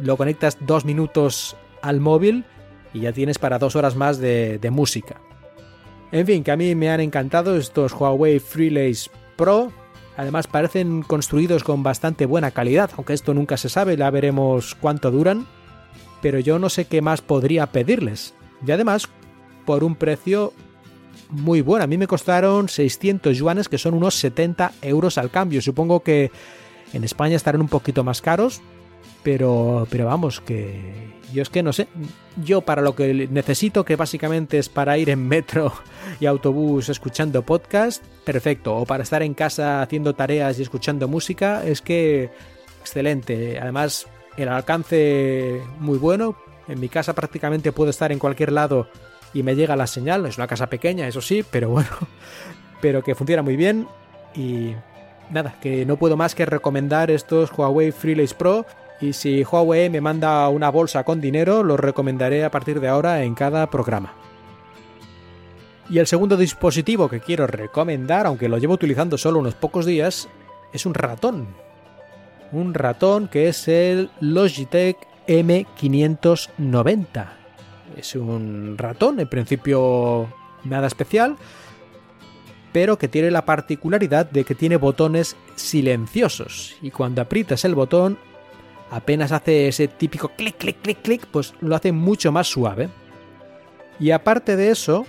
lo 0.00 0.16
conectas 0.16 0.58
dos 0.58 0.84
minutos 0.84 1.56
al 1.82 2.00
móvil 2.00 2.44
y 2.92 3.02
ya 3.02 3.12
tienes 3.12 3.38
para 3.38 3.60
dos 3.60 3.76
horas 3.76 3.94
más 3.94 4.18
de, 4.18 4.58
música. 4.72 5.20
En 6.10 6.26
fin, 6.26 6.42
que 6.42 6.50
a 6.50 6.56
mí 6.56 6.74
me 6.74 6.90
han 6.90 6.98
encantado 6.98 7.56
estos 7.56 7.92
Huawei 7.92 8.40
FreeLace 8.40 9.08
Pro. 9.36 9.70
Además 10.16 10.48
parecen 10.48 11.02
construidos 11.02 11.62
con 11.62 11.84
bastante 11.84 12.26
buena 12.26 12.50
calidad, 12.50 12.90
aunque 12.96 13.12
esto 13.12 13.34
nunca 13.34 13.56
se 13.56 13.68
sabe, 13.68 13.96
ya 13.96 14.10
veremos 14.10 14.74
cuánto 14.74 15.12
duran. 15.12 15.46
Pero 16.20 16.40
yo 16.40 16.58
no 16.58 16.70
sé 16.70 16.86
qué 16.86 17.02
más 17.02 17.22
podría 17.22 17.68
pedirles. 17.68 18.34
Y 18.66 18.72
además, 18.72 19.08
por 19.70 19.84
un 19.84 19.94
precio 19.94 20.52
muy 21.28 21.60
bueno. 21.60 21.84
A 21.84 21.86
mí 21.86 21.96
me 21.96 22.08
costaron 22.08 22.68
600 22.68 23.38
yuanes, 23.38 23.68
que 23.68 23.78
son 23.78 23.94
unos 23.94 24.16
70 24.16 24.72
euros 24.82 25.16
al 25.16 25.30
cambio. 25.30 25.62
Supongo 25.62 26.00
que 26.00 26.32
en 26.92 27.04
España 27.04 27.36
estarán 27.36 27.60
un 27.60 27.68
poquito 27.68 28.02
más 28.02 28.20
caros, 28.20 28.62
pero, 29.22 29.86
pero 29.88 30.06
vamos, 30.06 30.40
que 30.40 31.12
yo 31.32 31.42
es 31.42 31.50
que 31.50 31.62
no 31.62 31.72
sé. 31.72 31.86
Yo 32.44 32.62
para 32.62 32.82
lo 32.82 32.96
que 32.96 33.28
necesito, 33.30 33.84
que 33.84 33.94
básicamente 33.94 34.58
es 34.58 34.68
para 34.68 34.98
ir 34.98 35.08
en 35.08 35.28
metro 35.28 35.72
y 36.18 36.26
autobús 36.26 36.88
escuchando 36.88 37.42
podcast, 37.42 38.02
perfecto. 38.24 38.74
O 38.74 38.86
para 38.86 39.04
estar 39.04 39.22
en 39.22 39.34
casa 39.34 39.82
haciendo 39.82 40.16
tareas 40.16 40.58
y 40.58 40.62
escuchando 40.62 41.06
música, 41.06 41.64
es 41.64 41.80
que 41.80 42.28
excelente. 42.80 43.56
Además, 43.60 44.08
el 44.36 44.48
alcance 44.48 45.62
muy 45.78 45.98
bueno. 45.98 46.36
En 46.66 46.80
mi 46.80 46.88
casa 46.88 47.14
prácticamente 47.14 47.70
puedo 47.70 47.90
estar 47.90 48.10
en 48.10 48.18
cualquier 48.18 48.50
lado 48.50 48.88
y 49.32 49.42
me 49.42 49.54
llega 49.54 49.76
la 49.76 49.86
señal. 49.86 50.26
Es 50.26 50.38
una 50.38 50.46
casa 50.46 50.68
pequeña, 50.68 51.08
eso 51.08 51.20
sí, 51.20 51.44
pero 51.48 51.70
bueno, 51.70 51.90
pero 52.80 53.02
que 53.02 53.14
funciona 53.14 53.42
muy 53.42 53.56
bien 53.56 53.86
y 54.34 54.74
nada, 55.30 55.56
que 55.60 55.86
no 55.86 55.96
puedo 55.96 56.16
más 56.16 56.34
que 56.34 56.46
recomendar 56.46 57.10
estos 57.10 57.50
Huawei 57.56 57.92
FreeLace 57.92 58.34
Pro 58.34 58.66
y 59.00 59.12
si 59.12 59.44
Huawei 59.44 59.88
me 59.88 60.00
manda 60.00 60.48
una 60.48 60.70
bolsa 60.70 61.04
con 61.04 61.20
dinero, 61.20 61.62
los 61.62 61.80
recomendaré 61.80 62.44
a 62.44 62.50
partir 62.50 62.80
de 62.80 62.88
ahora 62.88 63.22
en 63.22 63.34
cada 63.34 63.70
programa. 63.70 64.14
Y 65.88 65.98
el 65.98 66.06
segundo 66.06 66.36
dispositivo 66.36 67.08
que 67.08 67.20
quiero 67.20 67.46
recomendar, 67.46 68.26
aunque 68.26 68.48
lo 68.48 68.58
llevo 68.58 68.74
utilizando 68.74 69.18
solo 69.18 69.40
unos 69.40 69.54
pocos 69.54 69.86
días, 69.86 70.28
es 70.72 70.86
un 70.86 70.94
ratón. 70.94 71.48
Un 72.52 72.74
ratón 72.74 73.28
que 73.28 73.48
es 73.48 73.66
el 73.66 74.10
Logitech 74.20 74.96
M590 75.26 77.39
es 77.96 78.14
un 78.14 78.76
ratón, 78.78 79.20
en 79.20 79.28
principio 79.28 80.28
nada 80.64 80.86
especial, 80.86 81.36
pero 82.72 82.98
que 82.98 83.08
tiene 83.08 83.30
la 83.30 83.44
particularidad 83.44 84.30
de 84.30 84.44
que 84.44 84.54
tiene 84.54 84.76
botones 84.76 85.36
silenciosos 85.56 86.76
y 86.82 86.90
cuando 86.90 87.22
aprietas 87.22 87.64
el 87.64 87.74
botón 87.74 88.18
apenas 88.90 89.32
hace 89.32 89.68
ese 89.68 89.88
típico 89.88 90.28
clic, 90.30 90.56
clic, 90.56 90.80
clic, 90.82 91.02
clic, 91.02 91.26
pues 91.26 91.54
lo 91.60 91.74
hace 91.76 91.92
mucho 91.92 92.32
más 92.32 92.48
suave. 92.48 92.88
Y 93.98 94.10
aparte 94.10 94.56
de 94.56 94.70
eso, 94.70 95.06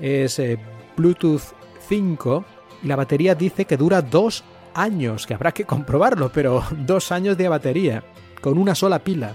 es 0.00 0.38
eh, 0.38 0.58
Bluetooth 0.96 1.42
5 1.88 2.44
y 2.82 2.86
la 2.86 2.96
batería 2.96 3.34
dice 3.34 3.66
que 3.66 3.76
dura 3.76 4.02
dos 4.02 4.44
años, 4.74 5.26
que 5.26 5.34
habrá 5.34 5.52
que 5.52 5.64
comprobarlo, 5.64 6.30
pero 6.32 6.64
dos 6.86 7.12
años 7.12 7.36
de 7.36 7.48
batería, 7.48 8.02
con 8.40 8.58
una 8.58 8.74
sola 8.74 8.98
pila. 9.00 9.34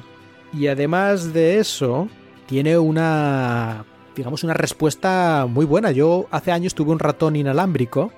Y 0.53 0.67
además 0.67 1.33
de 1.33 1.59
eso, 1.59 2.07
tiene 2.45 2.77
una, 2.77 3.85
digamos, 4.15 4.43
una 4.43 4.53
respuesta 4.53 5.47
muy 5.49 5.65
buena. 5.65 5.91
Yo 5.91 6.27
hace 6.31 6.51
años 6.51 6.75
tuve 6.75 6.91
un 6.91 6.99
ratón 6.99 7.35
inalámbrico 7.35 8.11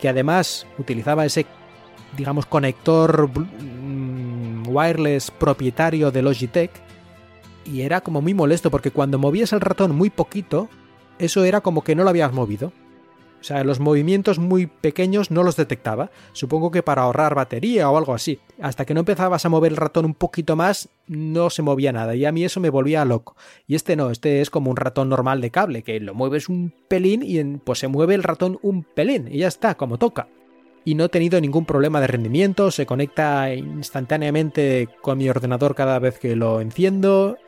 que 0.00 0.08
además 0.08 0.66
utilizaba 0.78 1.24
ese, 1.24 1.46
digamos, 2.16 2.46
conector 2.46 3.28
mm, 3.28 4.68
wireless 4.68 5.30
propietario 5.30 6.10
de 6.10 6.22
Logitech 6.22 6.72
y 7.64 7.82
era 7.82 8.00
como 8.00 8.20
muy 8.20 8.34
molesto 8.34 8.70
porque 8.70 8.90
cuando 8.90 9.18
movías 9.18 9.52
el 9.52 9.60
ratón 9.60 9.94
muy 9.94 10.10
poquito, 10.10 10.68
eso 11.18 11.44
era 11.44 11.60
como 11.60 11.82
que 11.82 11.94
no 11.94 12.02
lo 12.02 12.10
habías 12.10 12.32
movido. 12.32 12.72
O 13.42 13.44
sea, 13.44 13.64
los 13.64 13.80
movimientos 13.80 14.38
muy 14.38 14.68
pequeños 14.68 15.32
no 15.32 15.42
los 15.42 15.56
detectaba. 15.56 16.12
Supongo 16.32 16.70
que 16.70 16.84
para 16.84 17.02
ahorrar 17.02 17.34
batería 17.34 17.90
o 17.90 17.98
algo 17.98 18.14
así. 18.14 18.38
Hasta 18.60 18.84
que 18.84 18.94
no 18.94 19.00
empezabas 19.00 19.44
a 19.44 19.48
mover 19.48 19.72
el 19.72 19.78
ratón 19.78 20.04
un 20.04 20.14
poquito 20.14 20.54
más, 20.54 20.90
no 21.08 21.50
se 21.50 21.62
movía 21.62 21.90
nada. 21.90 22.14
Y 22.14 22.24
a 22.24 22.30
mí 22.30 22.44
eso 22.44 22.60
me 22.60 22.70
volvía 22.70 23.04
loco. 23.04 23.34
Y 23.66 23.74
este 23.74 23.96
no, 23.96 24.10
este 24.10 24.42
es 24.42 24.48
como 24.48 24.70
un 24.70 24.76
ratón 24.76 25.08
normal 25.08 25.40
de 25.40 25.50
cable, 25.50 25.82
que 25.82 25.98
lo 25.98 26.14
mueves 26.14 26.48
un 26.48 26.72
pelín 26.86 27.24
y 27.24 27.42
pues 27.58 27.80
se 27.80 27.88
mueve 27.88 28.14
el 28.14 28.22
ratón 28.22 28.60
un 28.62 28.84
pelín. 28.84 29.26
Y 29.28 29.38
ya 29.38 29.48
está, 29.48 29.74
como 29.74 29.98
toca. 29.98 30.28
Y 30.84 30.94
no 30.94 31.06
he 31.06 31.08
tenido 31.08 31.40
ningún 31.40 31.66
problema 31.66 32.00
de 32.00 32.06
rendimiento, 32.06 32.70
se 32.70 32.86
conecta 32.86 33.52
instantáneamente 33.52 34.88
con 35.00 35.18
mi 35.18 35.28
ordenador 35.28 35.74
cada 35.74 35.98
vez 35.98 36.20
que 36.20 36.36
lo 36.36 36.60
enciendo. 36.60 37.38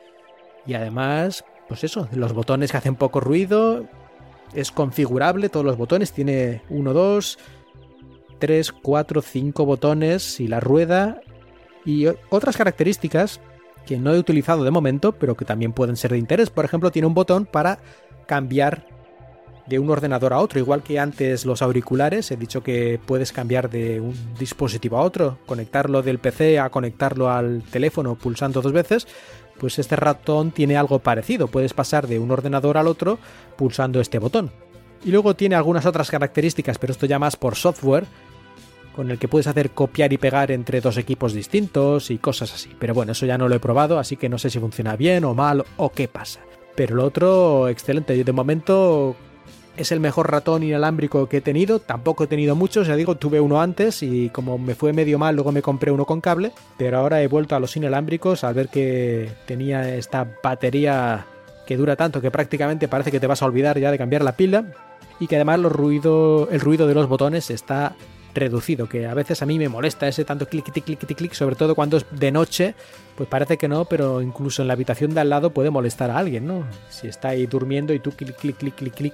Y 0.65 0.73
además, 0.73 1.45
pues 1.69 1.85
eso, 1.85 2.09
los 2.11 2.33
botones 2.33 2.71
que 2.71 2.77
hacen 2.77 2.95
poco 2.95 3.21
ruido, 3.21 3.87
es 4.53 4.71
configurable, 4.71 5.49
todos 5.49 5.65
los 5.65 5.77
botones, 5.77 6.11
tiene 6.11 6.61
1, 6.69 6.93
2, 6.93 7.39
3, 8.39 8.71
4, 8.71 9.21
5 9.21 9.65
botones 9.65 10.39
y 10.39 10.47
la 10.47 10.59
rueda. 10.59 11.21
Y 11.85 12.07
otras 12.29 12.57
características 12.57 13.39
que 13.85 13.97
no 13.97 14.13
he 14.13 14.19
utilizado 14.19 14.63
de 14.63 14.71
momento, 14.71 15.11
pero 15.13 15.35
que 15.35 15.45
también 15.45 15.73
pueden 15.73 15.95
ser 15.95 16.11
de 16.11 16.17
interés. 16.17 16.49
Por 16.49 16.65
ejemplo, 16.65 16.91
tiene 16.91 17.07
un 17.07 17.13
botón 17.13 17.45
para 17.45 17.79
cambiar 18.27 18.87
de 19.67 19.79
un 19.79 19.89
ordenador 19.89 20.33
a 20.33 20.39
otro, 20.39 20.59
igual 20.59 20.83
que 20.83 20.99
antes 20.99 21.45
los 21.45 21.61
auriculares, 21.61 22.29
he 22.29 22.37
dicho 22.37 22.61
que 22.61 22.99
puedes 23.03 23.31
cambiar 23.31 23.69
de 23.69 23.99
un 23.99 24.15
dispositivo 24.37 24.97
a 24.97 25.01
otro, 25.01 25.39
conectarlo 25.45 26.03
del 26.03 26.19
PC 26.19 26.59
a 26.59 26.69
conectarlo 26.69 27.31
al 27.31 27.63
teléfono 27.63 28.15
pulsando 28.15 28.61
dos 28.61 28.71
veces, 28.71 29.07
pues 29.59 29.79
este 29.79 29.95
ratón 29.95 30.51
tiene 30.51 30.77
algo 30.77 30.99
parecido, 30.99 31.47
puedes 31.47 31.73
pasar 31.73 32.07
de 32.07 32.19
un 32.19 32.31
ordenador 32.31 32.77
al 32.77 32.87
otro 32.87 33.19
pulsando 33.55 34.01
este 34.01 34.19
botón. 34.19 34.51
Y 35.03 35.11
luego 35.11 35.35
tiene 35.35 35.55
algunas 35.55 35.85
otras 35.85 36.09
características, 36.09 36.77
pero 36.77 36.91
esto 36.91 37.05
ya 37.05 37.19
más 37.19 37.35
por 37.35 37.55
software, 37.55 38.05
con 38.95 39.11
el 39.11 39.19
que 39.19 39.27
puedes 39.27 39.47
hacer 39.47 39.71
copiar 39.71 40.13
y 40.13 40.17
pegar 40.17 40.51
entre 40.51 40.81
dos 40.81 40.97
equipos 40.97 41.33
distintos 41.33 42.09
y 42.09 42.17
cosas 42.17 42.53
así. 42.53 42.71
Pero 42.79 42.93
bueno, 42.93 43.11
eso 43.11 43.25
ya 43.25 43.37
no 43.37 43.47
lo 43.47 43.55
he 43.55 43.59
probado, 43.59 43.99
así 43.99 44.15
que 44.15 44.29
no 44.29 44.37
sé 44.37 44.49
si 44.49 44.59
funciona 44.59 44.95
bien 44.95 45.25
o 45.25 45.35
mal 45.35 45.65
o 45.77 45.91
qué 45.91 46.07
pasa. 46.07 46.39
Pero 46.75 46.95
lo 46.95 47.05
otro, 47.05 47.67
excelente. 47.67 48.23
De 48.23 48.31
momento 48.31 49.15
es 49.77 49.91
el 49.91 49.99
mejor 49.99 50.31
ratón 50.31 50.63
inalámbrico 50.63 51.27
que 51.27 51.37
he 51.37 51.41
tenido. 51.41 51.79
Tampoco 51.79 52.23
he 52.23 52.27
tenido 52.27 52.55
muchos, 52.55 52.87
ya 52.87 52.95
digo, 52.95 53.15
tuve 53.15 53.39
uno 53.39 53.61
antes 53.61 54.03
y 54.03 54.29
como 54.29 54.57
me 54.57 54.75
fue 54.75 54.93
medio 54.93 55.19
mal, 55.19 55.35
luego 55.35 55.51
me 55.51 55.61
compré 55.61 55.91
uno 55.91 56.05
con 56.05 56.21
cable. 56.21 56.51
Pero 56.77 56.97
ahora 56.97 57.21
he 57.21 57.27
vuelto 57.27 57.55
a 57.55 57.59
los 57.59 57.75
inalámbricos 57.75 58.43
al 58.43 58.53
ver 58.53 58.69
que 58.69 59.29
tenía 59.45 59.95
esta 59.95 60.27
batería 60.43 61.25
que 61.65 61.77
dura 61.77 61.95
tanto 61.95 62.21
que 62.21 62.31
prácticamente 62.31 62.87
parece 62.87 63.11
que 63.11 63.19
te 63.19 63.27
vas 63.27 63.41
a 63.41 63.45
olvidar 63.45 63.79
ya 63.79 63.91
de 63.91 63.97
cambiar 63.97 64.23
la 64.23 64.35
pila. 64.35 64.65
Y 65.19 65.27
que 65.27 65.35
además 65.35 65.59
el 65.59 65.69
ruido 65.69 66.45
de 66.47 66.93
los 66.93 67.07
botones 67.07 67.49
está 67.49 67.95
reducido, 68.35 68.87
que 68.87 69.07
a 69.07 69.13
veces 69.13 69.41
a 69.41 69.45
mí 69.45 69.57
me 69.57 69.69
molesta 69.69 70.07
ese 70.07 70.25
tanto 70.25 70.47
clic, 70.47 70.69
clic, 70.71 70.83
clic, 70.83 71.15
clic, 71.17 71.33
sobre 71.33 71.55
todo 71.55 71.73
cuando 71.73 71.97
es 71.97 72.05
de 72.11 72.31
noche, 72.31 72.75
pues 73.15 73.27
parece 73.29 73.57
que 73.57 73.67
no, 73.67 73.85
pero 73.85 74.21
incluso 74.21 74.61
en 74.61 74.67
la 74.67 74.73
habitación 74.73 75.13
de 75.13 75.21
al 75.21 75.29
lado 75.29 75.51
puede 75.51 75.69
molestar 75.69 76.11
a 76.11 76.17
alguien, 76.17 76.45
¿no? 76.45 76.65
Si 76.89 77.07
está 77.07 77.29
ahí 77.29 77.47
durmiendo 77.47 77.93
y 77.93 77.99
tú 77.99 78.11
clic, 78.11 78.35
clic, 78.35 78.57
clic, 78.57 78.75
clic, 78.75 78.93
clic. 78.93 79.13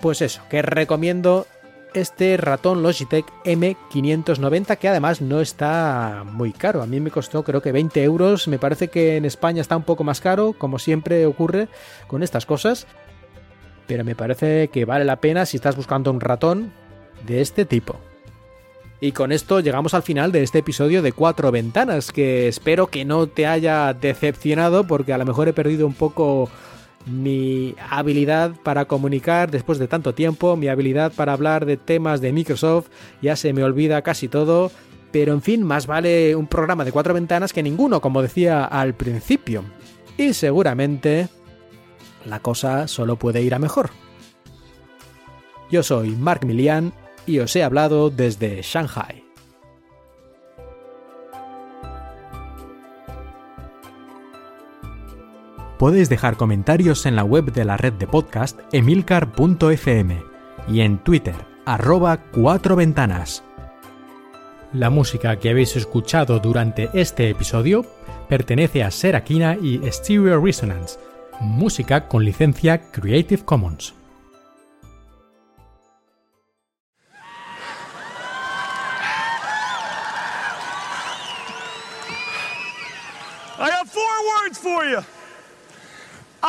Pues 0.00 0.22
eso, 0.22 0.42
que 0.50 0.62
recomiendo 0.62 1.46
este 1.94 2.36
ratón 2.36 2.82
Logitech 2.82 3.26
M590 3.44 4.76
que 4.76 4.88
además 4.88 5.20
no 5.20 5.40
está 5.40 6.24
muy 6.26 6.52
caro. 6.52 6.82
A 6.82 6.86
mí 6.86 7.00
me 7.00 7.10
costó 7.10 7.42
creo 7.42 7.62
que 7.62 7.72
20 7.72 8.02
euros. 8.02 8.48
Me 8.48 8.58
parece 8.58 8.88
que 8.88 9.16
en 9.16 9.24
España 9.24 9.62
está 9.62 9.76
un 9.76 9.82
poco 9.82 10.04
más 10.04 10.20
caro, 10.20 10.52
como 10.52 10.78
siempre 10.78 11.26
ocurre 11.26 11.68
con 12.06 12.22
estas 12.22 12.46
cosas. 12.46 12.86
Pero 13.86 14.04
me 14.04 14.14
parece 14.14 14.68
que 14.68 14.84
vale 14.84 15.04
la 15.04 15.16
pena 15.16 15.46
si 15.46 15.56
estás 15.56 15.76
buscando 15.76 16.10
un 16.10 16.20
ratón 16.20 16.72
de 17.26 17.40
este 17.40 17.64
tipo. 17.64 17.96
Y 19.00 19.12
con 19.12 19.30
esto 19.30 19.60
llegamos 19.60 19.94
al 19.94 20.02
final 20.02 20.32
de 20.32 20.42
este 20.42 20.58
episodio 20.58 21.02
de 21.02 21.12
Cuatro 21.12 21.50
Ventanas, 21.52 22.12
que 22.12 22.48
espero 22.48 22.86
que 22.86 23.04
no 23.04 23.26
te 23.26 23.46
haya 23.46 23.92
decepcionado 23.92 24.86
porque 24.86 25.12
a 25.12 25.18
lo 25.18 25.26
mejor 25.26 25.48
he 25.48 25.52
perdido 25.52 25.86
un 25.86 25.92
poco 25.92 26.48
mi 27.06 27.74
habilidad 27.88 28.52
para 28.62 28.84
comunicar 28.86 29.50
después 29.50 29.78
de 29.78 29.88
tanto 29.88 30.14
tiempo, 30.14 30.56
mi 30.56 30.68
habilidad 30.68 31.12
para 31.12 31.32
hablar 31.32 31.64
de 31.64 31.76
temas 31.76 32.20
de 32.20 32.32
Microsoft, 32.32 32.88
ya 33.22 33.36
se 33.36 33.52
me 33.52 33.64
olvida 33.64 34.02
casi 34.02 34.28
todo, 34.28 34.70
pero 35.12 35.32
en 35.32 35.42
fin, 35.42 35.62
más 35.62 35.86
vale 35.86 36.34
un 36.36 36.46
programa 36.46 36.84
de 36.84 36.92
cuatro 36.92 37.14
ventanas 37.14 37.52
que 37.52 37.62
ninguno, 37.62 38.00
como 38.00 38.22
decía 38.22 38.64
al 38.64 38.94
principio. 38.94 39.64
Y 40.18 40.32
seguramente 40.34 41.28
la 42.24 42.40
cosa 42.40 42.88
solo 42.88 43.16
puede 43.16 43.42
ir 43.42 43.54
a 43.54 43.58
mejor. 43.58 43.90
Yo 45.70 45.82
soy 45.82 46.10
Mark 46.10 46.44
Milian 46.44 46.92
y 47.26 47.38
os 47.38 47.54
he 47.56 47.62
hablado 47.62 48.10
desde 48.10 48.62
Shanghai. 48.62 49.25
Podéis 55.78 56.08
dejar 56.08 56.36
comentarios 56.36 57.04
en 57.04 57.16
la 57.16 57.24
web 57.24 57.52
de 57.52 57.64
la 57.64 57.76
red 57.76 57.92
de 57.92 58.06
podcast 58.06 58.58
emilcar.fm 58.72 60.22
y 60.68 60.80
en 60.80 60.98
Twitter, 60.98 61.34
arroba 61.66 62.16
cuatro 62.32 62.76
ventanas. 62.76 63.44
La 64.72 64.88
música 64.88 65.38
que 65.38 65.50
habéis 65.50 65.76
escuchado 65.76 66.38
durante 66.38 66.88
este 66.94 67.28
episodio 67.28 67.84
pertenece 68.28 68.82
a 68.82 68.90
Serakina 68.90 69.56
y 69.60 69.80
Stereo 69.90 70.42
Resonance, 70.42 70.98
música 71.40 72.08
con 72.08 72.24
licencia 72.24 72.90
Creative 72.90 73.44
Commons. 73.44 73.94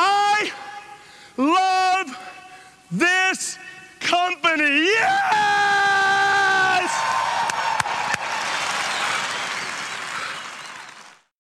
I 0.00 0.52
love 1.36 2.16
this 2.92 3.58
company. 3.98 4.86
Yeah! 4.92 5.77